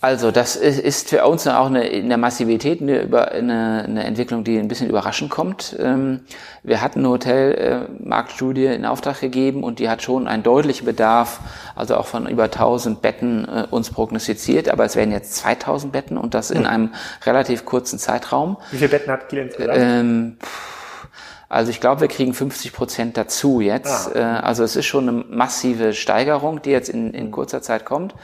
Also 0.04 0.30
das 0.30 0.54
ist 0.54 1.08
für 1.08 1.24
uns 1.24 1.46
auch 1.46 1.64
eine, 1.64 1.88
in 1.88 2.10
der 2.10 2.18
Massivität 2.18 2.82
eine, 2.82 3.08
eine, 3.32 3.84
eine 3.88 4.04
Entwicklung, 4.04 4.44
die 4.44 4.58
ein 4.58 4.68
bisschen 4.68 4.86
überraschend 4.86 5.30
kommt. 5.30 5.74
Ähm, 5.80 6.20
wir 6.62 6.82
hatten 6.82 6.98
eine 6.98 7.08
Hotelmarktstudie 7.08 8.66
in 8.66 8.84
Auftrag 8.84 9.20
gegeben 9.22 9.64
und 9.64 9.78
die 9.78 9.88
hat 9.88 10.02
schon 10.02 10.28
einen 10.28 10.42
deutlichen 10.42 10.84
Bedarf, 10.84 11.40
also 11.74 11.96
auch 11.96 12.04
von 12.04 12.26
über 12.26 12.44
1000 12.44 13.00
Betten 13.00 13.48
äh, 13.48 13.66
uns 13.70 13.88
prognostiziert, 13.90 14.68
aber 14.68 14.84
es 14.84 14.94
werden 14.94 15.10
jetzt 15.10 15.36
2000 15.36 15.90
Betten 15.90 16.18
und 16.18 16.34
das 16.34 16.50
in 16.50 16.64
hm. 16.64 16.66
einem 16.66 16.94
relativ 17.24 17.64
kurzen 17.64 17.98
Zeitraum. 17.98 18.58
Wie 18.72 18.76
viele 18.76 18.90
Betten 18.90 19.10
hat 19.10 19.30
Kiel 19.30 19.38
insgesamt? 19.38 19.78
Ähm, 19.80 20.36
also 21.48 21.70
ich 21.70 21.80
glaube, 21.80 22.02
wir 22.02 22.08
kriegen 22.08 22.34
50 22.34 22.74
Prozent 22.74 23.16
dazu 23.16 23.62
jetzt. 23.62 24.14
Ah. 24.14 24.40
Also 24.40 24.64
es 24.64 24.76
ist 24.76 24.84
schon 24.84 25.08
eine 25.08 25.24
massive 25.30 25.94
Steigerung, 25.94 26.60
die 26.60 26.70
jetzt 26.70 26.90
in, 26.90 27.14
in 27.14 27.30
kurzer 27.30 27.62
Zeit 27.62 27.86
kommt. 27.86 28.14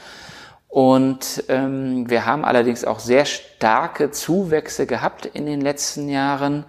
Und 0.71 1.43
ähm, 1.49 2.09
wir 2.09 2.25
haben 2.25 2.45
allerdings 2.45 2.85
auch 2.85 2.99
sehr 2.99 3.25
starke 3.25 4.09
Zuwächse 4.11 4.85
gehabt 4.85 5.25
in 5.25 5.45
den 5.45 5.59
letzten 5.59 6.07
Jahren. 6.07 6.63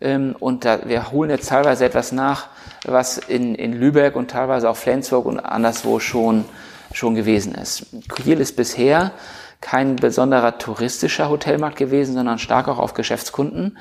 Ähm, 0.00 0.34
und 0.40 0.64
da, 0.64 0.88
wir 0.88 1.12
holen 1.12 1.28
jetzt 1.28 1.50
teilweise 1.50 1.84
etwas 1.84 2.10
nach, 2.10 2.48
was 2.86 3.18
in, 3.18 3.54
in 3.54 3.74
Lübeck 3.74 4.16
und 4.16 4.30
teilweise 4.30 4.70
auch 4.70 4.78
Flensburg 4.78 5.26
und 5.26 5.40
anderswo 5.40 6.00
schon, 6.00 6.46
schon 6.94 7.14
gewesen 7.14 7.54
ist. 7.54 7.84
Kiel 8.16 8.40
ist 8.40 8.56
bisher 8.56 9.12
kein 9.60 9.96
besonderer 9.96 10.56
touristischer 10.56 11.28
Hotelmarkt 11.28 11.76
gewesen, 11.76 12.14
sondern 12.14 12.38
stark 12.38 12.66
auch 12.68 12.78
auf 12.78 12.94
Geschäftskunden 12.94 13.76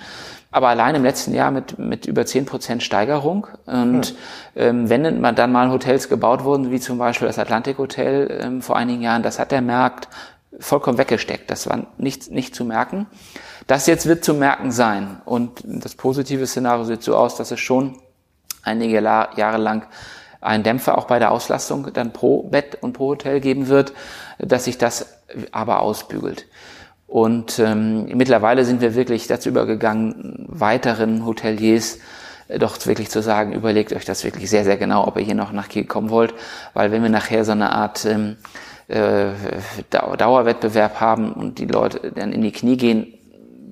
aber 0.53 0.67
allein 0.69 0.93
im 0.93 1.03
letzten 1.03 1.33
Jahr 1.33 1.49
mit, 1.49 1.79
mit 1.79 2.05
über 2.05 2.25
zehn 2.25 2.45
Prozent 2.45 2.83
Steigerung. 2.83 3.47
Und 3.65 4.05
hm. 4.05 4.15
ähm, 4.55 4.89
wenn 4.89 5.35
dann 5.35 5.51
mal 5.51 5.71
Hotels 5.71 6.09
gebaut 6.09 6.43
wurden, 6.43 6.71
wie 6.71 6.79
zum 6.79 6.99
Beispiel 6.99 7.27
das 7.27 7.39
Atlantik 7.39 7.79
Hotel 7.79 8.39
ähm, 8.41 8.61
vor 8.61 8.75
einigen 8.75 9.01
Jahren, 9.01 9.23
das 9.23 9.39
hat 9.39 9.51
der 9.51 9.63
Markt 9.63 10.07
vollkommen 10.59 10.99
weggesteckt. 10.99 11.49
Das 11.49 11.67
war 11.67 11.87
nicht, 11.97 12.29
nicht 12.29 12.55
zu 12.55 12.65
merken. 12.65 13.07
Das 13.65 13.87
jetzt 13.87 14.05
wird 14.05 14.23
zu 14.23 14.35
merken 14.35 14.71
sein. 14.71 15.21
Und 15.25 15.63
das 15.65 15.95
positive 15.95 16.45
Szenario 16.45 16.83
sieht 16.83 17.01
so 17.01 17.15
aus, 17.15 17.35
dass 17.35 17.49
es 17.49 17.59
schon 17.59 17.97
einige 18.61 19.01
Jahre 19.01 19.57
lang 19.57 19.87
einen 20.39 20.63
Dämpfer 20.63 20.97
auch 20.97 21.05
bei 21.05 21.17
der 21.17 21.31
Auslastung 21.31 21.91
dann 21.93 22.13
pro 22.13 22.43
Bett 22.43 22.77
und 22.81 22.93
pro 22.93 23.07
Hotel 23.07 23.39
geben 23.39 23.69
wird, 23.69 23.93
dass 24.37 24.65
sich 24.65 24.77
das 24.77 25.07
aber 25.51 25.79
ausbügelt. 25.79 26.45
Und 27.13 27.59
ähm, 27.59 28.05
mittlerweile 28.05 28.65
sind 28.65 28.81
wir 28.81 28.95
wirklich 28.95 29.27
dazu 29.27 29.49
übergegangen, 29.49 30.47
weiteren 30.47 31.27
Hoteliers 31.27 31.99
äh, 32.47 32.57
doch 32.57 32.83
wirklich 32.87 33.11
zu 33.11 33.21
sagen, 33.21 33.53
überlegt 33.53 33.93
euch 33.93 34.03
das 34.03 34.23
wirklich 34.23 34.49
sehr, 34.49 34.63
sehr 34.63 34.77
genau, 34.77 35.07
ob 35.07 35.17
ihr 35.17 35.23
hier 35.23 35.35
noch 35.35 35.51
nach 35.51 35.69
Kiel 35.69 35.85
kommen 35.85 36.09
wollt, 36.09 36.33
weil 36.73 36.91
wenn 36.91 37.03
wir 37.03 37.11
nachher 37.11 37.45
so 37.45 37.51
eine 37.51 37.71
Art 37.71 38.03
ähm, 38.05 38.37
äh, 38.87 39.25
Dauerwettbewerb 39.91 41.01
haben 41.01 41.33
und 41.33 41.59
die 41.59 41.67
Leute 41.67 42.11
dann 42.15 42.33
in 42.33 42.41
die 42.41 42.51
Knie 42.51 42.77
gehen, 42.77 43.13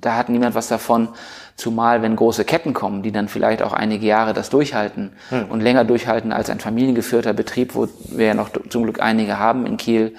da 0.00 0.14
hat 0.14 0.28
niemand 0.28 0.54
was 0.54 0.68
davon, 0.68 1.08
zumal 1.56 2.00
wenn 2.00 2.14
große 2.14 2.44
Ketten 2.44 2.74
kommen, 2.74 3.02
die 3.02 3.10
dann 3.10 3.26
vielleicht 3.26 3.60
auch 3.64 3.72
einige 3.72 4.06
Jahre 4.06 4.34
das 4.34 4.50
durchhalten 4.50 5.14
hm. 5.30 5.46
und 5.46 5.60
länger 5.62 5.84
durchhalten 5.84 6.30
als 6.30 6.48
ein 6.48 6.60
familiengeführter 6.60 7.32
Betrieb, 7.32 7.74
wo 7.74 7.88
wir 8.08 8.26
ja 8.26 8.34
noch 8.34 8.50
zum 8.68 8.84
Glück 8.84 9.00
einige 9.00 9.40
haben 9.40 9.66
in 9.66 9.78
Kiel, 9.78 10.14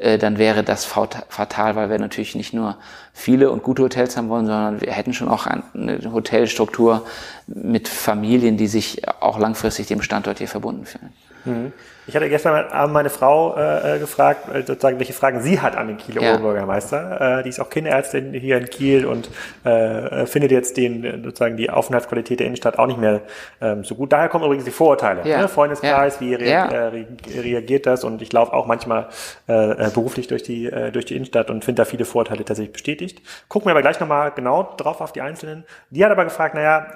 dann 0.00 0.38
wäre 0.38 0.62
das 0.64 0.84
fatal, 0.84 1.76
weil 1.76 1.90
wir 1.90 1.98
natürlich 1.98 2.34
nicht 2.34 2.52
nur 2.54 2.78
viele 3.20 3.50
und 3.50 3.62
gute 3.62 3.82
Hotels 3.82 4.16
haben 4.16 4.28
wollen, 4.28 4.46
sondern 4.46 4.80
wir 4.80 4.92
hätten 4.92 5.12
schon 5.12 5.28
auch 5.28 5.46
eine 5.46 6.00
Hotelstruktur 6.12 7.04
mit 7.46 7.88
Familien, 7.88 8.56
die 8.56 8.66
sich 8.66 9.02
auch 9.20 9.38
langfristig 9.38 9.86
dem 9.86 10.02
Standort 10.02 10.38
hier 10.38 10.48
verbunden 10.48 10.86
fühlen. 10.86 11.12
Mhm. 11.44 11.72
Ich 12.06 12.16
hatte 12.16 12.28
gestern 12.28 12.54
Abend 12.70 12.92
meine 12.92 13.08
Frau 13.08 13.56
äh, 13.56 13.96
äh, 13.96 13.98
gefragt, 14.00 14.52
äh, 14.52 14.62
sozusagen, 14.62 14.98
welche 14.98 15.12
Fragen 15.12 15.42
sie 15.42 15.60
hat 15.60 15.76
an 15.76 15.86
den 15.86 15.96
Kieler 15.96 16.22
ja. 16.22 16.34
Oberbürgermeister. 16.34 17.38
Äh, 17.38 17.42
die 17.44 17.50
ist 17.50 17.60
auch 17.60 17.70
Kinderärztin 17.70 18.32
hier 18.32 18.56
in 18.56 18.66
Kiel 18.66 19.06
und 19.06 19.30
äh, 19.64 20.26
findet 20.26 20.50
jetzt 20.50 20.76
den 20.76 21.22
sozusagen 21.22 21.56
die 21.56 21.70
Aufenthaltsqualität 21.70 22.40
der 22.40 22.46
Innenstadt 22.46 22.80
auch 22.80 22.88
nicht 22.88 22.98
mehr 22.98 23.20
ähm, 23.60 23.84
so 23.84 23.94
gut. 23.94 24.12
Daher 24.12 24.28
kommen 24.28 24.44
übrigens 24.44 24.64
die 24.64 24.72
Vorurteile. 24.72 25.28
Ja. 25.28 25.42
Ne? 25.42 25.48
Freundeskreis, 25.48 26.16
ja. 26.16 26.20
wie 26.20 26.34
rea 26.34 26.68
äh, 26.68 27.06
reagiert 27.38 27.86
das? 27.86 28.02
Und 28.02 28.22
ich 28.22 28.32
laufe 28.32 28.54
auch 28.54 28.66
manchmal 28.66 29.06
äh, 29.48 29.52
äh, 29.52 29.90
beruflich 29.90 30.26
durch 30.26 30.42
die 30.42 30.66
äh, 30.66 30.90
durch 30.90 31.04
die 31.04 31.14
Innenstadt 31.14 31.48
und 31.48 31.64
finde 31.64 31.82
da 31.82 31.84
viele 31.84 32.04
Vorteile 32.04 32.44
tatsächlich 32.44 32.72
bestätigt. 32.72 33.09
Gucken 33.48 33.68
wir 33.68 33.72
aber 33.72 33.82
gleich 33.82 34.00
nochmal 34.00 34.32
genau 34.32 34.74
drauf 34.76 35.00
auf 35.00 35.12
die 35.12 35.20
einzelnen. 35.20 35.64
Die 35.90 36.04
hat 36.04 36.10
aber 36.10 36.24
gefragt, 36.24 36.54
naja, 36.54 36.86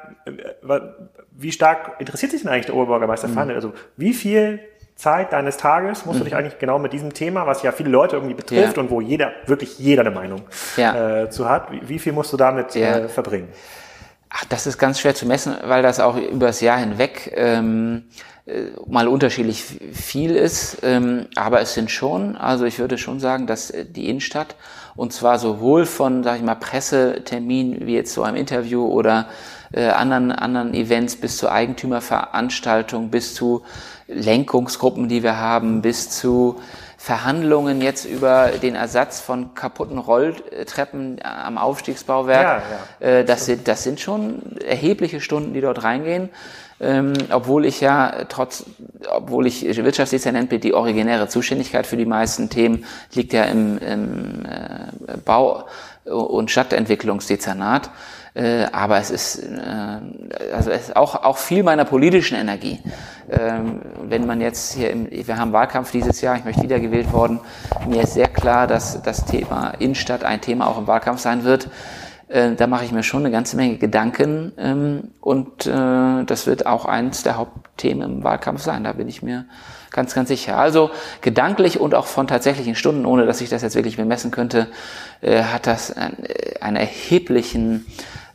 wie 1.32 1.52
stark 1.52 1.96
interessiert 1.98 2.32
sich 2.32 2.42
denn 2.42 2.50
eigentlich 2.50 2.66
der 2.66 2.74
Oberbürgermeister 2.74 3.28
mhm. 3.28 3.38
Also 3.38 3.72
wie 3.96 4.14
viel 4.14 4.60
Zeit 4.96 5.32
deines 5.32 5.56
Tages 5.56 6.06
musst 6.06 6.18
mhm. 6.18 6.24
du 6.24 6.24
dich 6.26 6.36
eigentlich 6.36 6.58
genau 6.58 6.78
mit 6.78 6.92
diesem 6.92 7.12
Thema, 7.12 7.46
was 7.46 7.62
ja 7.62 7.72
viele 7.72 7.90
Leute 7.90 8.16
irgendwie 8.16 8.34
betrifft 8.34 8.76
ja. 8.76 8.82
und 8.82 8.90
wo 8.90 9.00
jeder, 9.00 9.32
wirklich 9.46 9.78
jeder 9.78 10.02
eine 10.02 10.12
Meinung 10.12 10.42
ja. 10.76 11.22
äh, 11.22 11.30
zu 11.30 11.48
hat, 11.48 11.72
wie, 11.72 11.88
wie, 11.88 11.98
viel 11.98 12.12
musst 12.12 12.32
du 12.32 12.36
damit 12.36 12.74
ja. 12.74 12.98
äh, 12.98 13.08
verbringen? 13.08 13.48
Ach, 14.30 14.44
das 14.46 14.66
ist 14.66 14.78
ganz 14.78 15.00
schwer 15.00 15.14
zu 15.14 15.26
messen, 15.26 15.56
weil 15.64 15.82
das 15.82 16.00
auch 16.00 16.16
über 16.16 16.46
das 16.46 16.60
Jahr 16.60 16.78
hinweg 16.78 17.32
ähm, 17.34 18.04
äh, 18.46 18.66
mal 18.86 19.08
unterschiedlich 19.08 19.62
viel 19.92 20.36
ist. 20.36 20.78
Ähm, 20.82 21.26
aber 21.34 21.60
es 21.60 21.74
sind 21.74 21.90
schon, 21.90 22.36
also 22.36 22.64
ich 22.64 22.78
würde 22.78 22.98
schon 22.98 23.18
sagen, 23.18 23.46
dass 23.46 23.70
äh, 23.70 23.84
die 23.84 24.08
Innenstadt 24.08 24.54
und 24.96 25.12
zwar 25.12 25.38
sowohl 25.38 25.86
von, 25.86 26.22
sag 26.22 26.36
ich 26.36 26.42
mal, 26.42 26.54
Pressetermin 26.54 27.86
wie 27.86 27.94
jetzt 27.94 28.12
so 28.12 28.22
einem 28.22 28.36
Interview 28.36 28.86
oder 28.86 29.26
äh, 29.72 29.88
anderen, 29.88 30.30
anderen 30.30 30.74
Events 30.74 31.16
bis 31.16 31.36
zur 31.36 31.50
Eigentümerveranstaltung, 31.50 33.10
bis 33.10 33.34
zu 33.34 33.62
Lenkungsgruppen, 34.06 35.08
die 35.08 35.22
wir 35.22 35.38
haben, 35.38 35.82
bis 35.82 36.10
zu 36.10 36.60
Verhandlungen 36.96 37.82
jetzt 37.82 38.06
über 38.06 38.52
den 38.62 38.76
Ersatz 38.76 39.20
von 39.20 39.54
kaputten 39.54 39.98
Rolltreppen 39.98 41.20
am 41.22 41.58
Aufstiegsbauwerk. 41.58 42.62
Ja, 43.00 43.06
ja. 43.06 43.18
Äh, 43.18 43.24
das, 43.24 43.44
sind, 43.44 43.68
das 43.68 43.82
sind 43.82 44.00
schon 44.00 44.56
erhebliche 44.64 45.20
Stunden, 45.20 45.52
die 45.52 45.60
dort 45.60 45.82
reingehen. 45.84 46.30
Ähm, 46.80 47.12
obwohl 47.30 47.66
ich 47.66 47.80
ja 47.80 48.24
trotz, 48.28 48.64
obwohl 49.08 49.46
ich 49.46 49.64
Wirtschaftsdezernent 49.64 50.48
bin, 50.50 50.60
die 50.60 50.74
originäre 50.74 51.28
Zuständigkeit 51.28 51.86
für 51.86 51.96
die 51.96 52.06
meisten 52.06 52.50
Themen 52.50 52.84
liegt 53.14 53.32
ja 53.32 53.44
im, 53.44 53.78
im 53.78 54.44
äh, 54.44 55.16
Bau- 55.24 55.66
und 56.04 56.50
Stadtentwicklungsdezernat. 56.50 57.90
Äh, 58.34 58.66
aber 58.72 58.98
es 58.98 59.10
ist, 59.10 59.38
äh, 59.38 60.52
also 60.52 60.72
es 60.72 60.88
ist 60.88 60.96
auch, 60.96 61.14
auch 61.14 61.38
viel 61.38 61.62
meiner 61.62 61.84
politischen 61.84 62.36
Energie. 62.36 62.80
Ähm, 63.30 63.80
wenn 64.02 64.26
man 64.26 64.40
jetzt 64.40 64.74
hier, 64.74 64.90
im, 64.90 65.08
wir 65.10 65.36
haben 65.36 65.52
Wahlkampf 65.52 65.92
dieses 65.92 66.20
Jahr, 66.20 66.36
ich 66.36 66.44
möchte 66.44 66.62
wiedergewählt 66.62 67.12
worden, 67.12 67.38
mir 67.86 68.02
ist 68.02 68.14
sehr 68.14 68.26
klar, 68.26 68.66
dass 68.66 69.00
das 69.02 69.24
Thema 69.24 69.70
Innenstadt 69.78 70.24
ein 70.24 70.40
Thema 70.40 70.66
auch 70.66 70.78
im 70.78 70.88
Wahlkampf 70.88 71.20
sein 71.20 71.44
wird. 71.44 71.68
Äh, 72.28 72.54
da 72.54 72.66
mache 72.66 72.84
ich 72.84 72.92
mir 72.92 73.02
schon 73.02 73.20
eine 73.20 73.30
ganze 73.30 73.56
Menge 73.56 73.76
Gedanken 73.76 74.52
ähm, 74.56 75.10
und 75.20 75.66
äh, 75.66 76.24
das 76.24 76.46
wird 76.46 76.66
auch 76.66 76.86
eins 76.86 77.22
der 77.22 77.36
Hauptthemen 77.36 78.18
im 78.18 78.24
Wahlkampf 78.24 78.62
sein, 78.62 78.84
da 78.84 78.92
bin 78.92 79.08
ich 79.08 79.22
mir 79.22 79.44
ganz, 79.90 80.14
ganz 80.14 80.28
sicher. 80.28 80.58
Also 80.58 80.90
gedanklich 81.20 81.80
und 81.80 81.94
auch 81.94 82.06
von 82.06 82.26
tatsächlichen 82.26 82.74
Stunden, 82.74 83.06
ohne 83.06 83.26
dass 83.26 83.40
ich 83.40 83.48
das 83.48 83.62
jetzt 83.62 83.76
wirklich 83.76 83.96
bemessen 83.96 84.30
könnte, 84.30 84.68
äh, 85.20 85.42
hat 85.42 85.66
das 85.66 85.92
einen, 85.96 86.24
äh, 86.24 86.60
einen 86.60 86.76
erheblichen 86.76 87.86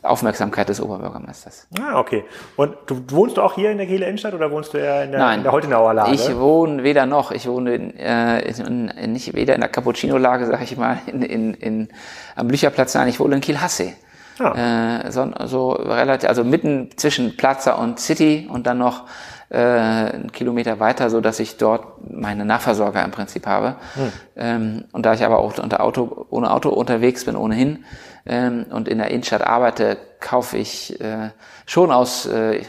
Aufmerksamkeit 0.02 0.70
des 0.70 0.82
Oberbürgermeisters. 0.82 1.68
Ah, 1.80 2.00
okay. 2.00 2.24
Und 2.56 2.76
du 2.88 3.02
wohnst 3.10 3.38
du 3.38 3.42
auch 3.42 3.56
hier 3.56 3.72
in 3.72 3.78
der 3.78 3.88
Kieler 3.88 4.08
Innenstadt 4.08 4.34
oder 4.34 4.50
wohnst 4.50 4.74
du 4.74 4.78
eher 4.78 5.04
in 5.04 5.12
der, 5.12 5.20
Nein, 5.20 5.40
in 5.40 5.44
der 5.44 5.52
Holtenauer 5.52 5.94
Lage? 5.94 6.14
Ich 6.14 6.38
wohne 6.38 6.84
weder 6.84 7.06
noch. 7.06 7.32
Ich 7.32 7.48
wohne 7.48 7.76
in, 7.76 7.98
äh, 7.98 8.40
in, 8.40 8.88
in, 8.88 9.14
nicht 9.14 9.34
weder 9.34 9.56
in 9.56 9.62
der 9.62 9.70
Cappuccino-Lage, 9.70 10.46
sag 10.46 10.62
ich 10.62 10.78
mal, 10.78 11.00
in, 11.06 11.22
in, 11.22 11.54
in, 11.54 11.90
am 12.36 12.48
Blücherplatz, 12.48 12.96
nein, 12.96 13.10
ich 13.10 13.20
wohne 13.20 13.36
in 13.36 13.42
Kiel-Hasse. 13.42 13.94
Ah. 14.40 15.02
Äh, 15.06 15.12
so, 15.12 15.30
so 15.46 15.72
relativ, 15.72 16.30
also 16.30 16.46
mitten 16.46 16.92
zwischen 16.96 17.36
Plaza 17.36 17.74
und 17.74 18.00
City 18.00 18.48
und 18.50 18.68
dann 18.68 18.78
noch 18.78 19.04
äh, 19.50 19.58
einen 19.58 20.32
Kilometer 20.32 20.80
weiter, 20.80 21.10
so 21.10 21.22
dass 21.22 21.40
ich 21.40 21.58
dort 21.58 22.10
meine 22.10 22.46
Nachversorger 22.46 23.04
im 23.04 23.12
Prinzip 23.12 23.48
habe. 23.48 23.76
Hm. 23.96 24.12
Ähm, 24.36 24.84
und 24.92 25.06
da 25.06 25.14
ich 25.14 25.24
aber 25.24 25.40
auch 25.40 25.58
unter 25.58 25.82
Auto, 25.82 26.28
ohne 26.30 26.52
Auto 26.52 26.70
unterwegs 26.70 27.26
bin, 27.26 27.36
ohnehin, 27.36 27.84
ähm, 28.26 28.66
und 28.70 28.88
in 28.88 29.00
der 29.00 29.10
Innenstadt 29.10 29.42
arbeite, 29.42 29.98
kaufe 30.20 30.58
ich 30.58 31.00
äh, 31.02 31.30
schon 31.66 31.92
aus, 31.92 32.26
äh, 32.28 32.62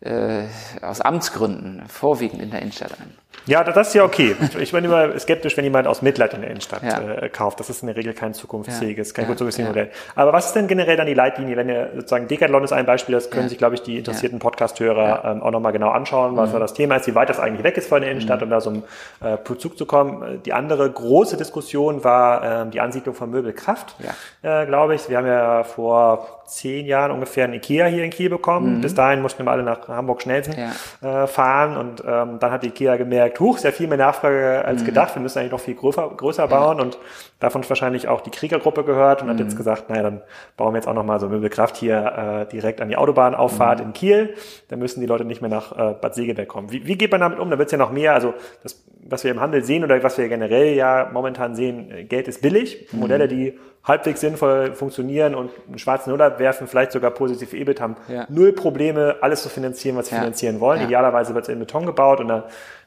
äh, 0.00 0.44
aus 0.82 1.00
Amtsgründen 1.00 1.84
vorwiegend 1.88 2.42
in 2.42 2.50
der 2.50 2.62
Innenstadt 2.62 2.92
ein. 2.92 3.14
Ja, 3.46 3.62
das 3.62 3.88
ist 3.88 3.94
ja 3.94 4.04
okay. 4.04 4.34
Ich 4.58 4.72
bin 4.72 4.84
immer 4.84 5.18
skeptisch, 5.18 5.56
wenn 5.56 5.64
jemand 5.64 5.86
aus 5.86 6.02
Mitleid 6.02 6.34
in 6.34 6.40
der 6.40 6.50
Innenstadt 6.50 6.82
ja. 6.82 7.00
äh, 7.00 7.28
kauft. 7.28 7.60
Das 7.60 7.70
ist 7.70 7.82
in 7.82 7.86
der 7.86 7.96
Regel 7.96 8.12
kein 8.14 8.34
zukunftsfähiges, 8.34 9.14
kein 9.14 9.24
ja. 9.24 9.28
gut 9.28 9.38
zukunftsfähiges 9.38 9.74
Modell. 9.74 9.90
Aber 10.14 10.32
was 10.32 10.46
ist 10.46 10.54
denn 10.54 10.66
generell 10.66 10.96
dann 10.96 11.06
die 11.06 11.14
Leitlinie, 11.14 11.56
wenn 11.56 11.68
ihr 11.68 11.90
sozusagen 11.94 12.26
Decathlon 12.28 12.64
ist 12.64 12.72
ein 12.72 12.86
Beispiel, 12.86 13.14
das 13.14 13.30
können 13.30 13.44
ja. 13.44 13.48
sich, 13.50 13.58
glaube 13.58 13.74
ich, 13.74 13.82
die 13.82 13.98
interessierten 13.98 14.38
Podcast-Hörer 14.38 15.24
ähm, 15.24 15.42
auch 15.42 15.50
nochmal 15.50 15.72
genau 15.72 15.90
anschauen, 15.90 16.36
was 16.36 16.52
mhm. 16.52 16.60
das 16.60 16.74
Thema 16.74 16.96
ist, 16.96 17.06
wie 17.06 17.14
weit 17.14 17.28
das 17.28 17.38
eigentlich 17.38 17.64
weg 17.64 17.76
ist 17.76 17.88
von 17.88 18.00
der 18.00 18.10
Innenstadt, 18.10 18.40
mhm. 18.40 18.44
um 18.44 18.50
da 18.50 18.60
so 18.60 18.70
einen 18.70 18.84
äh, 19.20 19.36
Bezug 19.36 19.78
zu 19.78 19.86
kommen. 19.86 20.42
Die 20.44 20.52
andere 20.52 20.90
große 20.90 21.36
Diskussion 21.36 22.02
war 22.04 22.42
ähm, 22.62 22.70
die 22.70 22.80
Ansiedlung 22.80 23.14
von 23.14 23.30
Möbelkraft, 23.30 23.96
äh, 24.42 24.66
glaube 24.66 24.94
ich. 24.94 25.08
Wir 25.08 25.18
haben 25.18 25.26
ja 25.26 25.62
vor 25.62 26.42
zehn 26.46 26.86
Jahren 26.86 27.10
ungefähr 27.10 27.44
ein 27.44 27.52
Ikea 27.52 27.86
hier 27.86 28.04
in 28.04 28.10
Kiel 28.10 28.30
bekommen. 28.30 28.76
Mhm. 28.76 28.80
Bis 28.80 28.94
dahin 28.94 29.20
mussten 29.20 29.44
wir 29.44 29.50
alle 29.50 29.62
nach 29.62 29.88
Hamburg-Schnelsen 29.88 30.54
äh, 31.02 31.26
fahren 31.26 31.76
und 31.76 32.02
ähm, 32.06 32.38
dann 32.38 32.50
hat 32.50 32.62
die 32.62 32.68
Ikea 32.68 32.96
gemerkt, 32.96 33.25
huch, 33.38 33.58
sehr 33.58 33.72
viel 33.72 33.86
mehr 33.88 33.98
Nachfrage 33.98 34.64
als 34.64 34.82
mhm. 34.82 34.86
gedacht, 34.86 35.14
wir 35.14 35.22
müssen 35.22 35.38
eigentlich 35.38 35.52
noch 35.52 35.60
viel 35.60 35.74
größer, 35.74 36.08
größer 36.16 36.48
bauen 36.48 36.80
und 36.80 36.98
davon 37.40 37.68
wahrscheinlich 37.68 38.08
auch 38.08 38.20
die 38.20 38.30
Kriegergruppe 38.30 38.84
gehört 38.84 39.22
und 39.22 39.28
mhm. 39.28 39.32
hat 39.32 39.40
jetzt 39.40 39.56
gesagt, 39.56 39.88
naja, 39.90 40.02
dann 40.02 40.22
bauen 40.56 40.72
wir 40.72 40.78
jetzt 40.78 40.88
auch 40.88 40.94
nochmal 40.94 41.20
so 41.20 41.28
Möbelkraft 41.28 41.76
hier 41.76 42.46
äh, 42.46 42.52
direkt 42.52 42.80
an 42.80 42.88
die 42.88 42.96
Autobahnauffahrt 42.96 43.80
mhm. 43.80 43.86
in 43.86 43.92
Kiel, 43.92 44.34
dann 44.68 44.78
müssen 44.78 45.00
die 45.00 45.06
Leute 45.06 45.24
nicht 45.24 45.40
mehr 45.40 45.50
nach 45.50 45.72
äh, 45.72 45.94
Bad 45.94 46.14
Segeberg 46.14 46.48
kommen. 46.48 46.70
Wie, 46.72 46.86
wie 46.86 46.96
geht 46.96 47.10
man 47.10 47.20
damit 47.20 47.38
um? 47.38 47.50
Da 47.50 47.58
wird 47.58 47.66
es 47.66 47.72
ja 47.72 47.78
noch 47.78 47.92
mehr, 47.92 48.14
also 48.14 48.34
das, 48.62 48.84
was 49.08 49.24
wir 49.24 49.30
im 49.30 49.40
Handel 49.40 49.64
sehen 49.64 49.84
oder 49.84 50.02
was 50.02 50.18
wir 50.18 50.28
generell 50.28 50.74
ja 50.74 51.10
momentan 51.12 51.54
sehen, 51.54 52.08
Geld 52.08 52.28
ist 52.28 52.42
billig, 52.42 52.88
mhm. 52.92 53.00
Modelle, 53.00 53.28
die 53.28 53.58
halbwegs 53.86 54.20
sinnvoll 54.20 54.74
funktionieren 54.74 55.34
und 55.34 55.50
einen 55.68 55.78
schwarzen 55.78 56.10
Null 56.10 56.20
abwerfen, 56.20 56.66
vielleicht 56.66 56.92
sogar 56.92 57.12
positiv 57.12 57.52
EBIT 57.52 57.80
haben, 57.80 57.96
ja. 58.08 58.26
null 58.28 58.52
Probleme, 58.52 59.16
alles 59.20 59.42
zu 59.42 59.48
finanzieren, 59.48 59.96
was 59.96 60.08
sie 60.08 60.14
ja. 60.14 60.20
finanzieren 60.20 60.60
wollen. 60.60 60.80
Ja. 60.80 60.86
Idealerweise 60.86 61.34
wird 61.34 61.44
es 61.44 61.48
in 61.48 61.60
Beton 61.60 61.86
gebaut 61.86 62.20
und 62.20 62.30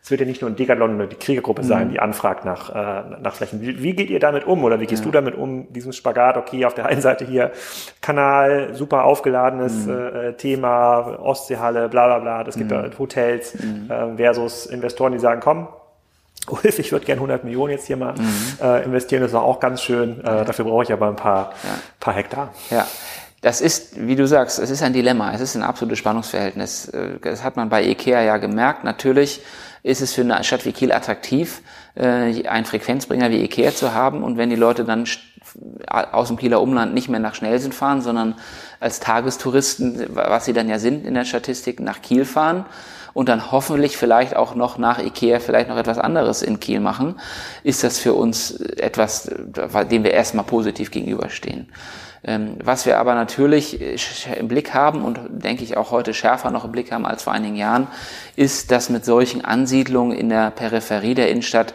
es 0.02 0.12
wird 0.12 0.20
ja 0.22 0.28
nicht 0.28 0.42
nur 0.42 0.50
ein 0.50 0.58
Decathlon 0.58 0.96
oder 0.96 1.08
die 1.08 1.16
Kriegergruppe 1.16 1.62
mhm. 1.62 1.68
sein, 1.68 1.90
die 1.92 2.00
anfragt 2.00 2.44
nach, 2.44 2.70
äh, 2.70 3.22
nach 3.22 3.34
Flächen. 3.34 3.62
Wie, 3.62 3.82
wie, 3.82 3.94
geht 3.94 4.10
ihr 4.10 4.20
damit 4.20 4.46
um 4.46 4.64
oder 4.64 4.80
wie 4.82 4.88
gehst 4.88 5.06
du 5.06 5.12
damit 5.12 5.36
um, 5.36 5.72
diesen 5.72 5.94
Spagat, 5.94 6.36
okay, 6.36 6.66
auf 6.66 6.74
der 6.74 6.86
einen 6.86 7.02
Seite 7.02 7.26
hier 7.26 7.52
Kanal, 8.02 8.74
super 8.74 9.06
aufgeladenes 9.06 9.88
mhm. 9.88 9.94
äh, 9.94 10.34
Thema, 10.34 11.18
Ostseehalle, 11.20 11.88
bla 11.88 12.08
bla 12.08 12.20
bla, 12.20 12.44
das 12.44 12.56
gibt 12.56 12.72
mhm. 12.72 12.92
Hotels 13.00 13.56
äh, 13.56 14.18
versus 14.18 14.66
Investoren, 14.66 15.14
die 15.14 15.20
sagen, 15.20 15.40
komm, 15.42 15.70
Ulf, 16.48 16.80
ich 16.80 16.92
würde 16.92 17.06
gerne 17.06 17.20
100 17.20 17.44
Millionen 17.44 17.72
jetzt 17.72 17.88
hier 17.88 17.98
mal 17.98 18.14
mhm. 18.14 18.58
äh, 18.62 18.84
investieren, 18.84 19.22
das 19.22 19.32
ist 19.32 19.38
auch 19.38 19.60
ganz 19.60 19.82
schön. 19.82 20.20
Äh, 20.22 20.46
dafür 20.46 20.66
brauche 20.66 20.84
ich 20.84 20.92
aber 20.92 21.08
ein 21.08 21.16
paar, 21.16 21.54
ja. 21.64 21.80
paar 22.00 22.14
Hektar. 22.14 22.54
Ja. 22.70 22.88
Das 23.42 23.62
ist, 23.62 24.06
wie 24.06 24.18
du 24.18 24.28
sagst, 24.28 24.60
es 24.60 24.70
ist 24.70 24.84
ein 24.84 24.92
Dilemma, 24.92 25.32
es 25.34 25.40
ist 25.40 25.56
ein 25.56 25.64
absolutes 25.64 26.00
Spannungsverhältnis. 26.00 26.90
Äh, 26.90 27.20
das 27.22 27.44
hat 27.44 27.56
man 27.56 27.70
bei 27.70 27.84
IKEA 27.84 28.22
ja 28.22 28.38
gemerkt. 28.38 28.84
Natürlich 28.84 29.42
ist 29.84 30.02
es 30.02 30.14
für 30.14 30.22
eine 30.22 30.44
Stadt 30.44 30.66
wie 30.66 30.74
Kiel 30.74 30.92
attraktiv, 30.92 31.62
äh, 31.96 32.48
einen 32.48 32.66
Frequenzbringer 32.66 33.30
wie 33.30 33.42
Ikea 33.44 33.74
zu 33.74 33.94
haben. 33.94 34.24
Und 34.24 34.38
wenn 34.38 34.50
die 34.50 34.56
Leute 34.56 34.84
dann 34.84 35.06
aus 35.88 36.28
dem 36.28 36.38
Kieler 36.38 36.62
Umland 36.62 36.94
nicht 36.94 37.10
mehr 37.10 37.20
nach 37.20 37.34
Schnellsinn 37.34 37.72
fahren, 37.72 38.02
sondern 38.02 38.36
als 38.80 39.00
Tagestouristen, 39.00 40.06
was 40.10 40.46
sie 40.46 40.54
dann 40.54 40.70
ja 40.70 40.80
sind 40.80 41.06
in 41.06 41.14
der 41.14 41.26
Statistik, 41.26 41.80
nach 41.80 42.02
Kiel 42.02 42.26
fahren 42.26 42.66
und 43.14 43.30
dann 43.30 43.52
hoffentlich 43.52 43.98
vielleicht 43.98 44.36
auch 44.36 44.56
noch 44.56 44.78
nach 44.78 45.00
Ikea 45.00 45.40
vielleicht 45.40 45.70
noch 45.70 45.78
etwas 45.78 46.00
anderes 46.00 46.42
in 46.42 46.60
Kiel 46.60 46.80
machen, 46.80 47.16
ist 47.64 47.84
das 47.84 48.00
für 48.00 48.14
uns 48.14 48.52
etwas, 48.52 49.30
dem 49.92 50.04
wir 50.04 50.12
erstmal 50.12 50.46
positiv 50.46 50.92
gegenüberstehen. 50.92 51.70
Ähm, 52.24 52.58
was 52.62 52.86
wir 52.86 52.98
aber 53.00 53.16
natürlich 53.16 53.80
im 54.38 54.48
Blick 54.50 54.74
haben 54.74 55.04
und 55.04 55.20
denke 55.30 55.64
ich 55.64 55.78
auch 55.78 55.92
heute 55.92 56.14
schärfer 56.14 56.52
noch 56.52 56.66
im 56.66 56.72
Blick 56.72 56.92
haben 56.92 57.06
als 57.06 57.24
vor 57.24 57.34
einigen 57.34 57.56
Jahren, 57.56 57.88
ist, 58.36 58.72
dass 58.72 58.90
mit 58.90 59.06
solchen 59.06 59.46
Ansiedlungen 59.46 60.12
in 60.12 60.30
der 60.30 60.52
Peripherie 60.52 61.16
der 61.16 61.30
Innenstadt 61.30 61.74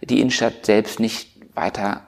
die 0.00 0.20
Innenstadt 0.20 0.64
selbst 0.64 0.98
nicht 0.98 1.28
weiter 1.54 2.02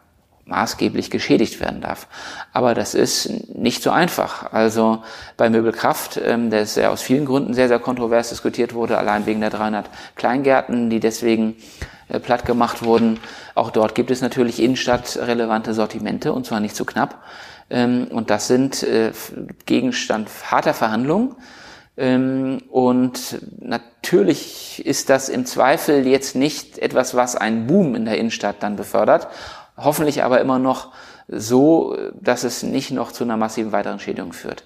maßgeblich 0.47 1.11
geschädigt 1.11 1.61
werden 1.61 1.81
darf. 1.81 2.07
Aber 2.53 2.75
das 2.75 2.95
ist 2.95 3.55
nicht 3.55 3.83
so 3.83 3.91
einfach. 3.91 4.53
Also 4.53 5.03
bei 5.37 5.49
Möbelkraft, 5.49 6.21
ähm, 6.23 6.51
der 6.51 6.65
ja 6.65 6.91
aus 6.91 7.03
vielen 7.03 7.25
Gründen 7.25 7.55
sehr, 7.55 7.69
sehr 7.69 7.79
kontrovers 7.79 8.29
diskutiert 8.29 8.75
wurde, 8.75 8.99
allein 8.99 9.27
wegen 9.27 9.41
der 9.41 9.51
300 9.51 9.89
Kleingärten, 10.17 10.91
die 10.91 11.01
deswegen 11.01 11.57
äh, 12.09 12.21
platt 12.21 12.45
gemacht 12.45 12.85
wurden. 12.85 13.19
Auch 13.55 13.71
dort 13.71 13.95
gibt 13.95 14.11
es 14.11 14.21
natürlich 14.21 14.61
innenstadtrelevante 14.61 15.73
Sortimente 15.73 16.33
und 16.33 16.47
zwar 16.47 16.61
nicht 16.61 16.77
zu 16.77 16.85
knapp. 16.85 17.23
Ähm, 17.71 18.09
und 18.11 18.31
das 18.31 18.47
sind 18.47 18.83
äh, 18.83 19.13
Gegenstand 19.67 20.29
harter 20.51 20.75
Verhandlungen. 20.75 21.37
Ähm, 21.97 22.61
und 22.71 23.39
natürlich 23.61 24.85
ist 24.85 25.09
das 25.11 25.29
im 25.29 25.47
Zweifel 25.47 26.07
jetzt 26.07 26.35
nicht 26.35 26.79
etwas, 26.79 27.15
was 27.15 27.37
einen 27.37 27.67
Boom 27.67 27.95
in 27.95 28.05
der 28.05 28.19
Innenstadt 28.19 28.57
dann 28.61 28.77
befördert. 28.77 29.29
Hoffentlich 29.77 30.23
aber 30.23 30.41
immer 30.41 30.59
noch 30.59 30.93
so, 31.29 31.97
dass 32.21 32.45
es 32.45 32.63
nicht 32.63 32.91
noch 32.91 33.13
zu 33.13 33.25
einer 33.25 33.37
massiven 33.37 33.73
weiteren 33.73 33.99
Schädigung 33.99 34.33
führt. 34.33 34.65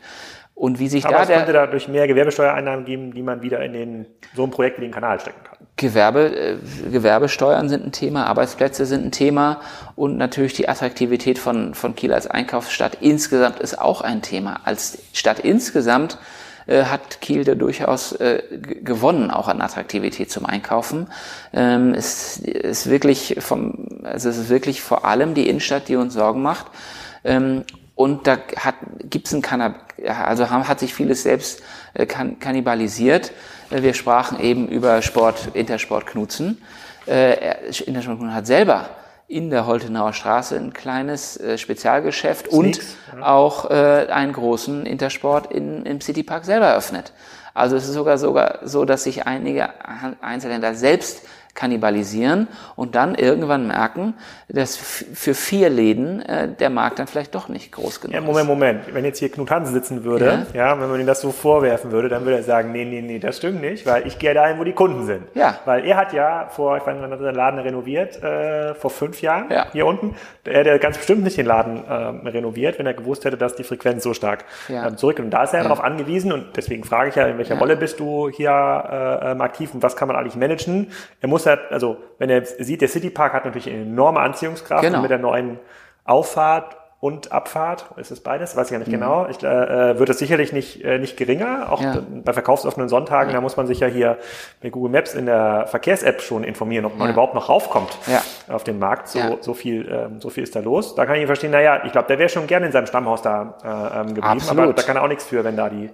Und 0.58 0.80
wie 0.80 0.88
sich 0.88 1.06
aber 1.06 1.18
da 1.18 1.22
es 1.22 1.28
könnte 1.28 1.52
dadurch 1.52 1.86
mehr 1.86 2.08
Gewerbesteuereinnahmen 2.08 2.84
geben, 2.84 3.14
die 3.14 3.22
man 3.22 3.42
wieder 3.42 3.64
in 3.64 3.72
den, 3.72 4.06
so 4.34 4.42
ein 4.42 4.50
Projekt 4.50 4.78
wie 4.78 4.82
den 4.82 4.90
Kanal 4.90 5.20
stecken 5.20 5.38
kann. 5.44 5.56
Gewerbe, 5.76 6.36
äh, 6.36 6.56
Gewerbesteuern 6.90 7.68
sind 7.68 7.86
ein 7.86 7.92
Thema, 7.92 8.26
Arbeitsplätze 8.26 8.84
sind 8.84 9.06
ein 9.06 9.12
Thema 9.12 9.60
und 9.94 10.16
natürlich 10.16 10.54
die 10.54 10.68
Attraktivität 10.68 11.38
von, 11.38 11.74
von 11.74 11.94
Kiel 11.94 12.12
als 12.12 12.26
Einkaufsstadt 12.26 12.98
insgesamt 13.00 13.60
ist 13.60 13.78
auch 13.78 14.00
ein 14.00 14.20
Thema. 14.20 14.60
Als 14.64 14.98
Stadt 15.12 15.38
insgesamt 15.38 16.18
äh, 16.68 16.84
hat 16.84 17.20
Kiel 17.20 17.44
da 17.44 17.54
durchaus 17.54 18.12
äh, 18.12 18.42
gewonnen, 18.82 19.30
auch 19.30 19.48
an 19.48 19.60
Attraktivität 19.60 20.30
zum 20.30 20.46
Einkaufen. 20.46 21.08
Ähm, 21.52 21.94
es 21.94 22.38
ist 22.38 22.88
wirklich 22.88 23.36
vom, 23.40 24.00
also 24.04 24.28
es 24.28 24.36
ist 24.36 24.48
wirklich 24.48 24.82
vor 24.82 25.04
allem 25.04 25.34
die 25.34 25.48
Innenstadt, 25.48 25.88
die 25.88 25.96
uns 25.96 26.14
Sorgen 26.14 26.42
macht. 26.42 26.66
Ähm, 27.24 27.64
und 27.94 28.28
da 28.28 28.38
hat, 28.56 28.76
gibt's 29.10 29.32
ein 29.32 29.42
Kannab 29.42 29.88
also 30.06 30.48
hat 30.50 30.80
sich 30.80 30.94
vieles 30.94 31.22
selbst 31.22 31.62
äh, 31.94 32.06
kann, 32.06 32.38
kannibalisiert. 32.38 33.32
Äh, 33.70 33.82
wir 33.82 33.94
sprachen 33.94 34.40
eben 34.40 34.68
über 34.68 35.02
Sport, 35.02 35.50
Intersport 35.54 36.06
Knutzen. 36.06 36.62
Äh, 37.06 37.70
Intersport 37.86 38.18
Knutzen 38.18 38.34
hat 38.34 38.46
selber 38.46 38.90
in 39.28 39.50
der 39.50 39.66
Holtenauer 39.66 40.14
Straße 40.14 40.56
ein 40.56 40.72
kleines 40.72 41.36
äh, 41.36 41.58
Spezialgeschäft 41.58 42.48
Sneaks, 42.50 42.56
und 42.58 42.80
ja. 43.14 43.26
auch 43.26 43.70
äh, 43.70 44.06
einen 44.10 44.32
großen 44.32 44.86
Intersport 44.86 45.52
in, 45.52 45.84
im 45.84 46.00
Citypark 46.00 46.46
selber 46.46 46.66
eröffnet. 46.66 47.12
Also 47.52 47.76
es 47.76 47.86
ist 47.86 47.94
sogar 47.94 48.18
sogar 48.18 48.60
so, 48.62 48.84
dass 48.84 49.04
sich 49.04 49.26
einige 49.26 49.68
Einzelhändler 50.22 50.74
selbst 50.74 51.22
kannibalisieren 51.58 52.46
und 52.76 52.94
dann 52.94 53.16
irgendwann 53.16 53.66
merken, 53.66 54.14
dass 54.48 54.76
für 54.76 55.34
vier 55.34 55.68
Läden 55.70 56.22
äh, 56.22 56.48
der 56.48 56.70
Markt 56.70 57.00
dann 57.00 57.08
vielleicht 57.08 57.34
doch 57.34 57.48
nicht 57.48 57.72
groß 57.72 58.00
genug 58.00 58.14
ja, 58.14 58.20
Moment, 58.20 58.42
ist. 58.42 58.46
Moment, 58.46 58.78
Moment. 58.78 58.94
Wenn 58.94 59.04
jetzt 59.04 59.18
hier 59.18 59.28
Knut 59.28 59.50
Hansen 59.50 59.74
sitzen 59.74 60.04
würde, 60.04 60.46
ja. 60.54 60.68
ja, 60.72 60.80
wenn 60.80 60.88
man 60.88 61.00
ihm 61.00 61.06
das 61.06 61.20
so 61.20 61.32
vorwerfen 61.32 61.90
würde, 61.90 62.08
dann 62.08 62.24
würde 62.24 62.36
er 62.36 62.44
sagen, 62.44 62.70
nee, 62.70 62.84
nee, 62.84 63.02
nee, 63.02 63.18
das 63.18 63.38
stimmt 63.38 63.60
nicht, 63.60 63.86
weil 63.86 64.06
ich 64.06 64.20
gehe 64.20 64.34
dahin, 64.34 64.60
wo 64.60 64.64
die 64.64 64.72
Kunden 64.72 65.04
sind. 65.04 65.24
Ja. 65.34 65.58
Weil 65.64 65.84
er 65.84 65.96
hat 65.96 66.12
ja 66.12 66.46
vor, 66.48 66.76
ich 66.76 66.86
weiß 66.86 66.94
nicht, 66.96 67.10
hat 67.10 67.34
Laden 67.34 67.58
renoviert, 67.58 68.22
äh, 68.22 68.74
vor 68.76 68.90
fünf 68.90 69.20
Jahren 69.20 69.50
ja. 69.50 69.66
hier 69.72 69.84
unten. 69.84 70.14
Er 70.44 70.60
hätte 70.60 70.78
ganz 70.78 70.96
bestimmt 70.96 71.24
nicht 71.24 71.38
den 71.38 71.46
Laden 71.46 71.84
äh, 71.84 72.28
renoviert, 72.28 72.78
wenn 72.78 72.86
er 72.86 72.94
gewusst 72.94 73.24
hätte, 73.24 73.36
dass 73.36 73.56
die 73.56 73.64
Frequenz 73.64 74.04
so 74.04 74.14
stark 74.14 74.44
ja. 74.68 74.86
ähm, 74.86 74.96
zurück. 74.96 75.18
Und 75.18 75.30
da 75.30 75.42
ist 75.42 75.54
er 75.54 75.58
ja. 75.58 75.62
darauf 75.64 75.82
angewiesen 75.82 76.30
und 76.30 76.56
deswegen 76.56 76.84
frage 76.84 77.08
ich 77.10 77.16
ja, 77.16 77.26
in 77.26 77.36
welcher 77.36 77.58
Rolle 77.58 77.76
bist 77.76 77.98
du 77.98 78.28
hier 78.28 78.50
äh, 78.50 79.32
ähm, 79.32 79.40
aktiv 79.40 79.74
und 79.74 79.82
was 79.82 79.96
kann 79.96 80.06
man 80.06 80.16
eigentlich 80.16 80.36
managen? 80.36 80.92
Er 81.20 81.28
muss 81.28 81.47
hat, 81.48 81.72
also 81.72 81.96
wenn 82.18 82.30
er 82.30 82.44
sieht, 82.44 82.80
der 82.80 82.88
Citypark 82.88 83.32
hat 83.32 83.44
natürlich 83.44 83.68
eine 83.68 83.82
enorme 83.82 84.20
Anziehungskraft 84.20 84.84
genau. 84.84 85.02
mit 85.02 85.10
der 85.10 85.18
neuen 85.18 85.58
Auffahrt 86.04 86.76
und 87.00 87.30
Abfahrt, 87.30 87.84
ist 87.96 88.10
es 88.10 88.20
beides, 88.20 88.56
weiß 88.56 88.66
ich 88.66 88.72
ja 88.72 88.78
nicht 88.78 88.88
mhm. 88.88 88.92
genau, 88.92 89.28
ich, 89.28 89.40
äh, 89.44 89.46
äh, 89.46 89.98
wird 90.00 90.08
es 90.08 90.18
sicherlich 90.18 90.52
nicht, 90.52 90.84
äh, 90.84 90.98
nicht 90.98 91.16
geringer, 91.16 91.70
auch 91.70 91.80
ja. 91.80 92.02
bei 92.24 92.32
verkaufsoffenen 92.32 92.88
Sonntagen, 92.88 93.30
ja. 93.30 93.36
da 93.36 93.40
muss 93.40 93.56
man 93.56 93.68
sich 93.68 93.78
ja 93.78 93.86
hier 93.86 94.18
mit 94.62 94.72
Google 94.72 94.90
Maps 94.90 95.14
in 95.14 95.26
der 95.26 95.68
Verkehrs-App 95.68 96.20
schon 96.22 96.42
informieren, 96.42 96.84
ob 96.84 96.98
man 96.98 97.06
ja. 97.06 97.12
überhaupt 97.12 97.34
noch 97.34 97.48
raufkommt 97.48 97.96
auf 98.48 98.64
den 98.64 98.80
Markt, 98.80 99.08
so, 99.08 99.38
so, 99.40 99.54
viel, 99.54 99.88
ähm, 99.88 100.20
so 100.20 100.28
viel 100.28 100.42
ist 100.42 100.56
da 100.56 100.60
los. 100.60 100.96
Da 100.96 101.06
kann 101.06 101.14
ich 101.16 101.26
verstehen, 101.26 101.52
naja, 101.52 101.82
ich 101.84 101.92
glaube, 101.92 102.08
der 102.08 102.18
wäre 102.18 102.28
schon 102.28 102.48
gerne 102.48 102.66
in 102.66 102.72
seinem 102.72 102.86
Stammhaus 102.86 103.22
da 103.22 103.54
äh, 103.62 104.00
ähm, 104.00 104.06
geblieben, 104.08 104.26
Absolut. 104.26 104.64
aber 104.64 104.72
da 104.72 104.82
kann 104.82 104.96
er 104.96 105.04
auch 105.04 105.08
nichts 105.08 105.24
für, 105.24 105.44
wenn 105.44 105.56
da 105.56 105.68
die 105.68 105.90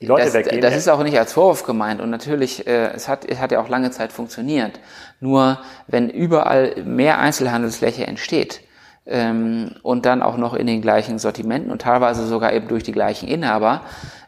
die 0.00 0.06
Leute 0.06 0.24
das, 0.24 0.34
weggehen. 0.34 0.60
Das 0.60 0.76
ist 0.76 0.88
auch 0.88 1.02
nicht 1.02 1.18
als 1.18 1.32
Vorwurf 1.32 1.62
gemeint 1.62 2.00
und 2.00 2.10
natürlich, 2.10 2.66
äh, 2.66 2.92
es, 2.94 3.08
hat, 3.08 3.24
es 3.24 3.38
hat 3.38 3.52
ja 3.52 3.60
auch 3.60 3.68
lange 3.68 3.90
Zeit 3.90 4.12
funktioniert. 4.12 4.80
Nur 5.20 5.58
wenn 5.86 6.10
überall 6.10 6.82
mehr 6.84 7.18
Einzelhandelsfläche 7.18 8.06
entsteht 8.06 8.60
ähm, 9.06 9.70
und 9.82 10.04
dann 10.04 10.22
auch 10.22 10.36
noch 10.36 10.52
in 10.52 10.66
den 10.66 10.82
gleichen 10.82 11.18
Sortimenten 11.18 11.70
und 11.70 11.80
teilweise 11.80 12.26
sogar 12.26 12.52
eben 12.52 12.68
durch 12.68 12.82
die 12.82 12.92
gleichen 12.92 13.26
Inhaber, 13.26 13.82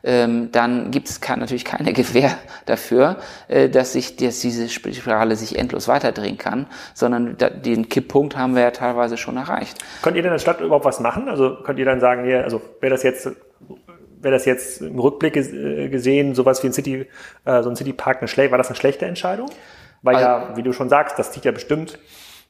ähm, 0.05 0.51
dann 0.53 0.91
gibt 0.91 1.11
es 1.11 1.21
natürlich 1.21 1.67
keine 1.67 1.93
Gewähr 1.93 2.39
dafür, 2.65 3.17
äh, 3.49 3.69
dass 3.69 3.93
sich 3.93 4.17
dass 4.17 4.41
diese 4.41 4.71
Spirale 4.71 5.37
sich 5.37 5.59
endlos 5.59 5.87
weiterdrehen 5.87 6.39
kann, 6.39 6.67
sondern 6.95 7.37
da, 7.37 7.51
den 7.51 7.91
Kipppunkt 7.91 8.37
haben 8.37 8.55
wir 8.55 8.63
ja 8.63 8.71
teilweise 8.71 9.19
schon 9.19 9.37
erreicht. 9.37 9.77
Könnt 10.01 10.17
ihr 10.17 10.23
denn 10.23 10.33
der 10.33 10.39
Stadt 10.39 10.63
überhaupt 10.63 10.87
was 10.87 11.01
machen? 11.01 11.29
Also 11.29 11.57
könnt 11.63 11.79
ihr 11.79 11.85
dann 11.85 12.01
sagen, 12.01 12.25
hier, 12.25 12.45
also 12.45 12.63
wäre 12.81 12.93
das 12.93 13.03
jetzt 13.03 13.29
wäre 14.21 14.35
das 14.35 14.45
jetzt 14.45 14.81
im 14.81 14.99
Rückblick 14.99 15.37
äh, 15.37 15.89
gesehen, 15.89 16.35
sowas 16.35 16.63
wie 16.63 16.69
ein 16.69 16.73
City, 16.73 17.07
äh, 17.45 17.63
so 17.63 17.71
ein 17.71 17.77
Citypark 17.77 18.19
eine 18.19 18.29
schlechte, 18.29 18.51
war 18.51 18.59
das 18.59 18.69
eine 18.69 18.77
schlechte 18.77 19.07
Entscheidung? 19.07 19.51
Weil 20.03 20.17
also, 20.17 20.29
ja, 20.29 20.57
wie 20.57 20.63
du 20.63 20.73
schon 20.73 20.89
sagst, 20.89 21.19
das 21.19 21.33
zieht 21.33 21.45
ja 21.45 21.53
bestimmt 21.53 21.99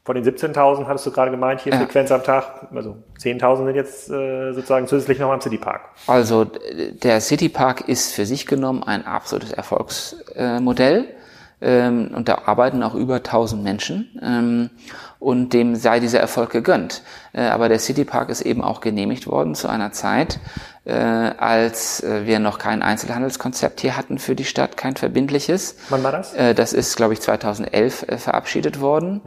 von 0.08 0.14
den 0.14 0.24
17.000, 0.24 0.86
hattest 0.86 1.04
du 1.04 1.10
gerade 1.10 1.30
gemeint, 1.30 1.60
hier 1.60 1.74
ja. 1.74 1.80
Frequenz 1.80 2.10
am 2.10 2.22
Tag, 2.22 2.68
also 2.74 2.96
10.000 3.20 3.56
sind 3.66 3.74
jetzt 3.74 4.10
äh, 4.10 4.52
sozusagen 4.54 4.86
zusätzlich 4.86 5.18
noch 5.18 5.30
am 5.30 5.40
Citypark. 5.40 5.82
Also 6.06 6.46
der 6.46 7.20
Citypark 7.20 7.86
ist 7.88 8.14
für 8.14 8.24
sich 8.24 8.46
genommen 8.46 8.82
ein 8.82 9.04
absolutes 9.04 9.52
Erfolgsmodell. 9.52 11.14
Ähm, 11.60 12.10
und 12.14 12.28
da 12.28 12.42
arbeiten 12.46 12.82
auch 12.82 12.94
über 12.94 13.16
1000 13.16 13.62
Menschen. 13.62 14.18
Ähm, 14.22 14.70
und 15.18 15.52
dem 15.52 15.74
sei 15.74 15.98
dieser 16.00 16.20
Erfolg 16.20 16.50
gegönnt. 16.50 17.02
Äh, 17.32 17.42
aber 17.42 17.68
der 17.68 17.78
Citypark 17.78 18.28
ist 18.28 18.42
eben 18.42 18.62
auch 18.62 18.80
genehmigt 18.80 19.26
worden 19.26 19.54
zu 19.54 19.68
einer 19.68 19.90
Zeit, 19.92 20.38
äh, 20.84 20.92
als 20.92 22.02
äh, 22.02 22.24
wir 22.24 22.38
noch 22.38 22.58
kein 22.58 22.82
Einzelhandelskonzept 22.82 23.80
hier 23.80 23.96
hatten 23.96 24.18
für 24.18 24.36
die 24.36 24.44
Stadt, 24.44 24.76
kein 24.76 24.96
verbindliches. 24.96 25.76
Wann 25.88 26.04
war 26.04 26.12
das? 26.12 26.34
Das 26.54 26.72
ist, 26.72 26.96
glaube 26.96 27.14
ich, 27.14 27.20
2011 27.20 28.06
verabschiedet 28.18 28.80
worden. 28.80 29.20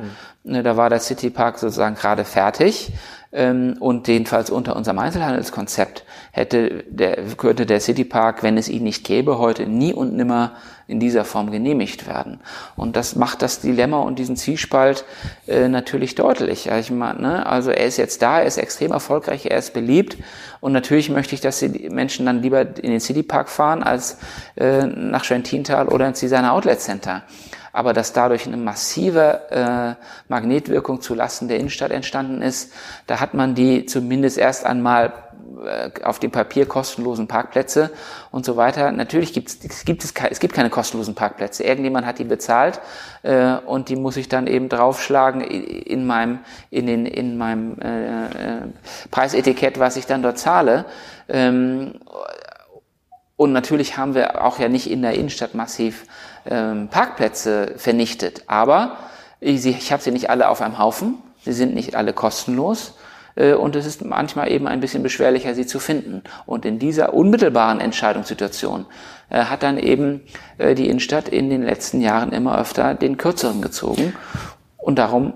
Hm. 0.44 0.64
Da 0.64 0.78
war 0.78 0.90
der 0.90 1.00
Citypark 1.00 1.60
sozusagen 1.60 1.96
gerade 1.96 2.26
fertig 2.26 2.94
ähm, 3.32 3.76
und 3.80 4.08
jedenfalls 4.08 4.50
unter 4.50 4.76
unserem 4.76 5.00
Einzelhandelskonzept 5.00 6.04
hätte 6.32 6.84
der, 6.90 7.18
könnte 7.38 7.66
der 7.66 7.80
Citypark, 7.80 8.44
wenn 8.44 8.58
es 8.58 8.68
ihn 8.68 8.84
nicht 8.84 9.06
gäbe, 9.06 9.38
heute 9.38 9.68
nie 9.68 9.94
und 9.94 10.16
nimmer 10.16 10.54
in 10.92 11.00
dieser 11.00 11.24
Form 11.26 11.52
genehmigt 11.52 12.06
werden. 12.06 12.42
Und 12.76 12.96
das 12.96 13.16
macht 13.16 13.42
das 13.42 13.62
Dilemma 13.62 14.02
und 14.02 14.20
diesen 14.20 14.36
Zwiespalt 14.36 15.06
äh, 15.48 15.70
natürlich 15.70 16.16
deutlich. 16.16 16.66
Ja, 16.66 16.78
ich 16.78 16.92
meine, 16.92 17.22
ne, 17.22 17.46
also 17.46 17.72
er 17.72 17.86
ist 17.86 17.98
jetzt 17.98 18.22
da, 18.22 18.40
er 18.40 18.46
ist 18.46 18.58
extrem 18.58 18.92
erfolgreich, 18.92 19.46
er 19.46 19.58
ist 19.58 19.74
beliebt 19.74 20.18
und 20.60 20.74
natürlich 20.74 21.10
möchte 21.10 21.34
ich, 21.34 21.42
dass 21.42 21.60
die 21.60 21.90
Menschen 21.90 22.26
dann 22.26 22.42
lieber 22.42 22.62
in 22.62 22.92
den 22.92 23.00
Citypark 23.00 23.50
fahren 23.50 23.82
als 23.84 24.18
äh, 24.58 24.86
nach 24.86 25.24
Schwentintal 25.24 25.88
oder 25.88 26.08
ins 26.08 26.20
Designer 26.20 26.54
Outlet 26.54 26.82
Center 26.82 27.24
aber 27.74 27.94
dass 27.94 28.12
dadurch 28.12 28.48
eine 28.48 28.58
massive 28.58 29.50
äh, 29.50 29.96
Magnetwirkung 30.28 31.00
zulasten 31.00 31.48
der 31.48 31.58
Innenstadt 31.58 31.92
entstanden 31.92 32.42
ist, 32.42 32.74
da 33.08 33.22
hat 33.22 33.34
man 33.34 33.56
die 33.56 33.86
zumindest 33.86 34.38
erst 34.38 34.66
einmal 34.66 35.14
auf 36.04 36.20
dem 36.20 36.32
Papier 36.32 36.66
kostenlosen 36.66 37.28
Parkplätze 37.28 37.92
und 38.32 38.46
so 38.46 38.58
weiter. 38.58 38.92
Natürlich 38.92 39.34
gibt 39.34 39.50
es, 39.50 39.86
gibt 39.86 40.04
es, 40.04 40.14
es 40.30 40.40
gibt 40.40 40.54
keine 40.54 40.70
kostenlosen 40.70 41.16
Parkplätze. 41.16 41.64
Irgendjemand 41.64 42.06
hat 42.06 42.20
die 42.20 42.24
bezahlt 42.24 42.82
äh, 43.24 43.56
und 43.66 43.90
die 43.90 43.96
muss 43.96 44.18
ich 44.18 44.30
dann 44.30 44.48
eben 44.48 44.70
draufschlagen 44.70 45.42
in 45.42 46.06
meinem, 46.06 46.40
in 46.70 46.88
den, 46.88 47.06
in 47.06 47.38
meinem 47.38 47.80
äh, 47.80 48.26
äh, 48.26 48.30
Preisetikett, 49.12 49.80
was 49.80 49.98
ich 49.98 50.06
dann 50.06 50.24
dort 50.24 50.38
zahle. 50.38 50.86
Ähm, 51.30 52.00
Und 53.38 53.54
natürlich 53.54 53.98
haben 53.98 54.14
wir 54.14 54.44
auch 54.44 54.60
ja 54.60 54.70
nicht 54.70 54.88
in 54.88 55.02
der 55.02 55.14
Innenstadt 55.14 55.56
massiv 55.56 56.06
ähm, 56.46 56.90
Parkplätze 56.90 57.74
vernichtet. 57.78 58.44
Aber 58.46 58.98
ich, 59.40 59.66
ich 59.66 59.92
habe 59.92 60.04
sie 60.04 60.12
nicht 60.12 60.30
alle 60.30 60.48
auf 60.48 60.62
einem 60.62 60.78
Haufen. 60.78 61.18
Sie 61.44 61.54
sind 61.54 61.74
nicht 61.74 61.96
alle 61.96 62.14
kostenlos. 62.14 62.94
Äh, 63.36 63.54
und 63.54 63.76
es 63.76 63.86
ist 63.86 64.04
manchmal 64.04 64.52
eben 64.52 64.68
ein 64.68 64.80
bisschen 64.80 65.04
beschwerlicher, 65.04 65.54
sie 65.56 65.66
zu 65.66 65.80
finden. 65.80 66.24
Und 66.46 66.66
in 66.66 66.80
dieser 66.80 67.14
unmittelbaren 67.14 67.80
Entscheidungssituation 67.80 68.86
äh, 69.30 69.46
hat 69.46 69.64
dann 69.64 69.78
eben 69.78 70.22
äh, 70.58 70.76
die 70.76 70.88
Innenstadt 70.88 71.30
in 71.30 71.50
den 71.50 71.64
letzten 71.64 72.02
Jahren 72.02 72.32
immer 72.32 72.60
öfter 72.60 72.94
den 72.94 73.18
Kürzeren 73.18 73.62
gezogen. 73.62 74.14
Und 74.78 75.00
darum 75.00 75.34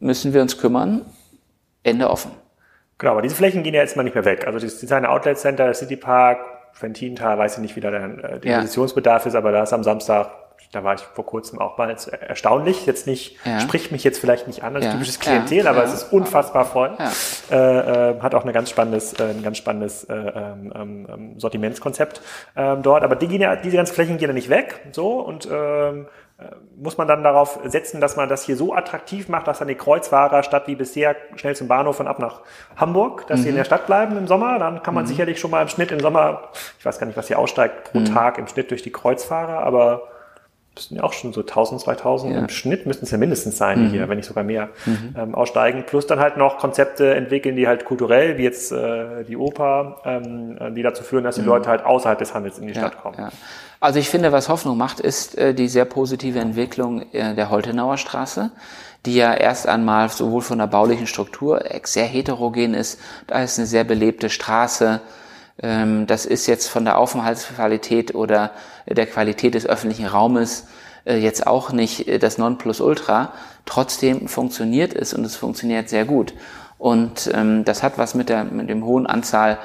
müssen 0.00 0.34
wir 0.34 0.42
uns 0.42 0.58
kümmern. 0.58 1.02
Ende 1.82 2.10
offen. 2.10 2.32
Genau, 2.98 3.12
aber 3.12 3.22
diese 3.22 3.36
Flächen 3.36 3.62
gehen 3.62 3.74
ja 3.74 3.80
jetzt 3.80 3.96
mal 3.96 4.02
nicht 4.02 4.14
mehr 4.14 4.24
weg. 4.24 4.46
Also 4.46 4.58
das 4.58 4.80
Design 4.80 5.06
Outlet 5.06 5.38
Center, 5.38 5.72
City 5.72 5.96
Park, 5.96 6.38
Fentintal, 6.72 7.38
weiß 7.38 7.54
ich 7.54 7.58
nicht, 7.62 7.76
wie 7.76 7.80
da 7.80 7.90
der, 7.90 8.08
der 8.08 8.40
ja. 8.42 8.56
Investitionsbedarf 8.56 9.26
ist, 9.26 9.34
aber 9.34 9.52
da 9.52 9.62
ist 9.62 9.72
am 9.72 9.84
Samstag 9.84 10.30
da 10.72 10.84
war 10.84 10.94
ich 10.94 11.00
vor 11.00 11.24
kurzem 11.24 11.58
auch 11.58 11.78
mal 11.78 11.94
erstaunlich. 12.20 12.86
Jetzt 12.86 13.06
nicht, 13.06 13.38
ja. 13.44 13.60
spricht 13.60 13.92
mich 13.92 14.04
jetzt 14.04 14.18
vielleicht 14.18 14.46
nicht 14.46 14.62
an 14.62 14.74
als 14.76 14.84
ja. 14.84 14.92
typisches 14.92 15.20
Klientel, 15.20 15.64
ja. 15.64 15.70
aber 15.70 15.84
es 15.84 15.92
ist 15.92 16.12
unfassbar 16.12 16.64
voll. 16.64 16.96
Äh, 17.50 17.56
äh, 17.56 18.20
hat 18.20 18.34
auch 18.34 18.44
ein 18.44 18.52
ganz 18.52 18.70
spannendes, 18.70 19.14
äh, 19.14 19.24
ein 19.24 19.42
ganz 19.42 19.58
spannendes 19.58 20.04
äh, 20.04 20.14
ähm, 20.14 20.72
ähm, 21.08 21.40
Sortimentskonzept 21.40 22.20
ähm, 22.56 22.82
dort. 22.82 23.04
Aber 23.04 23.16
die 23.16 23.28
gehen 23.28 23.40
ja, 23.40 23.56
diese 23.56 23.76
ganzen 23.76 23.94
Flächen 23.94 24.18
gehen 24.18 24.28
ja 24.28 24.34
nicht 24.34 24.50
weg. 24.50 24.80
So 24.92 25.20
und 25.20 25.48
ähm, 25.50 26.08
äh, 26.38 26.44
muss 26.76 26.98
man 26.98 27.08
dann 27.08 27.22
darauf 27.22 27.60
setzen, 27.64 28.02
dass 28.02 28.16
man 28.16 28.28
das 28.28 28.44
hier 28.44 28.56
so 28.56 28.74
attraktiv 28.74 29.28
macht, 29.28 29.46
dass 29.46 29.60
dann 29.60 29.68
die 29.68 29.74
Kreuzfahrer 29.74 30.42
statt 30.42 30.64
wie 30.66 30.74
bisher 30.74 31.16
schnell 31.36 31.56
zum 31.56 31.68
Bahnhof 31.68 32.00
und 32.00 32.08
ab 32.08 32.18
nach 32.18 32.42
Hamburg, 32.76 33.26
dass 33.28 33.38
mhm. 33.38 33.42
sie 33.42 33.48
in 33.48 33.54
mhm. 33.54 33.58
der 33.58 33.64
Stadt 33.64 33.86
bleiben 33.86 34.18
im 34.18 34.26
Sommer. 34.26 34.58
Dann 34.58 34.82
kann 34.82 34.92
man 34.92 35.04
mhm. 35.04 35.08
sicherlich 35.08 35.40
schon 35.40 35.50
mal 35.50 35.62
im 35.62 35.68
Schnitt 35.68 35.92
im 35.92 36.00
Sommer, 36.00 36.50
ich 36.78 36.84
weiß 36.84 36.98
gar 36.98 37.06
nicht, 37.06 37.16
was 37.16 37.28
hier 37.28 37.38
aussteigt, 37.38 37.92
pro 37.92 38.00
mhm. 38.00 38.06
Tag 38.06 38.36
im 38.36 38.46
Schnitt 38.48 38.70
durch 38.70 38.82
die 38.82 38.92
Kreuzfahrer, 38.92 39.60
aber 39.60 40.08
müssen 40.76 40.96
ja 40.96 41.02
auch 41.02 41.12
schon 41.12 41.32
so 41.32 41.40
1000, 41.40 41.80
2000 41.80 42.32
ja. 42.32 42.38
im 42.38 42.48
Schnitt 42.48 42.86
müssten 42.86 43.04
es 43.06 43.10
ja 43.10 43.18
mindestens 43.18 43.56
sein 43.58 43.86
mhm. 43.86 43.90
hier, 43.90 44.08
wenn 44.08 44.16
nicht 44.16 44.26
sogar 44.26 44.44
mehr 44.44 44.68
mhm. 44.84 45.14
ähm, 45.18 45.34
aussteigen. 45.34 45.84
Plus 45.86 46.06
dann 46.06 46.20
halt 46.20 46.36
noch 46.36 46.58
Konzepte 46.58 47.14
entwickeln, 47.14 47.56
die 47.56 47.66
halt 47.66 47.84
kulturell, 47.84 48.38
wie 48.38 48.44
jetzt 48.44 48.70
äh, 48.70 49.24
die 49.24 49.36
Oper, 49.36 50.00
ähm, 50.04 50.74
die 50.74 50.82
dazu 50.82 51.02
führen, 51.02 51.24
dass 51.24 51.34
die 51.34 51.40
mhm. 51.40 51.48
Leute 51.48 51.68
halt 51.68 51.84
außerhalb 51.84 52.18
des 52.18 52.34
Handels 52.34 52.58
in 52.58 52.68
die 52.68 52.74
ja, 52.74 52.80
Stadt 52.80 53.02
kommen. 53.02 53.16
Ja. 53.18 53.30
Also 53.80 53.98
ich 53.98 54.08
finde, 54.08 54.32
was 54.32 54.48
Hoffnung 54.48 54.76
macht, 54.76 55.00
ist 55.00 55.36
äh, 55.36 55.54
die 55.54 55.68
sehr 55.68 55.84
positive 55.84 56.38
Entwicklung 56.38 57.02
äh, 57.12 57.34
der 57.34 57.50
Holtenauer 57.50 57.96
Straße 57.98 58.50
die 59.06 59.14
ja 59.14 59.32
erst 59.32 59.68
einmal 59.68 60.08
sowohl 60.08 60.42
von 60.42 60.58
der 60.58 60.66
baulichen 60.66 61.06
Struktur 61.06 61.62
sehr 61.84 62.06
heterogen 62.06 62.74
ist, 62.74 62.98
da 63.28 63.42
ist 63.42 63.56
eine 63.58 63.66
sehr 63.66 63.84
belebte 63.84 64.28
Straße, 64.28 65.00
das 65.58 66.26
ist 66.26 66.46
jetzt 66.46 66.68
von 66.68 66.84
der 66.84 66.98
Aufenthaltsqualität 66.98 68.14
oder 68.14 68.52
der 68.86 69.06
Qualität 69.06 69.54
des 69.54 69.66
öffentlichen 69.66 70.06
Raumes 70.06 70.66
äh, 71.06 71.16
jetzt 71.16 71.46
auch 71.46 71.72
nicht 71.72 72.08
äh, 72.08 72.18
das 72.18 72.36
Nonplusultra. 72.36 73.32
Trotzdem 73.64 74.28
funktioniert 74.28 74.94
es 74.94 75.14
und 75.14 75.24
es 75.24 75.36
funktioniert 75.36 75.88
sehr 75.88 76.04
gut. 76.04 76.34
Und 76.78 77.30
ähm, 77.32 77.64
das 77.64 77.82
hat 77.82 77.96
was 77.96 78.14
mit 78.14 78.28
der 78.28 78.44
mit 78.44 78.68
dem 78.68 78.84
hohen 78.84 79.06
Anzahl 79.06 79.58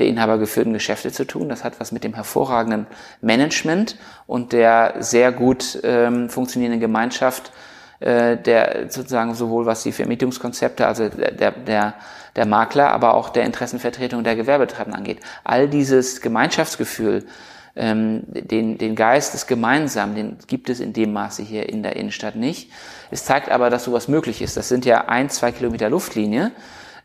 der 0.00 0.08
inhabergeführten 0.08 0.72
Geschäfte 0.72 1.12
zu 1.12 1.24
tun. 1.24 1.48
Das 1.48 1.62
hat 1.62 1.78
was 1.78 1.92
mit 1.92 2.02
dem 2.02 2.14
hervorragenden 2.14 2.86
Management 3.20 3.96
und 4.26 4.52
der 4.52 4.96
sehr 4.98 5.30
gut 5.30 5.78
ähm, 5.84 6.28
funktionierenden 6.28 6.80
Gemeinschaft 6.80 7.52
äh, 8.00 8.36
der 8.36 8.90
sozusagen 8.90 9.34
sowohl 9.34 9.64
was 9.64 9.82
die 9.82 9.92
Vermietungskonzepte, 9.92 10.86
also 10.86 11.08
der, 11.08 11.52
der, 11.52 11.94
der 12.36 12.46
Makler, 12.46 12.92
aber 12.92 13.14
auch 13.14 13.30
der 13.30 13.44
Interessenvertretung 13.44 14.22
der 14.24 14.36
Gewerbetreibenden 14.36 14.98
angeht. 14.98 15.18
All 15.42 15.68
dieses 15.68 16.20
Gemeinschaftsgefühl, 16.20 17.26
ähm, 17.74 18.22
den, 18.28 18.78
den 18.78 18.94
Geist 18.94 19.34
des 19.34 19.46
Gemeinsamen, 19.46 20.14
den 20.14 20.38
gibt 20.46 20.70
es 20.70 20.80
in 20.80 20.92
dem 20.92 21.12
Maße 21.12 21.42
hier 21.42 21.68
in 21.68 21.82
der 21.82 21.96
Innenstadt 21.96 22.36
nicht. 22.36 22.70
Es 23.10 23.24
zeigt 23.24 23.50
aber, 23.50 23.70
dass 23.70 23.84
sowas 23.84 24.08
möglich 24.08 24.40
ist. 24.40 24.56
Das 24.56 24.68
sind 24.68 24.84
ja 24.84 25.08
ein, 25.08 25.28
zwei 25.30 25.52
Kilometer 25.52 25.90
Luftlinie 25.90 26.52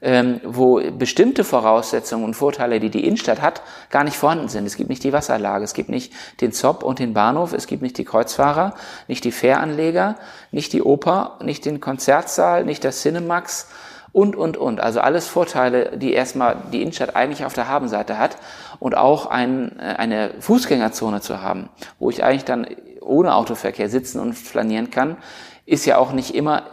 ähm, 0.02 0.42
wo 0.44 0.82
bestimmte 0.98 1.44
Voraussetzungen 1.44 2.26
und 2.26 2.34
Vorteile, 2.34 2.80
die 2.80 2.90
die 2.90 3.06
Innenstadt 3.06 3.42
hat, 3.42 3.62
gar 3.90 4.04
nicht 4.04 4.18
vorhanden 4.18 4.50
sind. 4.50 4.66
Es 4.66 4.76
gibt 4.76 4.90
nicht 4.90 5.04
die 5.04 5.14
Wasserlage, 5.14 5.64
es 5.64 5.74
gibt 5.74 5.90
nicht 5.90 6.12
den 6.42 6.52
Zopp 6.52 6.84
und 6.84 7.00
den 7.00 7.14
Bahnhof, 7.14 7.54
es 7.54 7.68
gibt 7.68 7.84
nicht 7.84 7.98
die 7.98 8.06
Kreuzfahrer, 8.06 8.74
nicht 9.08 9.24
die 9.24 9.32
Fähranleger, 9.32 10.16
nicht 10.52 10.74
die 10.74 10.82
Oper, 10.82 11.38
nicht 11.44 11.66
den 11.66 11.80
Konzertsaal, 11.80 12.66
nicht 12.66 12.84
das 12.84 13.02
Cinemax 13.02 13.70
und, 14.14 14.36
und, 14.36 14.57
und. 14.57 14.80
Also 14.80 14.99
alles 14.99 15.28
Vorteile, 15.28 15.97
die 15.97 16.14
erstmal 16.14 16.57
die 16.72 16.82
Innenstadt 16.82 17.16
eigentlich 17.16 17.45
auf 17.45 17.53
der 17.53 17.68
Habenseite 17.68 18.18
hat 18.18 18.38
und 18.80 18.95
auch 18.95 19.26
ein, 19.26 19.80
äh, 19.80 19.95
eine 19.97 20.32
Fußgängerzone 20.39 21.22
zu 21.22 21.41
haben, 21.41 21.70
wo 21.99 22.09
ich 22.09 22.24
eigentlich 22.24 22.45
dann 22.45 22.68
ohne 23.01 23.36
Autoverkehr 23.36 23.89
sitzen 23.89 24.20
und 24.20 24.34
flanieren 24.34 24.91
kann, 24.91 25.18
ist 25.66 25.86
ja 25.86 25.97
auch 25.97 26.12
nicht 26.12 26.36
immer 26.36 26.64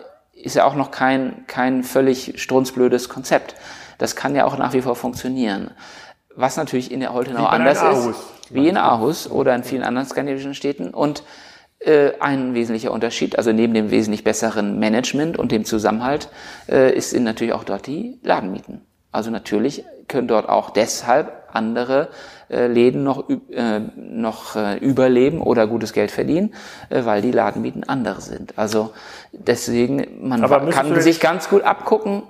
ist 0.43 0.55
ja 0.55 0.65
auch 0.65 0.75
noch 0.75 0.91
kein, 0.91 1.45
kein 1.47 1.83
völlig 1.83 2.41
strunzblödes 2.41 3.09
Konzept. 3.09 3.57
Das 3.99 4.15
kann 4.17 4.35
ja 4.35 4.45
auch 4.45 4.57
nach 4.57 4.73
wie 4.73 4.83
vor 4.83 4.95
funktionieren. 4.95 5.73
Was 6.35 6.57
natürlich 6.57 6.93
in 6.93 7.01
der 7.01 7.13
Holtenau 7.13 7.47
anders 7.47 7.83
ist, 7.83 8.15
wie 8.51 8.69
in 8.69 8.77
Aarhus 8.77 9.29
oder 9.29 9.55
in 9.55 9.65
vielen 9.65 9.83
anderen 9.83 10.07
skandinavischen 10.07 10.55
Städten. 10.55 10.91
Und 10.91 11.25
ein 12.21 12.55
wesentlicher 12.55 12.93
Unterschied, 12.93 13.39
also 13.39 13.53
neben 13.53 13.73
dem 13.73 13.91
wesentlich 13.91 14.25
besseren 14.25 14.79
Management 14.79 15.39
und 15.39 15.53
dem 15.53 15.65
Zusammenhalt, 15.65 16.29
äh, 16.69 16.93
ist 16.93 17.15
natürlich 17.19 17.55
auch 17.55 17.65
dort 17.65 17.87
die 17.87 18.19
Ladenmieten. 18.23 18.83
Also 19.13 19.31
natürlich 19.31 19.85
können 20.07 20.29
dort 20.29 20.49
auch 20.49 20.71
deshalb 20.71 21.49
andere 21.53 22.09
äh, 22.51 22.67
Läden 22.67 23.05
noch, 23.05 23.29
äh, 23.29 23.81
noch 23.97 24.57
äh, 24.57 24.77
überleben 24.79 25.41
oder 25.41 25.67
gutes 25.67 25.93
Geld 25.93 26.11
verdienen, 26.11 26.55
äh, 26.91 27.05
weil 27.05 27.23
die 27.23 27.31
Ladenmieten 27.31 27.85
andere 27.85 28.21
sind. 28.21 28.59
Also 28.59 28.91
deswegen, 29.33 30.29
man 30.29 30.43
kann 30.71 31.01
sich 31.01 31.21
ganz 31.21 31.49
gut 31.49 31.63
abgucken, 31.63 32.23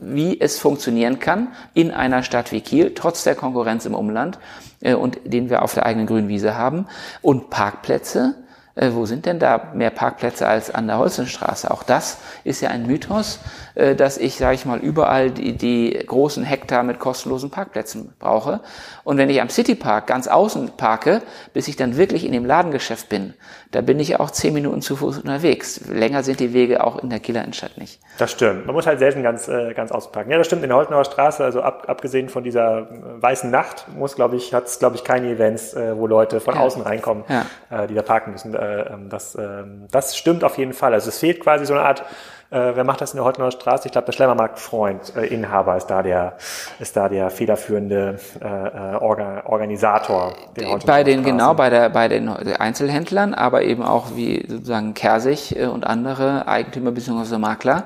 wie 0.00 0.40
es 0.40 0.58
funktionieren 0.58 1.18
kann 1.18 1.48
in 1.74 1.90
einer 1.90 2.22
Stadt 2.22 2.52
wie 2.52 2.60
Kiel, 2.60 2.94
trotz 2.94 3.24
der 3.24 3.34
Konkurrenz 3.34 3.84
im 3.84 3.94
Umland 3.94 4.38
äh, 4.80 4.94
und 4.94 5.18
den 5.24 5.50
wir 5.50 5.62
auf 5.62 5.74
der 5.74 5.86
eigenen 5.86 6.06
grünen 6.06 6.28
Wiese 6.28 6.56
haben. 6.56 6.86
Und 7.20 7.50
Parkplätze, 7.50 8.34
äh, 8.36 8.47
wo 8.94 9.06
sind 9.06 9.26
denn 9.26 9.38
da 9.38 9.72
mehr 9.74 9.90
Parkplätze 9.90 10.46
als 10.46 10.70
an 10.70 10.86
der 10.86 10.98
Holzenstraße? 10.98 11.70
Auch 11.70 11.82
das 11.82 12.18
ist 12.44 12.60
ja 12.60 12.70
ein 12.70 12.86
Mythos, 12.86 13.40
äh, 13.67 13.67
dass 13.96 14.18
ich, 14.18 14.34
sage 14.36 14.56
ich 14.56 14.64
mal, 14.64 14.78
überall 14.78 15.30
die, 15.30 15.56
die 15.56 15.98
großen 16.04 16.42
Hektar 16.42 16.82
mit 16.82 16.98
kostenlosen 16.98 17.50
Parkplätzen 17.50 18.12
brauche. 18.18 18.60
Und 19.04 19.18
wenn 19.18 19.30
ich 19.30 19.40
am 19.40 19.48
Citypark 19.48 20.06
ganz 20.06 20.26
außen 20.26 20.72
parke, 20.76 21.22
bis 21.52 21.68
ich 21.68 21.76
dann 21.76 21.96
wirklich 21.96 22.26
in 22.26 22.32
dem 22.32 22.44
Ladengeschäft 22.44 23.08
bin, 23.08 23.34
da 23.70 23.82
bin 23.82 24.00
ich 24.00 24.18
auch 24.18 24.30
zehn 24.30 24.54
Minuten 24.54 24.80
zu 24.80 24.96
Fuß 24.96 25.18
unterwegs. 25.18 25.82
Länger 25.88 26.22
sind 26.22 26.40
die 26.40 26.54
Wege 26.54 26.82
auch 26.82 26.98
in 27.02 27.10
der 27.10 27.20
Kieler 27.20 27.42
Innenstadt 27.42 27.76
nicht. 27.76 28.00
Das 28.18 28.32
stimmt. 28.32 28.64
Man 28.64 28.74
muss 28.74 28.86
halt 28.86 28.98
selten 28.98 29.22
ganz, 29.22 29.46
äh, 29.46 29.74
ganz 29.74 29.92
ausparken. 29.92 30.32
Ja, 30.32 30.38
das 30.38 30.46
stimmt. 30.46 30.62
In 30.62 30.70
der 30.70 30.78
Holtenauer 30.78 31.04
Straße, 31.04 31.44
also 31.44 31.60
ab, 31.60 31.84
abgesehen 31.86 32.30
von 32.30 32.44
dieser 32.44 32.90
äh, 32.90 33.22
weißen 33.22 33.50
Nacht, 33.50 33.86
muss, 33.94 34.16
glaube 34.16 34.36
ich, 34.36 34.54
hat 34.54 34.66
es, 34.66 34.78
glaube 34.78 34.96
ich, 34.96 35.04
keine 35.04 35.28
Events, 35.28 35.74
äh, 35.74 35.96
wo 35.96 36.06
Leute 36.06 36.40
von 36.40 36.54
ja. 36.54 36.60
außen 36.60 36.80
reinkommen, 36.82 37.24
ja. 37.28 37.44
äh, 37.70 37.86
die 37.86 37.94
da 37.94 38.02
parken 38.02 38.32
müssen. 38.32 38.54
Äh, 38.54 38.80
ähm, 38.82 39.10
das, 39.10 39.34
äh, 39.34 39.64
das 39.90 40.16
stimmt 40.16 40.44
auf 40.44 40.56
jeden 40.56 40.72
Fall. 40.72 40.94
Also 40.94 41.10
es 41.10 41.18
fehlt 41.18 41.40
quasi 41.40 41.66
so 41.66 41.74
eine 41.74 41.82
Art 41.82 42.04
äh, 42.50 42.74
wer 42.74 42.84
macht 42.84 43.00
das 43.02 43.12
in 43.12 43.18
der 43.18 43.24
Holtener 43.24 43.50
Straße? 43.50 43.86
Ich 43.86 43.92
glaube, 43.92 44.06
der 44.06 44.12
Schlemmermarkt-Freund, 44.12 45.14
äh, 45.16 45.26
Inhaber, 45.26 45.76
ist 45.76 45.86
da 45.86 46.02
der, 46.02 46.38
ist 46.78 46.96
da 46.96 47.08
der 47.08 47.28
federführende 47.30 48.18
äh, 48.40 48.46
äh 48.46 48.96
Orga, 48.96 49.42
Organisator 49.44 50.32
der 50.56 50.70
Holtener 50.70 50.92
Bei 50.92 51.04
den, 51.04 51.22
genau, 51.24 51.52
bei 51.52 51.68
der, 51.68 51.90
bei 51.90 52.08
den 52.08 52.28
Einzelhändlern, 52.28 53.34
aber 53.34 53.62
eben 53.62 53.82
auch 53.82 54.14
wie 54.14 54.46
sozusagen 54.48 54.94
Kersig 54.94 55.56
äh, 55.56 55.66
und 55.66 55.86
andere 55.86 56.48
Eigentümer 56.48 56.90
bzw. 56.90 57.36
Makler, 57.36 57.84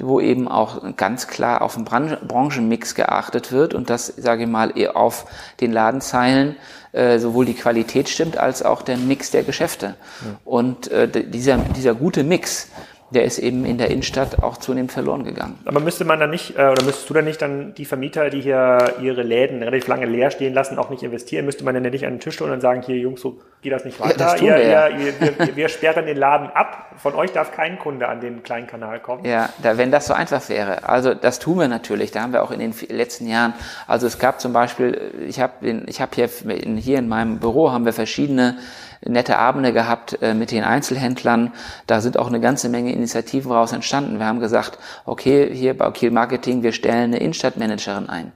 wo 0.00 0.20
eben 0.20 0.46
auch 0.46 0.96
ganz 0.96 1.26
klar 1.26 1.62
auf 1.62 1.74
den 1.74 1.84
Branchenmix 1.84 2.94
geachtet 2.94 3.50
wird 3.50 3.74
und 3.74 3.90
das, 3.90 4.06
sage 4.06 4.44
ich 4.44 4.48
mal, 4.48 4.72
auf 4.94 5.26
den 5.60 5.72
Ladenzeilen 5.72 6.56
äh, 6.92 7.18
sowohl 7.18 7.44
die 7.44 7.54
Qualität 7.54 8.08
stimmt 8.08 8.38
als 8.38 8.62
auch 8.62 8.82
der 8.82 8.96
Mix 8.96 9.32
der 9.32 9.42
Geschäfte. 9.42 9.86
Ja. 9.86 10.38
Und 10.44 10.90
äh, 10.92 11.08
dieser, 11.08 11.58
dieser 11.58 11.94
gute 11.94 12.22
Mix, 12.22 12.68
der 13.14 13.24
ist 13.24 13.38
eben 13.38 13.64
in 13.64 13.78
der 13.78 13.90
Innenstadt 13.90 14.42
auch 14.42 14.56
zunehmend 14.56 14.92
verloren 14.92 15.24
gegangen. 15.24 15.58
Aber 15.64 15.80
müsste 15.80 16.04
man 16.04 16.20
dann 16.20 16.30
nicht, 16.30 16.58
äh, 16.58 16.62
oder 16.62 16.82
müsstest 16.82 17.08
du 17.08 17.14
dann 17.14 17.24
nicht 17.24 17.40
dann 17.40 17.74
die 17.74 17.84
Vermieter, 17.84 18.30
die 18.30 18.40
hier 18.40 18.94
ihre 19.00 19.22
Läden 19.22 19.62
relativ 19.62 19.86
lange 19.88 20.06
leer 20.06 20.30
stehen 20.30 20.52
lassen, 20.52 20.78
auch 20.78 20.90
nicht 20.90 21.02
investieren? 21.02 21.46
Müsste 21.46 21.64
man 21.64 21.74
dann 21.74 21.82
nicht 21.82 22.04
an 22.04 22.14
den 22.14 22.20
Tisch 22.20 22.40
holen 22.40 22.52
und 22.52 22.60
sagen, 22.60 22.82
hier 22.82 22.96
Jungs, 22.96 23.20
so 23.20 23.40
geht 23.62 23.72
das 23.72 23.84
nicht 23.84 24.00
weiter. 24.00 24.18
Ja, 24.18 24.24
das 24.24 24.36
tun 24.36 24.48
ihr, 24.48 24.56
wir, 24.56 24.68
ja. 24.68 24.88
ihr, 24.88 25.14
ihr, 25.20 25.56
wir 25.56 25.68
sperren 25.68 26.06
den 26.06 26.16
Laden 26.16 26.50
ab. 26.50 26.92
Von 26.96 27.14
euch 27.14 27.32
darf 27.32 27.52
kein 27.52 27.78
Kunde 27.78 28.08
an 28.08 28.20
den 28.20 28.42
kleinen 28.42 28.66
Kanal 28.66 29.00
kommen. 29.00 29.24
Ja, 29.24 29.48
da, 29.62 29.78
wenn 29.78 29.90
das 29.90 30.06
so 30.06 30.14
einfach 30.14 30.48
wäre. 30.48 30.88
Also 30.88 31.14
das 31.14 31.38
tun 31.38 31.58
wir 31.58 31.68
natürlich. 31.68 32.10
Da 32.10 32.22
haben 32.22 32.32
wir 32.32 32.42
auch 32.42 32.50
in 32.50 32.60
den 32.60 32.74
letzten 32.88 33.26
Jahren, 33.26 33.54
also 33.86 34.06
es 34.06 34.18
gab 34.18 34.40
zum 34.40 34.52
Beispiel, 34.52 35.12
ich 35.26 35.40
habe 35.40 35.84
ich 35.86 36.00
hab 36.00 36.14
hier, 36.14 36.28
hier 36.28 36.98
in 36.98 37.08
meinem 37.08 37.38
Büro 37.38 37.72
haben 37.72 37.84
wir 37.84 37.92
verschiedene 37.92 38.58
nette 39.06 39.38
Abende 39.38 39.72
gehabt 39.72 40.18
äh, 40.22 40.34
mit 40.34 40.50
den 40.50 40.64
Einzelhändlern. 40.64 41.52
Da 41.86 42.00
sind 42.00 42.18
auch 42.18 42.28
eine 42.28 42.40
ganze 42.40 42.68
Menge 42.68 42.92
Initiativen 42.92 43.52
raus 43.52 43.72
entstanden. 43.72 44.18
Wir 44.18 44.26
haben 44.26 44.40
gesagt, 44.40 44.78
okay, 45.04 45.50
hier 45.52 45.76
bei 45.76 45.90
Kiel 45.90 46.10
Marketing, 46.10 46.62
wir 46.62 46.72
stellen 46.72 47.14
eine 47.14 47.18
Innenstadtmanagerin 47.18 48.08
ein, 48.08 48.32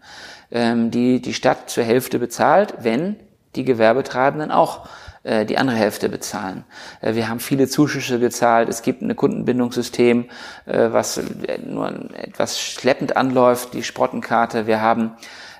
ähm, 0.50 0.90
die 0.90 1.20
die 1.20 1.34
Stadt 1.34 1.70
zur 1.70 1.84
Hälfte 1.84 2.18
bezahlt, 2.18 2.74
wenn 2.80 3.16
die 3.56 3.64
Gewerbetreibenden 3.64 4.50
auch 4.50 4.86
äh, 5.22 5.46
die 5.46 5.58
andere 5.58 5.76
Hälfte 5.76 6.08
bezahlen. 6.08 6.64
Äh, 7.00 7.14
wir 7.14 7.28
haben 7.28 7.40
viele 7.40 7.68
Zuschüsse 7.68 8.18
gezahlt. 8.18 8.68
Es 8.68 8.82
gibt 8.82 9.02
ein 9.02 9.14
Kundenbindungssystem, 9.16 10.26
was 10.66 11.20
nur 11.66 11.88
etwas 12.14 12.60
schleppend 12.60 13.16
anläuft, 13.16 13.74
die 13.74 13.82
Sprottenkarte. 13.82 14.66
Wir 14.66 14.80
haben 14.80 15.12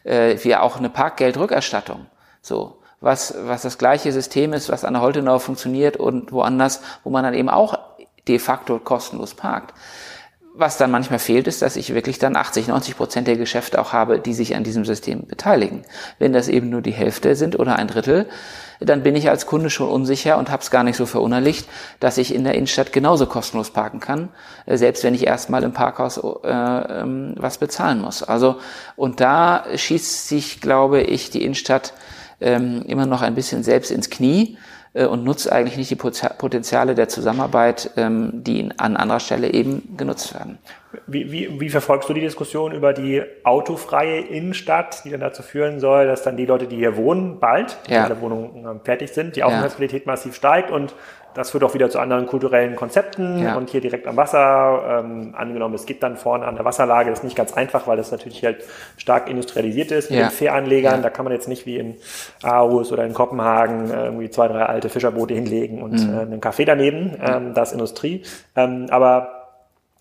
wir 0.04 0.62
auch 0.62 0.78
eine 0.78 0.88
Parkgeldrückerstattung. 0.88 2.06
So, 2.40 2.77
was, 3.00 3.34
was 3.44 3.62
das 3.62 3.78
gleiche 3.78 4.12
System 4.12 4.52
ist, 4.52 4.68
was 4.68 4.84
an 4.84 4.94
der 4.94 5.02
Holtenau 5.02 5.38
funktioniert 5.38 5.96
und 5.96 6.32
woanders, 6.32 6.80
wo 7.04 7.10
man 7.10 7.24
dann 7.24 7.34
eben 7.34 7.48
auch 7.48 7.78
de 8.26 8.38
facto 8.38 8.78
kostenlos 8.78 9.34
parkt. 9.34 9.74
Was 10.54 10.76
dann 10.76 10.90
manchmal 10.90 11.20
fehlt, 11.20 11.46
ist, 11.46 11.62
dass 11.62 11.76
ich 11.76 11.94
wirklich 11.94 12.18
dann 12.18 12.34
80, 12.34 12.66
90 12.66 12.96
Prozent 12.96 13.28
der 13.28 13.36
Geschäfte 13.36 13.80
auch 13.80 13.92
habe, 13.92 14.18
die 14.18 14.34
sich 14.34 14.56
an 14.56 14.64
diesem 14.64 14.84
System 14.84 15.24
beteiligen. 15.24 15.84
Wenn 16.18 16.32
das 16.32 16.48
eben 16.48 16.68
nur 16.68 16.82
die 16.82 16.90
Hälfte 16.90 17.36
sind 17.36 17.56
oder 17.56 17.76
ein 17.76 17.86
Drittel, 17.86 18.26
dann 18.80 19.04
bin 19.04 19.14
ich 19.14 19.28
als 19.30 19.46
Kunde 19.46 19.70
schon 19.70 19.88
unsicher 19.88 20.36
und 20.36 20.50
habe 20.50 20.62
es 20.62 20.72
gar 20.72 20.82
nicht 20.82 20.96
so 20.96 21.06
verinnerlicht, 21.06 21.68
dass 22.00 22.18
ich 22.18 22.34
in 22.34 22.42
der 22.42 22.54
Innenstadt 22.54 22.92
genauso 22.92 23.26
kostenlos 23.26 23.70
parken 23.70 24.00
kann, 24.00 24.30
äh, 24.66 24.76
selbst 24.76 25.04
wenn 25.04 25.14
ich 25.14 25.26
erstmal 25.26 25.62
im 25.62 25.72
Parkhaus 25.72 26.18
äh, 26.18 26.48
ähm, 26.48 27.34
was 27.36 27.58
bezahlen 27.58 28.00
muss. 28.00 28.24
Also 28.24 28.56
und 28.96 29.20
da 29.20 29.64
schießt 29.72 30.28
sich, 30.28 30.60
glaube 30.60 31.02
ich, 31.02 31.30
die 31.30 31.44
Innenstadt 31.44 31.92
ähm, 32.40 32.82
immer 32.86 33.06
noch 33.06 33.22
ein 33.22 33.34
bisschen 33.34 33.62
selbst 33.62 33.90
ins 33.90 34.10
Knie 34.10 34.56
äh, 34.94 35.06
und 35.06 35.24
nutzt 35.24 35.50
eigentlich 35.50 35.76
nicht 35.76 35.90
die 35.90 35.96
Potenziale 35.96 36.94
der 36.94 37.08
Zusammenarbeit, 37.08 37.90
ähm, 37.96 38.44
die 38.44 38.70
an 38.76 38.96
anderer 38.96 39.20
Stelle 39.20 39.52
eben 39.52 39.96
genutzt 39.96 40.34
werden. 40.34 40.58
Wie, 41.06 41.30
wie, 41.30 41.60
wie 41.60 41.68
verfolgst 41.68 42.08
du 42.08 42.14
die 42.14 42.22
Diskussion 42.22 42.72
über 42.72 42.94
die 42.94 43.22
autofreie 43.44 44.20
Innenstadt, 44.20 45.04
die 45.04 45.10
dann 45.10 45.20
dazu 45.20 45.42
führen 45.42 45.80
soll, 45.80 46.06
dass 46.06 46.22
dann 46.22 46.38
die 46.38 46.46
Leute, 46.46 46.66
die 46.66 46.76
hier 46.76 46.96
wohnen, 46.96 47.38
bald, 47.40 47.76
ja. 47.88 48.04
alle 48.04 48.20
Wohnungen 48.22 48.64
ähm, 48.64 48.80
fertig 48.82 49.12
sind, 49.12 49.36
die 49.36 49.42
Aufenthaltsqualität 49.42 50.06
ja. 50.06 50.12
massiv 50.12 50.34
steigt 50.34 50.70
und 50.70 50.94
das 51.34 51.50
führt 51.50 51.62
auch 51.62 51.74
wieder 51.74 51.88
zu 51.88 52.00
anderen 52.00 52.26
kulturellen 52.26 52.74
Konzepten 52.74 53.44
ja. 53.44 53.56
und 53.56 53.70
hier 53.70 53.80
direkt 53.80 54.08
am 54.08 54.16
Wasser. 54.16 55.04
Ähm, 55.04 55.34
angenommen, 55.36 55.74
es 55.74 55.86
gibt 55.86 56.02
dann 56.02 56.16
vorne 56.16 56.44
an 56.46 56.56
der 56.56 56.64
Wasserlage, 56.64 57.10
das 57.10 57.20
ist 57.20 57.24
nicht 57.24 57.36
ganz 57.36 57.52
einfach, 57.52 57.86
weil 57.86 57.96
das 57.96 58.10
natürlich 58.10 58.44
halt 58.44 58.64
stark 58.96 59.28
industrialisiert 59.30 59.92
ist 59.92 60.10
mit 60.10 60.18
ja. 60.18 60.26
den 60.26 60.32
Fähranlegern. 60.32 60.96
Ja. 60.96 61.02
Da 61.02 61.10
kann 61.10 61.24
man 61.24 61.32
jetzt 61.32 61.46
nicht 61.46 61.64
wie 61.64 61.76
in 61.76 61.96
Aarhus 62.42 62.90
oder 62.90 63.04
in 63.04 63.14
Kopenhagen 63.14 63.90
äh, 63.90 64.06
irgendwie 64.06 64.30
zwei, 64.30 64.48
drei 64.48 64.64
alte 64.64 64.88
Fischerboote 64.88 65.34
hinlegen 65.34 65.80
und 65.80 65.92
mhm. 65.92 66.14
äh, 66.14 66.20
einen 66.22 66.40
Café 66.40 66.64
daneben. 66.64 67.16
Ähm, 67.24 67.54
das 67.54 67.68
ist 67.68 67.74
Industrie. 67.74 68.22
Ähm, 68.56 68.86
aber 68.90 69.30
äh, 69.34 69.37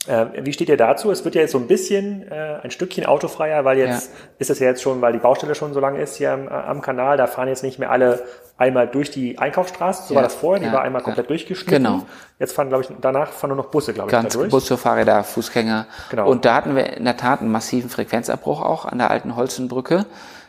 wie 0.08 0.54
steht 0.54 0.70
ihr 0.70 0.78
dazu? 0.78 1.12
Es 1.12 1.26
wird 1.26 1.36
ja 1.36 1.42
jetzt 1.42 1.52
so 1.52 1.58
ein 1.58 1.68
bisschen 1.68 2.30
äh, 2.32 2.60
ein 2.64 2.72
Stückchen 2.72 3.06
autofreier, 3.06 3.66
weil 3.66 3.78
jetzt 3.78 4.12
ja. 4.12 4.20
ist 4.40 4.50
es 4.50 4.60
ja 4.60 4.68
jetzt 4.68 4.82
schon, 4.82 5.02
weil 5.02 5.14
die 5.14 5.20
Baustelle 5.20 5.56
schon 5.56 5.74
so 5.74 5.80
lange 5.80 6.02
ist 6.02 6.16
hier 6.16 6.32
am, 6.32 6.48
am 6.48 6.82
Kanal, 6.82 7.18
da 7.18 7.28
fahren 7.28 7.48
jetzt 7.48 7.64
nicht 7.64 7.78
mehr 7.78 7.92
alle 7.92 8.24
einmal 8.58 8.88
durch 8.88 9.12
die 9.12 9.38
Einkaufsstraße, 9.38 10.08
so 10.08 10.14
ja. 10.14 10.16
war 10.16 10.24
das 10.24 10.36
vorher, 10.36 10.60
die 10.60 10.68
ja. 10.68 10.74
war 10.74 10.82
einmal 10.82 11.02
komplett 11.02 11.30
durchgeschnitten. 11.30 11.84
Genau. 11.84 12.06
Jetzt 12.40 12.54
fahren, 12.54 12.70
glaube 12.70 12.84
ich, 12.84 12.90
danach 13.02 13.32
fahren 13.32 13.50
nur 13.50 13.58
noch 13.58 13.68
Busse, 13.68 13.94
glaube 13.94 14.10
ich, 14.10 14.12
Ganz 14.12 14.34
da 14.34 14.40
durch. 14.40 14.52
Busse, 14.52 14.78
Fahrräder, 14.78 15.24
Fußgänger. 15.24 15.88
Genau. 16.10 16.30
Und 16.30 16.46
da 16.46 16.56
hatten 16.56 16.76
wir 16.76 16.94
in 16.98 17.06
der 17.06 17.18
Tat 17.18 17.42
einen 17.42 17.52
massiven 17.52 17.90
Frequenzabbruch 17.90 18.62
auch 18.62 18.86
an 18.86 18.98
der 18.98 19.12
alten 19.12 19.36
Holzenbrücke. 19.36 20.06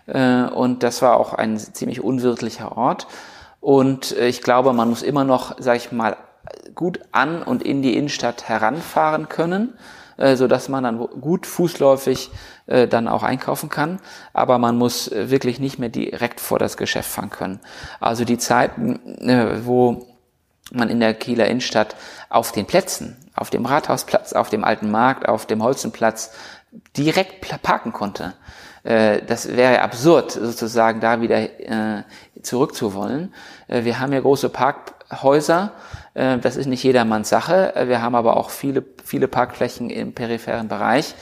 Äh, 0.06 0.44
und 0.44 0.82
das 0.82 1.02
war 1.02 1.18
auch 1.18 1.34
ein 1.34 1.58
ziemlich 1.58 2.02
unwirtlicher 2.02 2.76
Ort. 2.76 3.06
Und 3.60 4.16
äh, 4.16 4.28
ich 4.28 4.42
glaube, 4.42 4.72
man 4.72 4.88
muss 4.88 5.02
immer 5.02 5.24
noch, 5.24 5.56
sag 5.58 5.76
ich 5.76 5.92
mal, 5.92 6.16
gut 6.74 7.00
an 7.12 7.42
und 7.42 7.62
in 7.62 7.82
die 7.82 7.96
Innenstadt 7.96 8.48
heranfahren 8.48 9.28
können, 9.28 9.74
äh, 10.16 10.36
so 10.36 10.48
dass 10.48 10.68
man 10.68 10.84
dann 10.84 10.98
gut 10.98 11.46
fußläufig 11.46 12.30
äh, 12.66 12.88
dann 12.88 13.08
auch 13.08 13.22
einkaufen 13.22 13.68
kann. 13.68 14.00
Aber 14.32 14.58
man 14.58 14.76
muss 14.76 15.10
äh, 15.10 15.30
wirklich 15.30 15.60
nicht 15.60 15.78
mehr 15.78 15.88
direkt 15.88 16.40
vor 16.40 16.58
das 16.58 16.76
Geschäft 16.76 17.10
fahren 17.10 17.30
können. 17.30 17.60
Also 18.00 18.24
die 18.24 18.38
Zeiten, 18.38 19.00
wo 19.64 20.06
man 20.72 20.90
in 20.90 21.00
der 21.00 21.14
Kieler 21.14 21.46
Innenstadt 21.46 21.96
auf 22.28 22.52
den 22.52 22.66
Plätzen, 22.66 23.16
auf 23.34 23.50
dem 23.50 23.64
Rathausplatz, 23.64 24.32
auf 24.32 24.50
dem 24.50 24.64
Alten 24.64 24.90
Markt, 24.90 25.28
auf 25.28 25.46
dem 25.46 25.62
Holzenplatz 25.62 26.32
direkt 26.96 27.40
parken 27.62 27.92
konnte. 27.92 28.34
Das 28.82 29.56
wäre 29.56 29.80
absurd, 29.80 30.32
sozusagen 30.32 31.00
da 31.00 31.22
wieder 31.22 32.04
zurückzuwollen. 32.42 33.32
Wir 33.66 33.98
haben 33.98 34.12
ja 34.12 34.20
große 34.20 34.50
Parkhäuser 34.50 34.97
äh, 35.10 36.38
das 36.38 36.56
ist 36.56 36.66
nicht 36.66 36.82
jedermanns 36.82 37.28
Sache. 37.28 37.74
Äh, 37.74 37.88
wir 37.88 38.02
haben 38.02 38.14
aber 38.14 38.36
auch 38.36 38.50
viele, 38.50 38.84
viele 39.04 39.28
Parkflächen 39.28 39.90
im 39.90 40.12
peripheren 40.12 40.68
Bereich. 40.68 41.14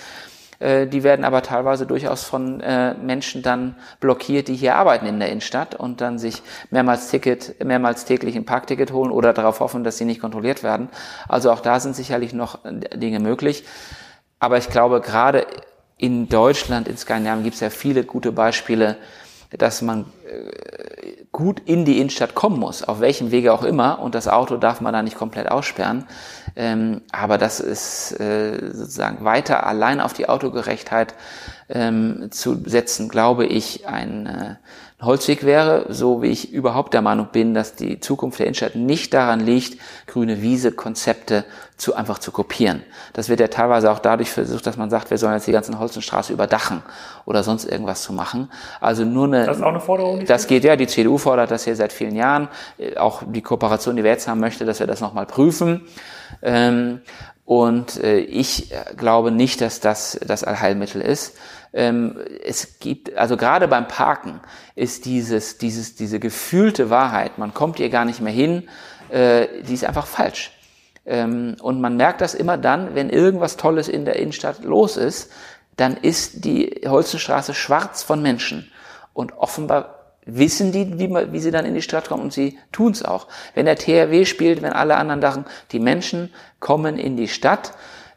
Äh, 0.59 0.87
die 0.87 1.03
werden 1.03 1.25
aber 1.25 1.43
teilweise 1.43 1.87
durchaus 1.87 2.25
von 2.25 2.63
Menschen 3.03 3.43
dann 3.43 3.77
blockiert, 4.01 4.49
die 4.49 4.55
hier 4.55 4.77
arbeiten 4.77 5.07
in 5.07 5.21
der 5.21 5.31
Innenstadt 5.31 5.75
und 5.75 6.01
dann 6.01 6.19
sich 6.19 6.43
mehrmals 6.71 7.09
Ticket, 7.09 7.63
mehrmals 7.65 8.05
täglich 8.05 8.37
ein 8.37 8.47
Parkticket 8.47 8.93
holen 8.93 9.11
oder 9.11 9.33
darauf 9.33 9.61
hoffen, 9.61 9.85
dass 9.85 9.99
sie 9.99 10.05
nicht 10.05 10.21
kontrolliert 10.21 10.63
werden. 10.63 10.89
Also 11.29 11.51
auch 11.53 11.61
da 11.61 11.79
sind 11.79 11.95
sicherlich 11.95 12.33
noch 12.33 12.61
Dinge 12.95 13.21
möglich. 13.21 13.65
Aber 14.39 14.59
ich 14.59 14.69
glaube, 14.69 15.01
gerade 15.01 15.47
in 15.99 16.29
Deutschland, 16.29 16.89
in 16.89 16.97
Skandinavien 16.97 17.45
gibt 17.45 17.55
es 17.55 17.61
ja 17.61 17.71
viele 17.71 18.05
gute 18.05 18.33
Beispiele, 18.33 18.97
dass 19.51 19.81
man 19.81 20.07
gut 21.37 21.61
in 21.67 21.85
die 21.85 21.99
Innenstadt 21.99 22.35
kommen 22.35 22.59
muss, 22.59 22.83
auf 22.83 23.01
welchem 23.01 23.31
Wege 23.31 23.53
auch 23.53 23.63
immer. 23.63 23.99
Und 23.99 24.15
das 24.15 24.27
Auto 24.27 24.57
darf 24.57 24.81
man 24.81 24.95
da 24.95 25.03
nicht 25.03 25.19
komplett 25.19 25.51
aussperren. 25.51 26.07
Ähm, 26.57 27.03
aber 27.13 27.37
das 27.37 27.61
ist 27.61 28.19
äh, 28.19 28.71
sozusagen 28.73 29.23
weiter 29.23 29.67
allein 29.67 30.01
auf 30.01 30.15
die 30.15 30.31
Autogerechtheit 30.31 31.15
ähm, 31.69 32.29
zu 32.31 32.63
setzen, 32.65 33.11
glaube 33.11 33.45
ich, 33.45 33.87
ein, 33.87 34.25
äh, 34.25 34.31
ein 34.99 35.07
Holzweg 35.07 35.45
wäre, 35.45 35.85
so 35.91 36.23
wie 36.23 36.29
ich 36.29 36.55
überhaupt 36.55 36.95
der 36.95 37.03
Meinung 37.03 37.29
bin, 37.33 37.53
dass 37.53 37.75
die 37.75 38.01
Zukunft 38.01 38.39
der 38.39 38.47
Innenstadt 38.47 38.75
nicht 38.75 39.13
daran 39.13 39.41
liegt, 39.41 39.79
grüne 40.07 40.41
Wiese-Konzepte 40.41 41.45
zu 41.77 41.95
einfach 41.95 42.19
zu 42.19 42.33
kopieren. 42.33 42.83
Das 43.13 43.29
wird 43.29 43.41
ja 43.41 43.49
teilweise 43.49 43.91
auch 43.91 43.99
dadurch 43.99 44.31
versucht, 44.31 44.67
dass 44.67 44.79
man 44.79 44.89
sagt, 44.89 45.11
wir 45.11 45.19
sollen 45.19 45.35
jetzt 45.35 45.47
die 45.47 45.53
ganzen 45.53 45.79
Holzenstraße 45.79 46.33
überdachen 46.33 46.83
oder 47.27 47.43
sonst 47.43 47.67
irgendwas 47.67 48.03
zu 48.03 48.15
machen. 48.15 48.51
Also 48.81 49.05
nur 49.05 49.27
eine. 49.27 49.45
Das 49.45 49.59
ist 49.59 49.63
auch 49.63 49.69
eine 49.69 49.81
Forderung. 49.81 50.25
Das 50.25 50.47
geht 50.47 50.65
ja. 50.65 50.77
Die 50.77 50.87
CDU 50.87 51.19
fordert 51.19 51.51
das 51.51 51.65
hier 51.65 51.77
seit 51.77 51.93
vielen 51.93 52.17
Jahren. 52.17 52.49
Auch 52.97 53.23
die 53.27 53.43
Kooperation, 53.43 53.97
die 53.97 54.05
wir 54.05 54.11
jetzt 54.11 54.27
haben, 54.27 54.41
möchte, 54.41 54.65
dass 54.65 54.81
wir 54.81 54.87
das 54.87 55.03
nochmal 55.03 55.27
prüfen. 55.27 55.83
Ähm, 56.41 57.03
und 57.45 58.03
äh, 58.03 58.19
ich 58.19 58.73
glaube 58.97 59.31
nicht, 59.31 59.61
dass 59.61 59.81
das 59.81 60.19
das 60.27 60.43
Allheilmittel 60.43 61.03
ist 61.03 61.37
ähm, 61.77 62.17
es 62.43 62.79
gibt, 62.81 63.15
also 63.17 63.37
gerade 63.37 63.69
beim 63.69 63.87
Parken 63.87 64.41
ist 64.75 65.05
dieses, 65.05 65.59
dieses, 65.59 65.95
diese 65.95 66.19
gefühlte 66.19 66.89
Wahrheit, 66.89 67.37
man 67.37 67.53
kommt 67.53 67.77
hier 67.77 67.91
gar 67.91 68.07
nicht 68.07 68.23
mehr 68.23 68.33
hin, 68.33 68.69
äh, 69.11 69.47
die 69.63 69.75
ist 69.75 69.85
einfach 69.85 70.07
falsch. 70.07 70.53
Ähm, 71.05 71.57
und 71.61 71.81
man 71.81 71.97
merkt 71.97 72.23
das 72.23 72.35
immer 72.35 72.57
dann, 72.57 72.95
wenn 72.95 73.11
irgendwas 73.11 73.59
Tolles 73.59 73.89
in 73.89 74.07
der 74.07 74.17
Innenstadt 74.17 74.65
los 74.65 74.97
ist, 74.97 75.31
dann 75.77 75.97
ist 75.97 76.45
die 76.45 76.83
Holzenstraße 76.87 77.55
schwarz 77.55 78.03
von 78.03 78.23
Menschen. 78.23 78.71
Und 79.13 79.37
offenbar 79.39 79.97
wissen 80.25 80.73
die, 80.73 80.99
wie, 80.99 81.09
wie 81.11 81.41
sie 81.41 81.51
dann 81.51 81.65
in 81.65 81.75
die 81.75 81.83
Stadt 81.83 82.09
kommen 82.09 82.23
und 82.23 82.33
sie 82.33 82.59
tun 82.73 82.93
es 82.93 83.05
auch. 83.05 83.29
Wenn 83.55 83.67
der 83.67 83.77
THW 83.77 84.25
spielt, 84.25 84.63
wenn 84.63 84.73
alle 84.73 84.97
anderen 84.97 85.21
dachten, 85.21 85.45
die 85.73 85.79
Menschen 85.79 86.33
kommen 86.59 86.99
in 86.99 87.17
die 87.17 87.29
Stadt 87.29 87.73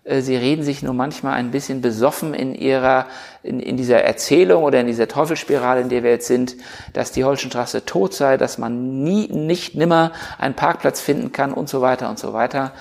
äh, 0.10 0.22
sie 0.22 0.36
reden 0.36 0.64
sich 0.64 0.82
nur 0.82 0.94
manchmal 0.94 1.34
ein 1.34 1.52
bisschen 1.52 1.82
besoffen 1.82 2.34
in 2.34 2.56
ihrer, 2.56 3.06
in, 3.44 3.60
in 3.60 3.78
dieser 3.78 4.04
Erzählung 4.04 4.64
oder 4.64 4.82
in 4.82 4.88
dieser 4.88 5.08
Teufelsspirale, 5.08 5.82
in 5.82 5.90
der 5.90 6.04
wir 6.04 6.12
jetzt 6.12 6.28
sind, 6.28 6.56
dass 6.94 7.12
die 7.12 7.24
Holstenstraße 7.24 7.86
tot 7.86 8.14
sei, 8.14 8.38
dass 8.38 8.58
man 8.58 9.04
nie, 9.04 9.28
nicht 9.28 9.76
nimmer 9.76 10.12
einen 10.38 10.56
Parkplatz 10.56 11.00
finden 11.00 11.32
kann 11.32 11.54
und 11.54 11.70
so 11.70 11.82
weiter 11.82 12.10
und 12.10 12.20
so 12.20 12.34
weiter 12.34 12.74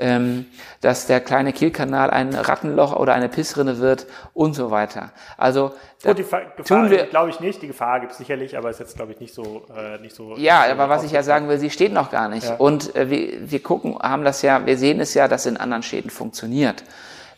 ähm, 0.00 0.46
dass 0.80 1.06
der 1.06 1.20
kleine 1.20 1.52
Kielkanal 1.52 2.10
ein 2.10 2.34
Rattenloch 2.34 2.96
oder 2.96 3.14
eine 3.14 3.28
Pissrinne 3.28 3.78
wird 3.78 4.06
und 4.32 4.54
so 4.54 4.70
weiter. 4.70 5.12
Also 5.36 5.72
Gut, 6.02 6.18
die 6.18 6.22
Gefahr, 6.22 6.88
glaube 7.10 7.30
ich 7.30 7.40
nicht. 7.40 7.60
Die 7.60 7.66
Gefahr 7.66 8.00
gibt 8.00 8.12
es 8.12 8.18
sicherlich, 8.18 8.56
aber 8.56 8.70
ist 8.70 8.80
jetzt 8.80 8.96
glaube 8.96 9.12
ich 9.12 9.20
nicht 9.20 9.34
so 9.34 9.66
äh, 9.76 9.98
nicht 10.00 10.16
so. 10.16 10.36
Ja, 10.36 10.64
aber 10.70 10.88
was 10.88 11.04
ich 11.04 11.12
ja 11.12 11.22
sagen 11.22 11.48
will, 11.48 11.58
sie 11.58 11.70
steht 11.70 11.92
noch 11.92 12.10
gar 12.10 12.28
nicht. 12.28 12.48
Ja. 12.48 12.56
Und 12.56 12.96
äh, 12.96 13.10
wir, 13.10 13.50
wir 13.50 13.62
gucken, 13.62 13.98
haben 13.98 14.24
das 14.24 14.40
ja, 14.42 14.64
wir 14.64 14.78
sehen 14.78 15.00
es 15.00 15.12
ja, 15.14 15.28
dass 15.28 15.44
in 15.44 15.58
anderen 15.58 15.82
Städten 15.82 16.10
funktioniert, 16.10 16.82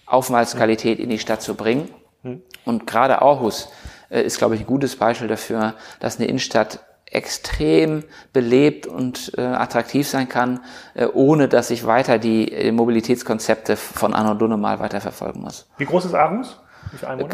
Aufenthaltsqualität 0.06 0.98
hm. 0.98 1.04
in 1.04 1.10
die 1.10 1.18
Stadt 1.18 1.42
zu 1.42 1.56
bringen. 1.56 1.88
Hm. 2.22 2.42
Und 2.64 2.86
gerade 2.86 3.20
Aarhus 3.20 3.72
äh, 4.08 4.22
ist 4.22 4.38
glaube 4.38 4.54
ich 4.54 4.60
ein 4.60 4.66
gutes 4.66 4.96
Beispiel 4.96 5.28
dafür, 5.28 5.74
dass 5.98 6.18
eine 6.18 6.28
Innenstadt 6.28 6.78
extrem 7.12 8.04
belebt 8.32 8.86
und 8.86 9.32
äh, 9.36 9.42
attraktiv 9.42 10.08
sein 10.08 10.28
kann, 10.28 10.60
äh, 10.94 11.06
ohne 11.06 11.48
dass 11.48 11.70
ich 11.70 11.86
weiter 11.86 12.18
die 12.18 12.50
äh, 12.50 12.72
Mobilitätskonzepte 12.72 13.76
von 13.76 14.14
Anno 14.14 14.34
Dunne 14.34 14.56
mal 14.56 14.80
weiter 14.80 15.00
verfolgen 15.00 15.40
muss. 15.42 15.68
Wie 15.78 15.84
groß 15.84 16.06
ist 16.06 16.14
Aarhus? 16.14 16.58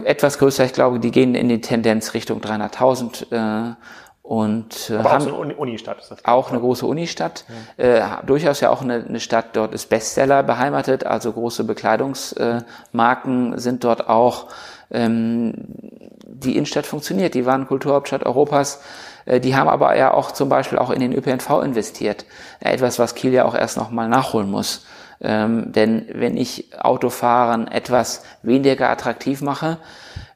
Etwas 0.05 0.39
größer, 0.39 0.65
ich 0.65 0.73
glaube, 0.73 1.01
die 1.01 1.11
gehen 1.11 1.35
in 1.35 1.49
die 1.49 1.61
Tendenz 1.61 2.15
Richtung 2.15 2.41
300.000 2.41 3.73
äh, 3.73 3.75
und 4.23 4.91
äh, 4.91 4.97
Aber 4.97 5.13
haben 5.13 5.23
auch 5.23 5.29
so 5.29 5.41
eine 5.41 5.57
Unistadt 5.57 6.01
ist 6.01 6.11
das. 6.11 6.25
Auch 6.25 6.51
eine 6.51 6.61
große 6.61 6.85
Unistadt. 6.85 7.47
Ja. 7.79 8.21
Äh, 8.21 8.27
durchaus 8.27 8.61
ja 8.61 8.69
auch 8.71 8.83
eine, 8.83 9.05
eine 9.09 9.21
Stadt, 9.21 9.57
dort 9.57 9.73
ist 9.73 9.89
Bestseller 9.89 10.43
beheimatet, 10.43 11.05
also 11.05 11.33
große 11.33 11.65
Bekleidungsmarken 11.65 13.55
äh, 13.55 13.59
sind 13.59 13.85
dort 13.85 14.09
auch. 14.09 14.49
Ähm, 14.91 15.55
die 16.45 16.57
Innenstadt 16.57 16.87
funktioniert. 16.87 17.35
Die 17.35 17.47
waren 17.47 17.67
Kulturhauptstadt 17.67 18.25
Europas. 18.25 18.81
Äh, 19.25 19.41
die 19.41 19.57
haben 19.57 19.69
aber 19.69 19.97
ja 19.97 20.13
auch 20.13 20.33
zum 20.33 20.49
Beispiel 20.49 20.79
auch 20.79 20.91
in 20.91 21.01
den 21.01 21.13
ÖPNV 21.13 21.63
investiert. 21.63 22.25
Etwas, 22.61 22.99
was 22.99 23.15
Kiel 23.15 23.33
ja 23.33 23.45
auch 23.45 23.55
erst 23.55 23.77
noch 23.77 23.91
mal 23.91 24.09
nachholen 24.09 24.51
muss. 24.51 24.87
Ähm, 25.21 25.73
denn 25.73 26.07
wenn 26.13 26.37
ich 26.37 26.71
Autofahren 26.79 27.69
etwas 27.69 28.23
weniger 28.43 28.89
attraktiv 28.89 29.41
mache, 29.41 29.79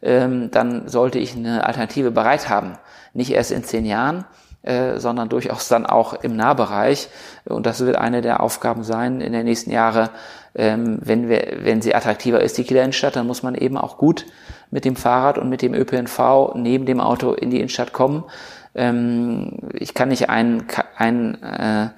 ähm, 0.02 0.50
dann 0.50 0.88
sollte 0.88 1.18
ich 1.18 1.36
eine 1.36 1.66
Alternative 1.66 2.10
bereit 2.10 2.48
haben. 2.48 2.78
Nicht 3.14 3.30
erst 3.32 3.52
in 3.52 3.62
zehn 3.62 3.84
Jahren, 3.84 4.24
äh, 4.62 4.98
sondern 4.98 5.28
durchaus 5.28 5.68
dann 5.68 5.86
auch 5.86 6.14
im 6.14 6.34
Nahbereich. 6.34 7.08
Und 7.44 7.66
das 7.66 7.84
wird 7.84 7.96
eine 7.96 8.22
der 8.22 8.40
Aufgaben 8.40 8.82
sein 8.82 9.20
in 9.20 9.32
den 9.32 9.44
nächsten 9.44 9.70
Jahren. 9.70 10.08
Ähm, 10.54 10.98
wenn, 11.00 11.28
wir, 11.28 11.58
wenn 11.60 11.80
sie 11.80 11.94
attraktiver 11.94 12.40
ist, 12.40 12.58
die 12.58 12.64
Kieler 12.64 12.82
Innenstadt, 12.82 13.16
dann 13.16 13.26
muss 13.26 13.42
man 13.42 13.54
eben 13.54 13.78
auch 13.78 13.98
gut 13.98 14.26
mit 14.72 14.84
dem 14.84 14.96
Fahrrad 14.96 15.38
und 15.38 15.48
mit 15.48 15.62
dem 15.62 15.74
ÖPNV 15.74 16.54
neben 16.56 16.86
dem 16.86 17.00
Auto 17.00 17.32
in 17.34 17.50
die 17.50 17.58
Innenstadt 17.58 17.92
kommen. 17.92 18.24
Ähm, 18.74 19.58
ich 19.74 19.94
kann 19.94 20.08
nicht 20.08 20.30
ein, 20.30 20.64
ein, 20.96 21.40
äh, 21.42 21.90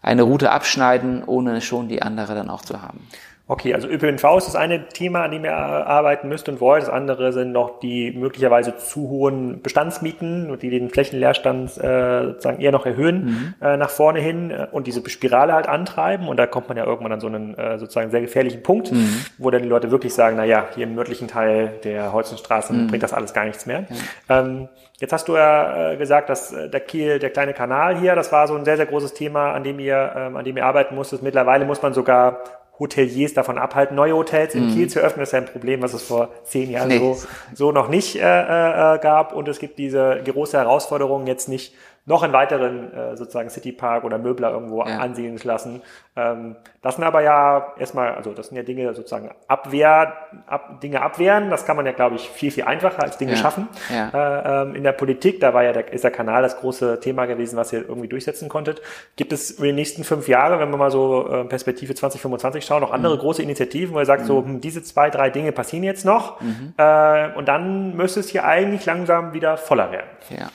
eine 0.00 0.22
Route 0.22 0.50
abschneiden, 0.50 1.22
ohne 1.24 1.60
schon 1.60 1.88
die 1.88 2.02
andere 2.02 2.34
dann 2.34 2.50
auch 2.50 2.62
zu 2.62 2.82
haben. 2.82 3.06
Okay, 3.48 3.74
also 3.74 3.88
ÖPNV 3.88 4.38
ist 4.38 4.46
das 4.46 4.56
eine 4.56 4.88
Thema, 4.88 5.24
an 5.24 5.32
dem 5.32 5.44
ihr 5.44 5.54
arbeiten 5.54 6.28
müsst 6.28 6.48
und 6.48 6.60
wollt. 6.60 6.82
Das 6.82 6.88
andere 6.88 7.32
sind 7.32 7.52
noch 7.52 7.80
die 7.80 8.12
möglicherweise 8.12 8.76
zu 8.76 9.08
hohen 9.08 9.60
Bestandsmieten, 9.62 10.58
die 10.60 10.70
den 10.70 10.90
Flächenleerstand 10.90 11.76
äh, 11.76 12.24
sozusagen 12.26 12.60
eher 12.60 12.70
noch 12.70 12.86
erhöhen 12.86 13.24
mhm. 13.24 13.54
äh, 13.60 13.76
nach 13.76 13.90
vorne 13.90 14.20
hin 14.20 14.50
äh, 14.52 14.68
und 14.70 14.86
diese 14.86 15.08
Spirale 15.10 15.54
halt 15.54 15.68
antreiben. 15.68 16.28
Und 16.28 16.36
da 16.36 16.46
kommt 16.46 16.68
man 16.68 16.76
ja 16.76 16.86
irgendwann 16.86 17.12
an 17.12 17.20
so 17.20 17.26
einen 17.26 17.58
äh, 17.58 17.78
sozusagen 17.78 18.10
sehr 18.10 18.20
gefährlichen 18.20 18.62
Punkt, 18.62 18.92
mhm. 18.92 19.24
wo 19.38 19.50
dann 19.50 19.62
die 19.62 19.68
Leute 19.68 19.90
wirklich 19.90 20.14
sagen, 20.14 20.36
na 20.36 20.44
ja, 20.44 20.68
hier 20.74 20.84
im 20.84 20.94
nördlichen 20.94 21.26
Teil 21.26 21.80
der 21.82 22.12
Holzenstraßen 22.12 22.84
mhm. 22.84 22.86
bringt 22.86 23.02
das 23.02 23.12
alles 23.12 23.34
gar 23.34 23.44
nichts 23.44 23.66
mehr. 23.66 23.86
Ähm, 24.28 24.68
Jetzt 25.02 25.12
hast 25.12 25.26
du 25.26 25.34
ja 25.34 25.90
äh, 25.90 25.96
gesagt, 25.96 26.28
dass 26.28 26.52
äh, 26.52 26.70
der 26.70 26.78
Kiel, 26.78 27.18
der 27.18 27.30
kleine 27.30 27.54
Kanal 27.54 27.98
hier, 27.98 28.14
das 28.14 28.30
war 28.30 28.46
so 28.46 28.54
ein 28.54 28.64
sehr, 28.64 28.76
sehr 28.76 28.86
großes 28.86 29.14
Thema, 29.14 29.50
an 29.50 29.64
dem 29.64 29.80
ihr, 29.80 30.12
ähm, 30.16 30.36
an 30.36 30.44
dem 30.44 30.56
ihr 30.56 30.64
arbeiten 30.64 30.94
musstet. 30.94 31.22
Mittlerweile 31.22 31.64
muss 31.64 31.82
man 31.82 31.92
sogar 31.92 32.38
Hoteliers 32.82 33.32
davon 33.32 33.58
abhalten, 33.58 33.94
neue 33.94 34.14
Hotels 34.14 34.54
in 34.54 34.66
mm. 34.66 34.74
Kiel 34.74 34.88
zu 34.88 34.98
öffnen. 34.98 35.20
Das 35.20 35.28
ist 35.28 35.32
ja 35.32 35.38
ein 35.38 35.46
Problem, 35.46 35.82
was 35.82 35.94
es 35.94 36.02
vor 36.02 36.30
zehn 36.44 36.70
Jahren 36.70 36.88
nee. 36.88 36.98
so, 36.98 37.16
so 37.54 37.72
noch 37.72 37.88
nicht 37.88 38.16
äh, 38.16 38.20
äh, 38.20 38.98
gab. 38.98 39.32
Und 39.32 39.48
es 39.48 39.60
gibt 39.60 39.78
diese 39.78 40.20
große 40.24 40.58
Herausforderung, 40.58 41.26
jetzt 41.26 41.48
nicht 41.48 41.74
noch 42.04 42.24
einen 42.24 42.32
weiteren 42.32 42.92
äh, 42.92 43.16
sozusagen 43.16 43.48
Citypark 43.48 44.02
oder 44.02 44.18
Möbler 44.18 44.50
irgendwo 44.50 44.84
ja. 44.84 44.98
ansiedeln 44.98 45.38
zu 45.38 45.46
lassen. 45.46 45.82
Ähm, 46.16 46.56
das 46.82 46.96
sind 46.96 47.04
aber 47.04 47.22
ja 47.22 47.74
erstmal, 47.78 48.14
also 48.14 48.32
das 48.32 48.48
sind 48.48 48.56
ja 48.56 48.64
Dinge 48.64 48.92
sozusagen 48.92 49.30
Abwehr, 49.46 50.12
ab, 50.48 50.80
Dinge 50.80 51.00
abwehren. 51.00 51.48
Das 51.48 51.64
kann 51.64 51.76
man 51.76 51.86
ja, 51.86 51.92
glaube 51.92 52.16
ich, 52.16 52.28
viel, 52.28 52.50
viel 52.50 52.64
einfacher 52.64 53.04
als 53.04 53.18
Dinge 53.18 53.32
ja. 53.32 53.36
schaffen. 53.38 53.68
Ja. 53.88 54.08
Äh, 54.08 54.62
ähm, 54.62 54.74
in 54.74 54.82
der 54.82 54.92
Politik, 54.92 55.38
da 55.38 55.54
war 55.54 55.62
ja 55.62 55.72
der, 55.72 55.92
ist 55.92 56.02
der 56.02 56.10
Kanal 56.10 56.42
das 56.42 56.58
große 56.58 56.98
Thema 56.98 57.26
gewesen, 57.26 57.56
was 57.56 57.72
ihr 57.72 57.88
irgendwie 57.88 58.08
durchsetzen 58.08 58.48
konntet. 58.48 58.82
Gibt 59.14 59.32
es 59.32 59.52
über 59.52 59.68
die 59.68 59.72
nächsten 59.72 60.02
fünf 60.02 60.26
Jahre, 60.26 60.58
wenn 60.58 60.70
wir 60.70 60.78
mal 60.78 60.90
so 60.90 61.28
äh, 61.28 61.44
Perspektive 61.44 61.94
2025 61.94 62.64
schauen, 62.64 62.80
noch 62.80 62.92
andere 62.92 63.14
mhm. 63.14 63.20
große 63.20 63.42
Initiativen, 63.42 63.94
wo 63.94 64.00
ihr 64.00 64.06
sagt, 64.06 64.22
mhm. 64.22 64.26
so, 64.26 64.44
hm, 64.44 64.60
diese 64.60 64.82
zwei, 64.82 65.08
drei 65.08 65.30
Dinge 65.30 65.52
passieren 65.52 65.84
jetzt 65.84 66.04
noch. 66.04 66.40
Mhm. 66.40 66.74
Äh, 66.78 67.32
und 67.34 67.46
dann 67.46 67.94
müsste 67.94 68.18
es 68.18 68.28
hier 68.28 68.44
eigentlich 68.44 68.84
langsam 68.86 69.34
wieder 69.34 69.56
voller 69.56 69.92
werden. 69.92 70.10
Ja. 70.30 70.50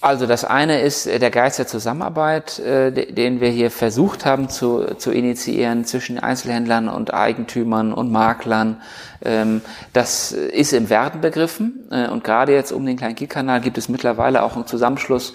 Also 0.00 0.26
das 0.26 0.44
eine 0.44 0.80
ist 0.80 1.06
äh, 1.06 1.18
der 1.18 1.30
Geist 1.30 1.58
der 1.58 1.66
Zusammenarbeit, 1.66 2.60
äh, 2.60 2.92
den 2.92 3.40
wir 3.40 3.48
hier 3.48 3.72
versucht 3.72 4.24
haben 4.24 4.48
zu, 4.48 4.94
zu 4.96 5.10
initiieren 5.10 5.84
zwischen 5.84 6.20
Einzelhändlern 6.20 6.88
und 6.88 7.12
Eigentümern 7.12 7.92
und 7.92 8.12
Maklern. 8.12 8.80
Ähm, 9.24 9.60
das 9.92 10.30
ist 10.30 10.72
im 10.72 10.88
Werden 10.88 11.20
begriffen 11.20 11.88
äh, 11.90 12.06
und 12.06 12.22
gerade 12.22 12.52
jetzt 12.52 12.70
um 12.70 12.86
den 12.86 12.96
kleinen 12.96 13.16
Kielkanal 13.16 13.60
gibt 13.60 13.76
es 13.76 13.88
mittlerweile 13.88 14.44
auch 14.44 14.54
einen 14.54 14.66
Zusammenschluss 14.66 15.34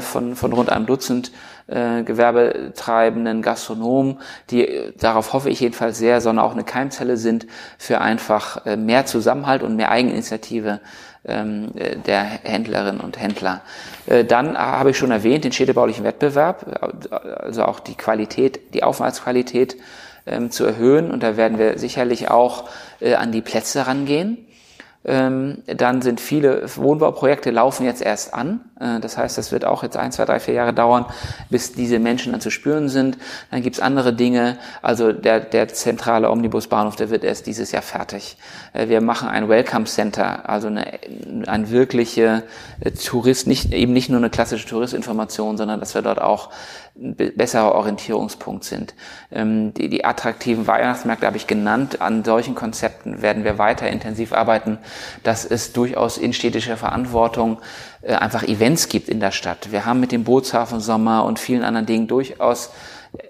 von, 0.00 0.36
von 0.36 0.52
rund 0.52 0.70
einem 0.70 0.86
Dutzend 0.86 1.32
Gewerbetreibenden, 1.66 3.40
Gastronomen, 3.40 4.18
die, 4.50 4.92
darauf 4.98 5.32
hoffe 5.32 5.48
ich 5.48 5.60
jedenfalls 5.60 5.96
sehr, 5.96 6.20
sondern 6.20 6.44
auch 6.44 6.52
eine 6.52 6.64
Keimzelle 6.64 7.16
sind 7.16 7.46
für 7.78 8.02
einfach 8.02 8.66
mehr 8.76 9.06
Zusammenhalt 9.06 9.62
und 9.62 9.74
mehr 9.74 9.90
Eigeninitiative 9.90 10.80
der 11.24 12.22
Händlerinnen 12.42 13.00
und 13.00 13.18
Händler. 13.18 13.62
Äh, 14.06 14.24
dann 14.24 14.58
habe 14.58 14.90
ich 14.90 14.98
schon 14.98 15.10
erwähnt 15.10 15.44
den 15.44 15.52
städtebaulichen 15.52 16.04
Wettbewerb, 16.04 16.66
also 17.10 17.64
auch 17.64 17.80
die 17.80 17.94
Qualität, 17.94 18.74
die 18.74 18.82
Aufenthaltsqualität 18.82 19.76
ähm, 20.26 20.50
zu 20.50 20.64
erhöhen. 20.64 21.10
Und 21.10 21.22
da 21.22 21.36
werden 21.36 21.58
wir 21.58 21.78
sicherlich 21.78 22.30
auch 22.30 22.68
äh, 23.00 23.14
an 23.14 23.32
die 23.32 23.40
Plätze 23.40 23.86
rangehen. 23.86 24.46
Ähm, 25.06 25.62
dann 25.66 26.00
sind 26.00 26.20
viele 26.20 26.66
Wohnbauprojekte 26.76 27.50
laufen 27.50 27.84
jetzt 27.84 28.00
erst 28.00 28.32
an. 28.32 28.60
Äh, 28.80 29.00
das 29.00 29.18
heißt, 29.18 29.36
das 29.36 29.52
wird 29.52 29.64
auch 29.64 29.82
jetzt 29.82 29.96
ein, 29.96 30.12
zwei, 30.12 30.24
drei, 30.24 30.40
vier 30.40 30.54
Jahre 30.54 30.72
dauern, 30.72 31.04
bis 31.50 31.72
diese 31.72 31.98
Menschen 31.98 32.32
dann 32.32 32.40
zu 32.40 32.50
spüren 32.50 32.88
sind. 32.88 33.18
Dann 33.50 33.62
gibt's 33.62 33.80
andere 33.80 34.14
Dinge. 34.14 34.58
Also 34.80 35.12
der, 35.12 35.40
der 35.40 35.68
zentrale 35.68 36.30
Omnibusbahnhof, 36.30 36.96
der 36.96 37.10
wird 37.10 37.22
erst 37.22 37.46
dieses 37.46 37.72
Jahr 37.72 37.82
fertig. 37.82 38.38
Äh, 38.72 38.88
wir 38.88 39.02
machen 39.02 39.28
ein 39.28 39.48
Welcome 39.48 39.84
Center, 39.84 40.48
also 40.48 40.68
eine, 40.68 40.86
ein 41.46 41.70
wirkliche 41.70 42.42
äh, 42.80 42.90
Tourist, 42.92 43.46
nicht, 43.46 43.72
eben 43.72 43.92
nicht 43.92 44.08
nur 44.08 44.18
eine 44.18 44.30
klassische 44.30 44.66
Touristinformation, 44.66 45.58
sondern 45.58 45.80
dass 45.80 45.94
wir 45.94 46.02
dort 46.02 46.20
auch 46.20 46.50
ein 46.96 47.16
besserer 47.16 47.74
Orientierungspunkt 47.74 48.64
sind. 48.64 48.94
Ähm, 49.32 49.74
die, 49.74 49.88
die 49.88 50.04
attraktiven 50.04 50.66
Weihnachtsmärkte 50.66 51.26
habe 51.26 51.36
ich 51.36 51.46
genannt. 51.46 52.00
An 52.00 52.22
solchen 52.22 52.54
Konzepten 52.54 53.20
werden 53.20 53.42
wir 53.42 53.58
weiter 53.58 53.88
intensiv 53.88 54.32
arbeiten. 54.32 54.78
Dass 55.22 55.44
es 55.44 55.72
durchaus 55.72 56.18
in 56.18 56.32
städtischer 56.32 56.76
Verantwortung 56.76 57.60
äh, 58.02 58.14
einfach 58.14 58.42
Events 58.42 58.88
gibt 58.88 59.08
in 59.08 59.20
der 59.20 59.30
Stadt. 59.30 59.72
Wir 59.72 59.86
haben 59.86 60.00
mit 60.00 60.12
dem 60.12 60.24
Bootshafen 60.24 60.80
Sommer 60.80 61.24
und 61.24 61.38
vielen 61.38 61.64
anderen 61.64 61.86
Dingen 61.86 62.06
durchaus 62.06 62.70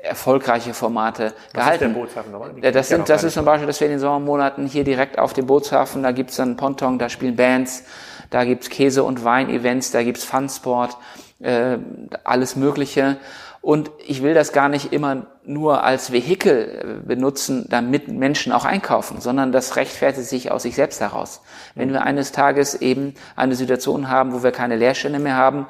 erfolgreiche 0.02 0.74
Formate 0.74 1.34
Was 1.52 1.64
gehalten. 1.64 1.96
Ist 1.96 2.16
der 2.16 2.22
nochmal? 2.24 2.72
Das, 2.72 2.88
sind, 2.88 3.08
das 3.08 3.24
ist 3.24 3.34
zum 3.34 3.44
Beispiel, 3.44 3.66
dass 3.66 3.80
wir 3.80 3.86
in 3.86 3.92
den 3.92 4.00
Sommermonaten 4.00 4.66
hier 4.66 4.84
direkt 4.84 5.18
auf 5.18 5.32
dem 5.32 5.46
Bootshafen, 5.46 6.02
da 6.02 6.12
gibt's 6.12 6.36
dann 6.36 6.56
Ponton, 6.56 6.98
da 6.98 7.08
spielen 7.08 7.36
Bands, 7.36 7.84
da 8.30 8.44
gibt's 8.44 8.70
Käse- 8.70 9.04
und 9.04 9.24
Wein-Events, 9.24 9.90
da 9.90 10.02
gibt's 10.02 10.24
Funsport, 10.24 10.96
äh, 11.40 11.78
alles 12.24 12.56
Mögliche. 12.56 13.16
Und 13.64 13.90
ich 14.06 14.22
will 14.22 14.34
das 14.34 14.52
gar 14.52 14.68
nicht 14.68 14.92
immer 14.92 15.24
nur 15.42 15.84
als 15.84 16.12
Vehikel 16.12 17.00
äh, 17.02 17.06
benutzen, 17.06 17.64
damit 17.70 18.08
Menschen 18.08 18.52
auch 18.52 18.66
einkaufen, 18.66 19.22
sondern 19.22 19.52
das 19.52 19.76
rechtfertigt 19.76 20.28
sich 20.28 20.50
aus 20.50 20.64
sich 20.64 20.74
selbst 20.74 21.00
heraus. 21.00 21.40
Wenn 21.74 21.90
wir 21.90 22.02
eines 22.02 22.30
Tages 22.30 22.74
eben 22.74 23.14
eine 23.36 23.54
Situation 23.54 24.10
haben, 24.10 24.34
wo 24.34 24.42
wir 24.42 24.52
keine 24.52 24.76
Leerstände 24.76 25.18
mehr 25.18 25.36
haben, 25.36 25.66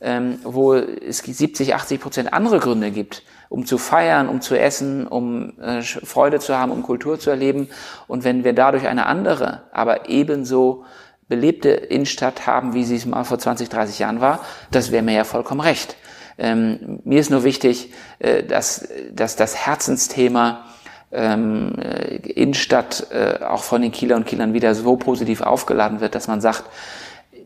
ähm, 0.00 0.40
wo 0.42 0.74
es 0.74 1.18
70, 1.18 1.76
80 1.76 2.00
Prozent 2.00 2.32
andere 2.32 2.58
Gründe 2.58 2.90
gibt, 2.90 3.22
um 3.48 3.64
zu 3.64 3.78
feiern, 3.78 4.28
um 4.28 4.40
zu 4.40 4.58
essen, 4.58 5.06
um 5.06 5.56
äh, 5.60 5.82
Freude 5.82 6.40
zu 6.40 6.58
haben, 6.58 6.72
um 6.72 6.82
Kultur 6.82 7.20
zu 7.20 7.30
erleben. 7.30 7.68
Und 8.08 8.24
wenn 8.24 8.42
wir 8.42 8.54
dadurch 8.54 8.88
eine 8.88 9.06
andere, 9.06 9.62
aber 9.70 10.08
ebenso 10.08 10.84
belebte 11.28 11.68
Innenstadt 11.70 12.48
haben, 12.48 12.74
wie 12.74 12.82
sie 12.82 12.96
es 12.96 13.06
mal 13.06 13.22
vor 13.22 13.38
20, 13.38 13.68
30 13.68 14.00
Jahren 14.00 14.20
war, 14.20 14.40
das 14.72 14.90
wäre 14.90 15.04
mir 15.04 15.14
ja 15.14 15.22
vollkommen 15.22 15.60
recht. 15.60 15.96
Ähm, 16.38 17.00
mir 17.04 17.20
ist 17.20 17.30
nur 17.30 17.44
wichtig, 17.44 17.92
äh, 18.18 18.42
dass, 18.42 18.88
dass 19.12 19.36
das 19.36 19.56
Herzensthema 19.56 20.64
ähm, 21.12 21.74
äh, 21.78 22.16
Innenstadt 22.16 23.06
äh, 23.10 23.44
auch 23.44 23.62
von 23.62 23.82
den 23.82 23.92
Kieler 23.92 24.16
und 24.16 24.26
Kielern 24.26 24.52
wieder 24.52 24.74
so 24.74 24.96
positiv 24.96 25.40
aufgeladen 25.40 26.00
wird, 26.00 26.14
dass 26.14 26.28
man 26.28 26.40
sagt, 26.40 26.64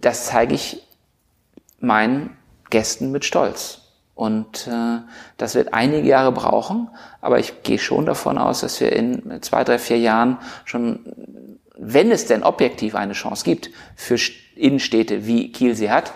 das 0.01 0.27
zeige 0.27 0.55
ich 0.55 0.83
meinen 1.79 2.37
Gästen 2.71 3.11
mit 3.13 3.25
Stolz. 3.25 3.83
Und 4.15 4.67
äh, 4.67 4.99
das 5.39 5.55
wird 5.55 5.73
einige 5.73 6.07
Jahre 6.07 6.33
brauchen, 6.33 6.89
aber 7.21 7.39
ich 7.39 7.63
gehe 7.63 7.79
schon 7.79 8.05
davon 8.05 8.37
aus, 8.37 8.61
dass 8.61 8.81
wir 8.81 8.93
in 8.93 9.41
zwei, 9.41 9.65
drei, 9.65 9.79
vier 9.79 9.99
Jahren 9.99 10.39
schon, 10.67 11.17
wenn 11.79 12.11
es 12.11 12.27
denn 12.27 12.43
objektiv 12.43 12.95
eine 12.95 13.15
Chance 13.15 13.45
gibt, 13.45 13.71
für 13.97 14.19
Innenstädte 14.57 15.27
wie 15.27 15.53
Kiel 15.53 15.75
sie 15.75 15.91
hat, 15.91 16.13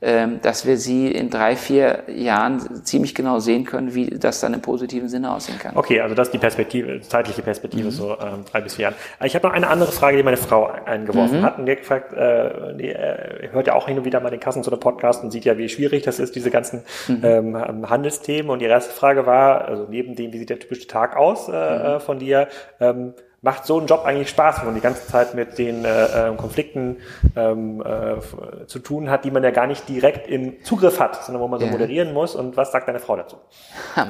dass 0.00 0.64
wir 0.64 0.76
sie 0.76 1.10
in 1.10 1.28
drei, 1.28 1.56
vier 1.56 2.04
Jahren 2.06 2.84
ziemlich 2.84 3.16
genau 3.16 3.40
sehen 3.40 3.64
können, 3.64 3.94
wie 3.94 4.06
das 4.06 4.38
dann 4.40 4.54
im 4.54 4.60
positiven 4.60 5.08
Sinne 5.08 5.32
aussehen 5.32 5.58
kann. 5.58 5.76
Okay, 5.76 6.00
also 6.00 6.14
das 6.14 6.28
ist 6.28 6.34
die 6.34 6.38
Perspektive, 6.38 7.00
zeitliche 7.00 7.42
Perspektive, 7.42 7.86
mhm. 7.86 7.90
so 7.90 8.12
ähm, 8.12 8.44
drei 8.50 8.60
bis 8.60 8.76
vier 8.76 8.84
Jahren. 8.84 8.94
Ich 9.24 9.34
habe 9.34 9.46
noch 9.46 9.54
eine 9.54 9.66
andere 9.68 9.90
Frage, 9.90 10.16
die 10.16 10.22
meine 10.22 10.36
Frau 10.36 10.66
eingeworfen 10.66 11.40
mhm. 11.40 11.42
hat. 11.42 11.58
Und 11.58 11.66
die 11.66 11.72
hat 11.72 11.78
gefragt, 11.78 12.12
äh, 12.12 12.76
die 12.76 12.90
äh, 12.90 13.48
hört 13.50 13.66
ja 13.66 13.74
auch 13.74 13.88
hin 13.88 13.98
und 13.98 14.04
wieder 14.04 14.20
mal 14.20 14.30
den 14.30 14.40
Kassen 14.40 14.62
zu 14.62 14.70
der 14.70 14.76
Podcast 14.76 15.24
und 15.24 15.30
sieht 15.30 15.44
ja, 15.44 15.58
wie 15.58 15.68
schwierig 15.68 16.04
das 16.04 16.18
ist, 16.18 16.36
diese 16.36 16.50
ganzen 16.50 16.84
mhm. 17.08 17.20
ähm, 17.24 17.90
Handelsthemen. 17.90 18.50
Und 18.50 18.62
ihre 18.62 18.72
erste 18.72 18.94
Frage 18.94 19.26
war, 19.26 19.64
also 19.64 19.86
neben 19.88 20.14
dem, 20.14 20.32
wie 20.32 20.38
sieht 20.38 20.50
der 20.50 20.60
typische 20.60 20.86
Tag 20.86 21.16
aus 21.16 21.48
äh, 21.48 21.52
mhm. 21.52 21.56
äh 21.56 22.00
von 22.00 22.18
dir, 22.18 22.48
ähm, 22.80 23.14
macht 23.40 23.66
so 23.66 23.80
ein 23.80 23.86
Job 23.86 24.04
eigentlich 24.04 24.30
Spaß, 24.30 24.58
wenn 24.58 24.66
man 24.66 24.74
die 24.74 24.80
ganze 24.80 25.06
Zeit 25.06 25.34
mit 25.34 25.58
den 25.58 25.84
äh, 25.84 26.30
äh, 26.30 26.36
Konflikten 26.36 26.96
ähm, 27.36 27.82
äh, 27.82 28.66
zu 28.66 28.80
tun 28.80 29.10
hat, 29.10 29.24
die 29.24 29.30
man 29.30 29.44
ja 29.44 29.50
gar 29.50 29.66
nicht 29.66 29.88
direkt 29.88 30.28
im 30.28 30.62
Zugriff 30.64 30.98
hat, 30.98 31.24
sondern 31.24 31.42
wo 31.42 31.48
man 31.48 31.60
so 31.60 31.66
moderieren 31.66 32.12
muss. 32.12 32.34
Und 32.34 32.56
was 32.56 32.72
sagt 32.72 32.88
deine 32.88 32.98
Frau 32.98 33.16
dazu? 33.16 33.36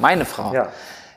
Meine 0.00 0.24
Frau? 0.24 0.52
Ja. 0.52 0.68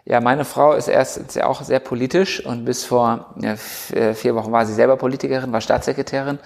Ja, 0.03 0.20
meine 0.20 0.45
Frau 0.45 0.74
ist 0.74 0.88
erst 0.88 1.18
ist 1.18 1.41
auch 1.43 1.62
sehr 1.62 1.80
politisch 1.80 2.43
und 2.43 2.66
bis 2.66 2.84
vor 2.84 3.36
ja, 3.39 3.53
äh, 3.93 4.16
vier 4.16 4.34
Wochen 4.34 4.51
war 4.51 4.66
sie 4.66 4.74
selber 4.74 4.97
Politikerin, 4.97 5.53
war 5.53 5.62
Staatssekretärin 5.62 6.39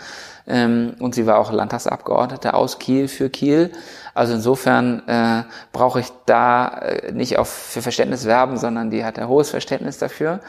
ähm, 0.45 0.95
und 0.99 1.16
sie 1.16 1.26
war 1.26 1.39
auch 1.39 1.53
Landtagsabgeordnete 1.53 2.53
aus 2.53 2.80
Kiel 2.80 3.07
für 3.07 3.30
Kiel. 3.30 3.72
Also 4.13 4.34
insofern 4.34 5.07
äh, 5.07 5.43
brauche 5.72 6.01
ich 6.01 6.07
da 6.26 6.68
äh, 6.80 7.13
nicht 7.13 7.38
auf 7.38 7.47
für 7.47 7.82
Verständnis 7.82 8.26
werben, 8.26 8.57
sondern 8.57 8.89
die 8.89 9.05
hat 9.05 9.18
ein 9.18 9.30
hohes 9.30 9.51
Verständnis 9.51 9.99
dafür. 9.99 10.41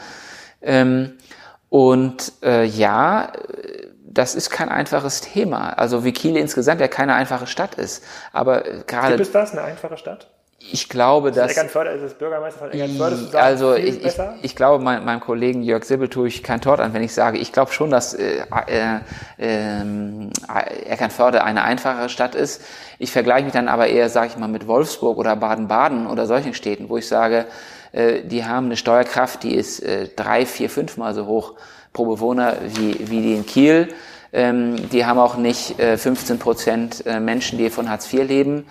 Ähm, 0.61 1.17
und 1.69 2.33
äh, 2.43 2.63
ja, 2.63 3.31
das 4.17 4.35
ist 4.35 4.49
kein 4.49 4.69
einfaches 4.69 5.21
Thema. 5.21 5.77
Also 5.77 6.03
wie 6.03 6.11
Kiel 6.11 6.37
insgesamt 6.37 6.81
ja 6.81 6.87
keine 6.87 7.13
einfache 7.13 7.47
Stadt 7.47 7.75
ist. 7.75 8.03
Aber 8.33 8.61
gerade. 8.87 9.15
Gibt 9.15 9.27
es 9.27 9.31
das, 9.31 9.51
eine 9.51 9.61
einfache 9.61 9.97
Stadt? 9.97 10.29
Ich 10.71 10.89
glaube, 10.89 11.31
dass. 11.31 11.51
Eckernförde 11.51 11.91
ist 11.91 12.03
das 12.03 12.13
Bürgermeister 12.13 12.59
von 12.59 12.71
Eckernförde 12.71 13.15
zu 13.15 13.25
sagen, 13.25 13.45
Also 13.45 13.75
ich, 13.75 14.03
ich, 14.03 14.13
ich, 14.41 14.55
glaube, 14.55 14.83
mein, 14.83 15.05
meinem 15.05 15.19
Kollegen 15.19 15.63
Jörg 15.63 15.83
Sibbel 15.83 16.09
tue 16.09 16.27
ich 16.27 16.43
kein 16.43 16.61
Tort 16.61 16.79
an, 16.79 16.93
wenn 16.93 17.03
ich 17.03 17.13
sage, 17.13 17.37
ich 17.37 17.51
glaube 17.51 17.71
schon, 17.71 17.89
dass 17.89 18.13
äh, 18.13 18.43
äh, 18.67 18.99
äh, 19.37 20.89
Eckernförde 20.89 21.43
eine 21.43 21.63
einfachere 21.63 22.09
Stadt 22.09 22.35
ist. 22.35 22.61
Ich 22.99 23.11
vergleiche 23.11 23.45
mich 23.45 23.53
dann 23.53 23.67
aber 23.67 23.87
eher, 23.87 24.09
sage 24.09 24.27
ich 24.27 24.37
mal, 24.37 24.47
mit 24.47 24.67
Wolfsburg 24.67 25.17
oder 25.17 25.35
Baden-Baden 25.35 26.07
oder 26.07 26.25
solchen 26.25 26.53
Städten, 26.53 26.89
wo 26.89 26.97
ich 26.97 27.07
sage, 27.07 27.45
äh, 27.91 28.23
die 28.23 28.45
haben 28.45 28.65
eine 28.67 28.77
Steuerkraft, 28.77 29.43
die 29.43 29.55
ist 29.55 29.81
äh, 29.81 30.09
drei, 30.15 30.45
vier, 30.45 30.69
fünfmal 30.69 31.13
so 31.13 31.25
hoch 31.25 31.53
pro 31.93 32.05
Bewohner 32.05 32.55
wie, 32.65 33.09
wie 33.09 33.21
die 33.21 33.33
in 33.33 33.45
Kiel. 33.45 33.89
Ähm, 34.33 34.89
die 34.89 35.05
haben 35.05 35.19
auch 35.19 35.37
nicht 35.37 35.79
äh, 35.79 35.97
15 35.97 36.39
Prozent 36.39 37.05
äh, 37.05 37.19
Menschen, 37.19 37.57
die 37.57 37.69
von 37.69 37.89
Hartz 37.89 38.11
IV 38.11 38.27
leben 38.27 38.65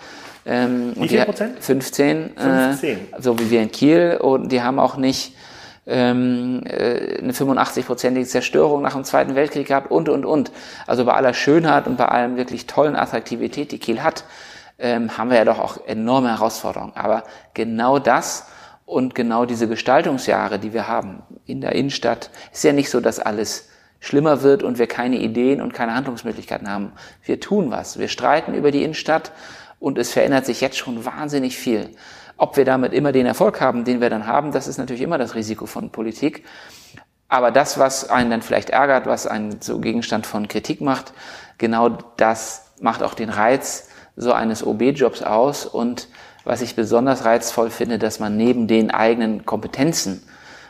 ähm, 0.47 0.93
Wie 0.95 1.09
viel 1.09 1.25
Prozent? 1.25 1.61
15, 1.61 2.31
15. 2.37 2.89
Äh, 2.89 3.21
so 3.21 3.37
wie 3.37 3.51
wir 3.51 3.61
in 3.61 3.71
Kiel. 3.71 4.17
Und 4.19 4.51
die 4.51 4.61
haben 4.61 4.79
auch 4.79 4.95
nicht 4.95 5.35
ähm, 5.85 6.63
äh, 6.65 7.17
eine 7.17 7.33
85-prozentige 7.33 8.25
Zerstörung 8.25 8.81
nach 8.81 8.93
dem 8.93 9.03
Zweiten 9.03 9.35
Weltkrieg 9.35 9.67
gehabt 9.67 9.91
und, 9.91 10.07
und, 10.07 10.25
und. 10.25 10.51
Also 10.87 11.03
bei 11.03 11.13
aller 11.13 11.33
Schönheit 11.33 11.85
und 11.85 11.97
bei 11.97 12.05
allem 12.05 12.37
wirklich 12.37 12.65
tollen 12.65 12.95
Attraktivität, 12.95 13.73
die 13.73 13.77
Kiel 13.77 14.01
hat, 14.01 14.23
ähm, 14.79 15.17
haben 15.17 15.29
wir 15.29 15.37
ja 15.37 15.45
doch 15.45 15.59
auch 15.59 15.85
enorme 15.85 16.29
Herausforderungen. 16.29 16.93
Aber 16.95 17.23
genau 17.53 17.99
das 17.99 18.45
und 18.85 19.15
genau 19.15 19.45
diese 19.45 19.67
Gestaltungsjahre, 19.67 20.59
die 20.59 20.71
wir 20.71 20.87
haben 20.87 21.23
in 21.45 21.59
der 21.59 21.73
Innenstadt, 21.73 22.29
ist 22.53 22.63
ja 22.63 22.71
nicht 22.71 22.89
so, 22.89 23.01
dass 23.01 23.19
alles 23.19 23.67
schlimmer 23.99 24.41
wird 24.41 24.63
und 24.63 24.77
wir 24.79 24.87
keine 24.87 25.17
Ideen 25.17 25.61
und 25.61 25.73
keine 25.73 25.95
Handlungsmöglichkeiten 25.95 26.69
haben. 26.69 26.91
Wir 27.23 27.39
tun 27.39 27.71
was. 27.71 27.99
Wir 27.99 28.07
streiten 28.07 28.53
über 28.53 28.71
die 28.71 28.83
Innenstadt 28.83 29.31
und 29.79 29.97
es 29.97 30.11
verändert 30.11 30.45
sich 30.45 30.61
jetzt 30.61 30.77
schon 30.77 31.05
wahnsinnig 31.05 31.57
viel. 31.57 31.89
Ob 32.37 32.55
wir 32.57 32.65
damit 32.65 32.93
immer 32.93 33.11
den 33.11 33.25
Erfolg 33.25 33.61
haben, 33.61 33.83
den 33.83 33.99
wir 33.99 34.09
dann 34.09 34.27
haben, 34.27 34.51
das 34.51 34.67
ist 34.67 34.77
natürlich 34.77 35.01
immer 35.01 35.17
das 35.17 35.35
Risiko 35.35 35.65
von 35.65 35.91
Politik. 35.91 36.43
Aber 37.29 37.51
das, 37.51 37.77
was 37.77 38.09
einen 38.09 38.29
dann 38.29 38.41
vielleicht 38.41 38.69
ärgert, 38.69 39.05
was 39.05 39.27
einen 39.27 39.59
so 39.61 39.79
Gegenstand 39.79 40.25
von 40.25 40.47
Kritik 40.47 40.79
macht, 40.79 41.13
genau 41.57 41.89
das 42.17 42.71
macht 42.79 43.03
auch 43.03 43.15
den 43.15 43.29
Reiz 43.29 43.89
so 44.15 44.31
eines 44.31 44.65
OB-Jobs 44.65 45.23
aus. 45.23 45.65
Und 45.65 46.07
was 46.43 46.61
ich 46.61 46.75
besonders 46.75 47.25
reizvoll 47.25 47.69
finde, 47.69 47.99
dass 47.99 48.19
man 48.19 48.37
neben 48.37 48.67
den 48.67 48.91
eigenen 48.91 49.45
Kompetenzen 49.45 50.23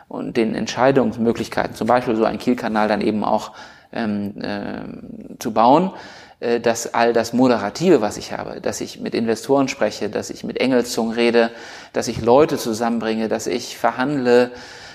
und 0.08 0.38
den 0.38 0.56
Entscheidungsmöglichkeiten, 0.56 1.76
zum 1.76 1.88
Beispiel 1.88 2.16
so 2.16 2.26
einen 2.26 2.40
Kielkanal 2.40 2.88
dann 2.88 3.02
eben 3.02 3.24
auch 3.24 3.52
ähm, 3.92 4.42
äh, 4.42 5.38
zu 5.40 5.52
bauen, 5.54 5.92
äh, 6.40 6.60
dass 6.60 6.94
all 6.94 7.14
das 7.14 7.34
Moderative, 7.34 8.02
was 8.02 8.18
ich 8.18 8.32
habe, 8.32 8.62
dass 8.62 8.82
ich 8.82 9.00
mit 9.00 9.16
Investoren 9.16 9.68
spreche, 9.68 10.10
dass 10.10 10.30
ich 10.30 10.44
mit 10.44 10.60
Engelszungen 10.60 11.14
rede, 11.14 11.52
dass 11.94 12.08
ich 12.08 12.22
Leute 12.22 12.58
zusammenbringe, 12.58 13.28
dass 13.28 13.48
ich 13.48 13.78
verhandle, 13.78 14.52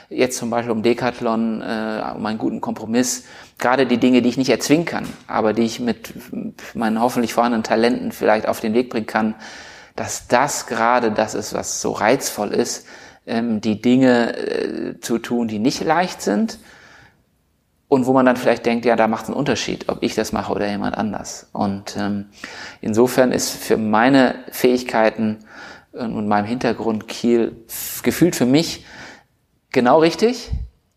jetzt 0.09 0.37
zum 0.37 0.51
Beispiel 0.51 0.73
um 0.73 0.83
Decathlon, 0.83 1.63
äh, 1.63 2.03
um 2.15 2.25
einen 2.27 2.39
guten 2.39 2.61
Kompromiss, 2.61 3.25
gerade 3.59 3.87
die 3.87 3.99
Dinge, 3.99 4.23
die 4.23 4.29
ich 4.29 4.37
nicht 4.37 4.51
erzwingen 4.51 4.85
kann, 4.85 5.07
aber 5.27 5.53
die 5.53 5.63
ich 5.63 5.81
mit 5.81 6.13
meinen 6.75 7.01
hoffentlich 7.01 7.35
vorhandenen 7.35 7.65
Talenten 7.65 8.13
vielleicht 8.13 8.47
auf 8.47 8.61
den 8.61 8.75
Weg 8.75 8.91
bringen 8.91 9.07
kann, 9.07 9.35
dass 9.97 10.29
das 10.29 10.67
gerade 10.67 11.11
das 11.11 11.35
ist, 11.35 11.55
was 11.55 11.81
so 11.81 11.93
reizvoll 11.93 12.53
ist, 12.53 12.87
ähm, 13.27 13.61
die 13.61 13.81
Dinge 13.81 14.37
äh, 14.37 15.01
zu 15.01 15.19
tun, 15.19 15.49
die 15.49 15.59
nicht 15.59 15.83
leicht 15.85 16.23
sind, 16.23 16.59
und 17.93 18.07
wo 18.07 18.15
man 18.15 18.25
dann 18.25 18.39
vielleicht 18.39 18.65
denkt, 18.65 18.87
ja, 18.87 18.97
da 18.97 19.07
macht 19.07 19.25
es 19.25 19.29
einen 19.29 19.37
Unterschied, 19.37 19.91
ob 19.91 20.03
ich 20.03 20.15
das 20.15 20.33
mache 20.33 20.51
oder 20.51 20.67
jemand 20.67 20.97
anders. 20.97 21.51
Und 21.53 21.95
ähm, 21.99 22.31
insofern 22.81 23.33
ist 23.33 23.51
für 23.51 23.77
meine 23.77 24.35
Fähigkeiten 24.51 25.41
und 25.93 26.27
meinem 26.27 26.47
Hintergrund 26.47 27.07
Kiel 27.07 27.55
gefühlt 28.03 28.35
für 28.35 28.47
mich 28.47 28.87
genau 29.73 29.99
richtig, 29.99 30.51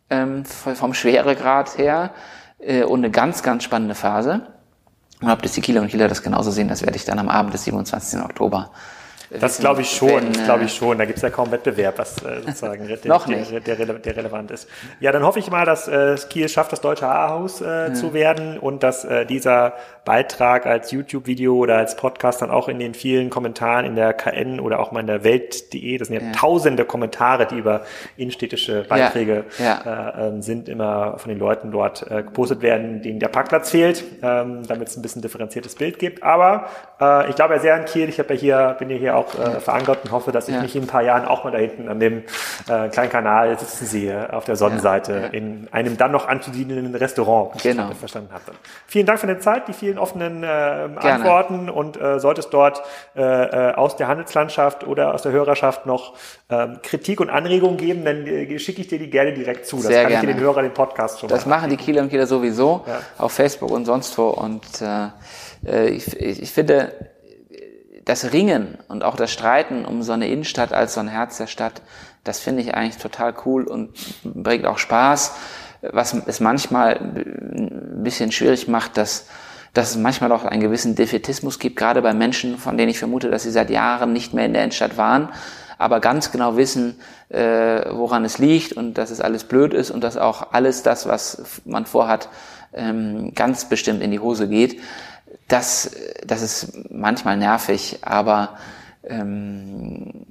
ähm, 0.09 0.45
vom 0.45 0.93
Schweregrad 0.93 1.77
her 1.77 2.11
äh, 2.59 2.83
und 2.83 2.99
eine 2.99 3.11
ganz, 3.11 3.43
ganz 3.43 3.65
spannende 3.65 3.95
Phase. 3.95 4.47
Und 5.19 5.29
ob 5.29 5.41
das 5.41 5.51
die 5.51 5.59
Kieler 5.59 5.81
und 5.81 5.89
Kieler 5.89 6.07
das 6.07 6.23
genauso 6.23 6.49
sehen, 6.49 6.69
das 6.69 6.81
werde 6.81 6.95
ich 6.95 7.03
dann 7.03 7.19
am 7.19 7.27
Abend 7.27 7.53
des 7.53 7.65
27. 7.65 8.21
Oktober 8.21 8.71
das 9.29 9.59
glaube 9.59 9.81
ich 9.81 9.91
schon, 9.91 10.09
wenn, 10.09 10.33
das 10.33 10.43
glaube 10.43 10.63
ich 10.65 10.73
schon. 10.73 10.97
Da 10.97 11.05
gibt 11.05 11.17
es 11.17 11.23
ja 11.23 11.29
kaum 11.29 11.51
Wettbewerb, 11.51 11.97
was 11.97 12.23
äh, 12.23 12.41
sozusagen 12.45 12.87
der, 12.87 12.97
noch 13.05 13.27
nicht. 13.27 13.51
Der, 13.51 13.75
der, 13.75 13.85
der, 13.85 14.17
relevant 14.17 14.51
ist. 14.51 14.67
Ja, 14.99 15.11
dann 15.11 15.23
hoffe 15.23 15.39
ich 15.39 15.49
mal, 15.49 15.65
dass 15.65 15.87
äh, 15.87 16.15
Kiel 16.29 16.49
schafft, 16.49 16.71
das 16.71 16.81
deutsche 16.81 17.07
A-Haus 17.07 17.61
äh, 17.61 17.89
mhm. 17.89 17.95
zu 17.95 18.13
werden 18.13 18.59
und 18.59 18.83
dass 18.83 19.05
äh, 19.05 19.25
dieser 19.25 19.73
Beitrag 20.05 20.65
als 20.65 20.91
YouTube-Video 20.91 21.55
oder 21.55 21.77
als 21.77 21.95
Podcast 21.95 22.41
dann 22.41 22.51
auch 22.51 22.69
in 22.69 22.79
den 22.79 22.93
vielen 22.93 23.29
Kommentaren 23.29 23.85
in 23.85 23.95
der 23.95 24.13
KN 24.13 24.59
oder 24.59 24.79
auch 24.79 24.91
mal 24.91 24.99
in 24.99 25.07
der 25.07 25.23
Welt.de, 25.23 25.97
das 25.97 26.09
sind 26.09 26.21
ja, 26.21 26.27
ja, 26.27 26.31
tausende 26.33 26.85
Kommentare, 26.85 27.47
die 27.47 27.57
über 27.57 27.81
innenstädtische 28.17 28.85
Beiträge 28.87 29.45
ja. 29.57 29.81
Ja. 29.83 30.09
Äh, 30.09 30.27
ähm, 30.27 30.41
sind, 30.41 30.69
immer 30.69 31.17
von 31.17 31.29
den 31.29 31.39
Leuten 31.39 31.71
dort 31.71 32.09
äh, 32.09 32.23
gepostet 32.23 32.61
werden, 32.61 33.01
denen 33.01 33.19
der 33.19 33.29
Parkplatz 33.29 33.71
fehlt, 33.71 34.03
ähm, 34.21 34.65
damit 34.67 34.89
es 34.89 34.97
ein 34.97 35.01
bisschen 35.01 35.21
differenziertes 35.21 35.75
Bild 35.75 35.99
gibt. 35.99 36.23
Aber 36.23 36.67
äh, 37.01 37.29
ich 37.29 37.35
glaube 37.35 37.55
ja 37.55 37.59
sehr 37.59 37.75
an 37.75 37.85
Kiel. 37.85 38.09
Ich 38.09 38.19
habe 38.19 38.33
ja 38.33 38.39
hier, 38.39 38.75
bin 38.79 38.89
ja 38.89 38.97
hier 38.97 39.14
auch 39.15 39.33
äh, 39.35 39.59
verankert 39.59 39.99
und 40.03 40.11
hoffe, 40.11 40.31
dass 40.31 40.47
ich 40.47 40.59
mich 40.59 40.75
in 40.75 40.83
ein 40.83 40.87
paar 40.87 41.03
Jahren 41.03 41.25
auch 41.25 41.43
mal 41.43 41.51
da 41.51 41.57
hinten 41.57 41.89
an 41.89 41.99
dem 41.99 42.23
äh, 42.67 42.89
kleinen 42.89 43.09
Kanal 43.09 43.57
sitzen 43.57 43.85
sehe, 43.85 44.33
auf 44.33 44.45
der 44.45 44.55
Sonnenseite, 44.55 45.29
in 45.31 45.67
einem 45.71 45.97
dann 45.97 46.11
noch 46.11 46.27
anzusiedelnden 46.27 46.95
Restaurant, 46.95 47.61
genau. 47.61 47.89
ich 47.91 47.97
verstanden 47.97 48.29
habe. 48.33 48.43
Vielen 48.87 49.05
Dank 49.05 49.19
für 49.19 49.27
deine 49.27 49.39
Zeit, 49.39 49.67
die 49.67 49.73
vielen 49.73 49.97
offenen 49.97 50.43
äh, 50.43 50.47
Antworten 50.47 51.69
und 51.69 51.99
äh, 51.99 52.19
sollte 52.19 52.41
es 52.41 52.49
dort 52.49 52.81
äh, 53.15 53.21
äh, 53.21 53.73
aus 53.73 53.95
der 53.95 54.07
Handelslandschaft 54.07 54.85
oder 54.85 55.13
aus 55.13 55.21
der 55.21 55.31
Hörerschaft 55.31 55.85
noch 55.85 56.13
ähm, 56.49 56.79
Kritik 56.83 57.19
und 57.19 57.29
Anregungen 57.29 57.77
geben, 57.77 58.05
dann 58.05 58.25
äh, 58.27 58.59
schicke 58.59 58.81
ich 58.81 58.87
dir 58.87 58.99
die 58.99 59.09
gerne 59.09 59.33
direkt 59.33 59.65
zu. 59.65 59.77
Das 59.77 59.87
Sehr 59.87 60.03
kann 60.03 60.11
gerne. 60.11 60.25
ich 60.25 60.33
dir 60.33 60.39
den 60.39 60.43
Hörern 60.43 60.63
den 60.63 60.73
Podcast 60.73 61.19
schon 61.19 61.29
Das 61.29 61.45
machen 61.45 61.69
die 61.69 61.77
Kieler 61.77 62.01
und 62.01 62.09
Kieler 62.09 62.27
sowieso 62.27 62.83
ja. 62.87 62.99
auf 63.17 63.31
Facebook 63.31 63.71
und 63.71 63.85
sonst 63.85 64.17
wo 64.17 64.29
und 64.29 64.65
äh, 64.81 65.07
äh 65.65 65.89
ich, 65.89 66.19
ich 66.19 66.51
finde, 66.51 66.91
das 68.05 68.31
Ringen 68.31 68.77
und 68.87 69.03
auch 69.03 69.15
das 69.15 69.31
Streiten 69.31 69.85
um 69.85 70.03
so 70.03 70.13
eine 70.13 70.27
Innenstadt 70.27 70.73
als 70.73 70.93
so 70.93 70.99
ein 70.99 71.07
Herz 71.07 71.37
der 71.37 71.47
Stadt, 71.47 71.81
das 72.23 72.39
finde 72.39 72.61
ich 72.61 72.73
eigentlich 72.73 72.97
total 72.97 73.33
cool 73.45 73.65
und 73.65 73.91
bringt 74.23 74.65
auch 74.65 74.77
Spaß. 74.77 75.35
Was 75.81 76.13
es 76.25 76.39
manchmal 76.39 76.97
ein 76.97 78.03
bisschen 78.03 78.31
schwierig 78.31 78.67
macht, 78.67 78.97
dass 78.97 79.27
dass 79.75 79.91
es 79.91 79.97
manchmal 79.97 80.31
auch 80.31 80.45
einen 80.45 80.61
gewissen 80.61 80.95
Defetismus 80.95 81.59
gibt, 81.59 81.75
gerade 81.75 82.01
bei 82.01 82.13
Menschen, 82.13 82.57
von 82.57 82.77
denen 82.77 82.89
ich 82.89 82.97
vermute, 82.97 83.29
dass 83.29 83.43
sie 83.43 83.51
seit 83.51 83.69
Jahren 83.69 84.13
nicht 84.13 84.33
mehr 84.33 84.45
in 84.45 84.53
der 84.53 84.63
Innenstadt 84.63 84.95
waren, 84.95 85.29
aber 85.77 85.99
ganz 85.99 86.31
genau 86.31 86.55
wissen, 86.55 86.95
äh, 87.27 87.81
woran 87.91 88.23
es 88.23 88.37
liegt 88.37 88.71
und 88.71 88.93
dass 88.93 89.11
es 89.11 89.19
alles 89.19 89.43
blöd 89.43 89.73
ist 89.73 89.91
und 89.91 90.01
dass 90.01 90.15
auch 90.15 90.53
alles 90.53 90.81
das, 90.81 91.07
was 91.07 91.61
man 91.65 91.85
vorhat, 91.85 92.29
ähm, 92.73 93.33
ganz 93.35 93.65
bestimmt 93.65 94.01
in 94.01 94.11
die 94.11 94.19
Hose 94.19 94.47
geht. 94.47 94.79
Das, 95.47 95.91
das 96.25 96.41
ist 96.41 96.89
manchmal 96.89 97.37
nervig, 97.37 97.99
aber 98.01 98.57
ähm, 99.03 100.25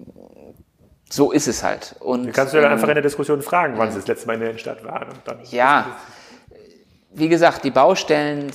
so 1.09 1.31
ist 1.31 1.47
es 1.47 1.63
halt. 1.63 1.95
Und, 2.01 2.27
du 2.27 2.33
kannst 2.33 2.53
du 2.53 2.59
ja 2.59 2.65
ähm, 2.65 2.73
einfach 2.73 2.89
in 2.89 2.95
der 2.95 3.03
Diskussion 3.03 3.41
fragen, 3.43 3.79
wann 3.79 3.91
sie 3.91 3.99
das 3.99 4.09
letzte 4.09 4.27
Mal 4.27 4.35
in 4.35 4.41
der 4.41 4.49
Innenstadt 4.51 4.85
waren. 4.85 5.09
Und 5.09 5.21
dann 5.25 5.39
ja, 5.51 5.97
wie 7.13 7.29
gesagt, 7.29 7.65
die 7.65 7.71
Baustellen, 7.71 8.51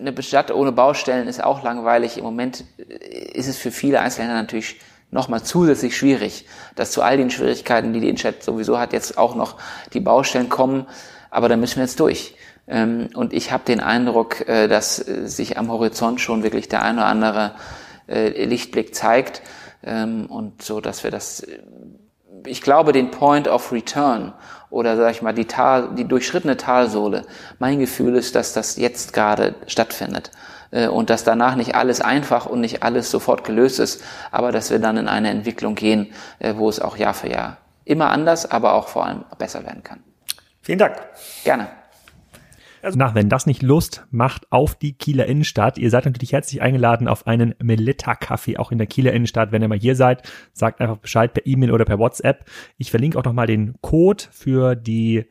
eine 0.00 0.22
Stadt 0.22 0.50
ohne 0.50 0.72
Baustellen 0.72 1.28
ist 1.28 1.42
auch 1.42 1.62
langweilig. 1.62 2.18
Im 2.18 2.24
Moment 2.24 2.64
ist 2.78 3.46
es 3.46 3.56
für 3.56 3.70
viele 3.70 4.00
Einzelhändler 4.00 4.40
natürlich 4.40 4.80
nochmal 5.12 5.44
zusätzlich 5.44 5.96
schwierig, 5.96 6.46
dass 6.74 6.90
zu 6.90 7.02
all 7.02 7.16
den 7.16 7.30
Schwierigkeiten, 7.30 7.92
die 7.92 8.00
die 8.00 8.08
Innenstadt 8.08 8.42
sowieso 8.42 8.80
hat, 8.80 8.92
jetzt 8.92 9.16
auch 9.16 9.36
noch 9.36 9.56
die 9.92 10.00
Baustellen 10.00 10.48
kommen. 10.48 10.86
Aber 11.30 11.48
da 11.48 11.56
müssen 11.56 11.76
wir 11.76 11.84
jetzt 11.84 12.00
durch. 12.00 12.34
Ähm, 12.66 13.10
und 13.14 13.32
ich 13.32 13.52
habe 13.52 13.64
den 13.64 13.80
Eindruck, 13.80 14.48
äh, 14.48 14.68
dass 14.68 14.96
sich 14.96 15.58
am 15.58 15.70
Horizont 15.70 16.20
schon 16.20 16.42
wirklich 16.42 16.68
der 16.68 16.82
ein 16.82 16.96
oder 16.96 17.06
andere 17.06 17.52
äh, 18.08 18.44
Lichtblick 18.44 18.94
zeigt. 18.94 19.42
Ähm, 19.82 20.26
und 20.26 20.62
so, 20.62 20.80
dass 20.80 21.04
wir 21.04 21.10
das, 21.10 21.46
ich 22.46 22.62
glaube, 22.62 22.92
den 22.92 23.10
Point 23.10 23.48
of 23.48 23.72
Return 23.72 24.32
oder 24.70 24.96
sag 24.96 25.12
ich 25.12 25.22
mal 25.22 25.34
die 25.34 25.44
Tal, 25.44 25.90
die 25.94 26.04
durchschrittene 26.04 26.56
Talsohle. 26.56 27.26
Mein 27.58 27.78
Gefühl 27.78 28.16
ist, 28.16 28.34
dass 28.34 28.52
das 28.52 28.76
jetzt 28.76 29.12
gerade 29.12 29.54
stattfindet 29.66 30.30
äh, 30.70 30.88
und 30.88 31.10
dass 31.10 31.22
danach 31.24 31.54
nicht 31.54 31.74
alles 31.74 32.00
einfach 32.00 32.46
und 32.46 32.60
nicht 32.60 32.82
alles 32.82 33.10
sofort 33.10 33.44
gelöst 33.44 33.78
ist, 33.78 34.02
aber 34.30 34.52
dass 34.52 34.70
wir 34.70 34.78
dann 34.78 34.96
in 34.96 35.08
eine 35.08 35.30
Entwicklung 35.30 35.74
gehen, 35.74 36.12
äh, 36.38 36.54
wo 36.56 36.68
es 36.68 36.80
auch 36.80 36.96
Jahr 36.96 37.14
für 37.14 37.28
Jahr 37.28 37.58
immer 37.84 38.10
anders, 38.10 38.50
aber 38.50 38.72
auch 38.74 38.88
vor 38.88 39.06
allem 39.06 39.24
besser 39.38 39.64
werden 39.64 39.84
kann. 39.84 40.02
Vielen 40.62 40.78
Dank. 40.78 40.96
Gerne. 41.44 41.68
Also, 42.84 42.98
na, 42.98 43.14
wenn 43.14 43.28
das 43.28 43.46
nicht 43.46 43.62
Lust 43.62 44.06
macht 44.10 44.52
auf 44.52 44.74
die 44.74 44.92
Kieler 44.92 45.26
Innenstadt, 45.26 45.78
ihr 45.78 45.90
seid 45.90 46.04
natürlich 46.04 46.32
herzlich 46.32 46.60
eingeladen 46.60 47.08
auf 47.08 47.26
einen 47.26 47.54
Melitta-Kaffee 47.62 48.58
auch 48.58 48.72
in 48.72 48.78
der 48.78 48.86
Kieler 48.86 49.12
Innenstadt. 49.12 49.52
Wenn 49.52 49.62
ihr 49.62 49.68
mal 49.68 49.78
hier 49.78 49.96
seid, 49.96 50.22
sagt 50.52 50.80
einfach 50.80 50.98
Bescheid 50.98 51.32
per 51.32 51.46
E-Mail 51.46 51.72
oder 51.72 51.84
per 51.84 51.98
WhatsApp. 51.98 52.44
Ich 52.76 52.90
verlinke 52.90 53.18
auch 53.18 53.24
nochmal 53.24 53.46
den 53.46 53.74
Code 53.80 54.24
für 54.30 54.76
die 54.76 55.24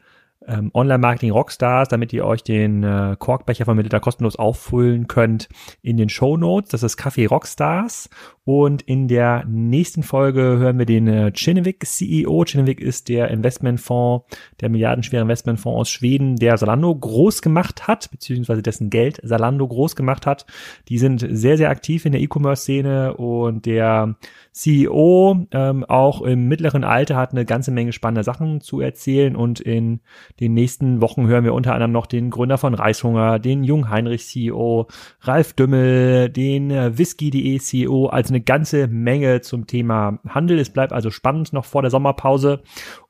ähm, 0.47 0.71
Online-Marketing 0.73 1.31
Rockstars, 1.31 1.89
damit 1.89 2.11
ihr 2.13 2.25
euch 2.25 2.43
den 2.43 2.83
äh, 2.83 3.15
Korkbecher 3.17 3.65
von 3.65 3.75
Melitta 3.77 3.99
kostenlos 3.99 4.35
auffüllen 4.35 5.07
könnt 5.07 5.47
in 5.81 5.97
den 5.97 6.09
Show 6.09 6.37
Notes. 6.37 6.71
Das 6.71 6.83
ist 6.83 6.97
Kaffee 6.97 7.25
Rockstars. 7.25 8.09
Und 8.45 8.81
in 8.81 9.07
der 9.07 9.45
nächsten 9.47 10.03
Folge 10.03 10.41
hören 10.41 10.77
wir 10.77 10.85
den 10.85 11.07
äh, 11.07 11.31
Kinnevik 11.31 11.85
CEO. 11.85 12.43
Kinnevik 12.45 12.81
ist 12.81 13.07
der 13.07 13.29
Investmentfonds, 13.29 14.25
der 14.59 14.67
milliardenschwere 14.67 15.21
Investmentfonds 15.21 15.79
aus 15.79 15.89
Schweden, 15.89 16.35
der 16.35 16.57
Salando 16.57 16.93
groß 16.93 17.41
gemacht 17.41 17.87
hat, 17.87 18.11
beziehungsweise 18.11 18.61
dessen 18.61 18.89
Geld 18.89 19.21
Salando 19.23 19.65
groß 19.65 19.95
gemacht 19.95 20.25
hat. 20.25 20.45
Die 20.89 20.97
sind 20.97 21.25
sehr, 21.29 21.55
sehr 21.55 21.69
aktiv 21.69 22.05
in 22.05 22.11
der 22.11 22.19
E-Commerce-Szene 22.19 23.15
und 23.15 23.65
der 23.65 24.15
CEO 24.51 25.47
ähm, 25.51 25.85
auch 25.85 26.21
im 26.21 26.49
mittleren 26.49 26.83
Alter 26.83 27.15
hat 27.15 27.31
eine 27.31 27.45
ganze 27.45 27.71
Menge 27.71 27.93
spannender 27.93 28.23
Sachen 28.23 28.59
zu 28.59 28.81
erzählen 28.81 29.37
und 29.37 29.61
in 29.61 30.01
den 30.41 30.53
nächsten 30.53 30.99
Wochen 30.99 31.27
hören 31.27 31.45
wir 31.45 31.53
unter 31.53 31.73
anderem 31.73 31.93
noch 31.93 32.07
den 32.07 32.29
Gründer 32.29 32.57
von 32.57 32.73
Reishunger, 32.73 33.39
den 33.39 33.63
Jung 33.63 33.89
Heinrich 33.89 34.25
CEO, 34.25 34.87
Ralf 35.21 35.53
Dümmel, 35.53 36.29
den 36.29 36.71
äh, 36.71 36.97
Whisky.de 36.97 37.57
CEO, 37.59 38.07
also 38.07 38.32
eine 38.33 38.41
ganze 38.41 38.87
Menge 38.87 39.41
zum 39.41 39.67
Thema 39.67 40.19
Handel. 40.27 40.59
Es 40.59 40.71
bleibt 40.71 40.93
also 40.93 41.11
spannend 41.11 41.53
noch 41.53 41.65
vor 41.65 41.81
der 41.81 41.91
Sommerpause 41.91 42.63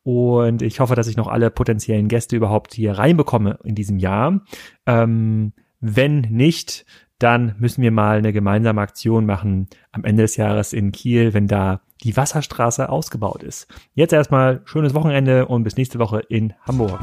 und 0.04 0.62
ich 0.62 0.80
hoffe, 0.80 0.96
dass 0.96 1.08
ich 1.08 1.18
noch 1.18 1.28
alle 1.28 1.50
potenziellen 1.50 2.08
Gäste 2.08 2.36
überhaupt 2.36 2.74
hier 2.74 2.98
reinbekomme 2.98 3.60
in 3.64 3.76
diesem 3.76 4.00
Jahr. 4.00 4.42
Ähm, 4.86 5.54
wenn 5.80 6.22
nicht, 6.22 6.86
dann 7.20 7.56
müssen 7.58 7.82
wir 7.82 7.92
mal 7.92 8.18
eine 8.18 8.34
gemeinsame 8.34 8.82
Aktion 8.82 9.26
machen 9.26 9.68
am 9.92 10.04
Ende 10.04 10.24
des 10.24 10.36
Jahres 10.36 10.74
in 10.74 10.92
Kiel, 10.92 11.34
wenn 11.34 11.48
da 11.48 11.82
die 12.04 12.18
Wasserstraße 12.18 12.90
ausgebaut 12.90 13.44
ist. 13.44 13.68
Jetzt 13.94 14.14
erstmal 14.14 14.62
schönes 14.66 14.94
Wochenende 14.94 15.46
und 15.46 15.64
bis 15.64 15.78
nächste 15.78 16.00
Woche 16.00 16.20
in 16.28 16.54
Hamburg. 16.68 17.00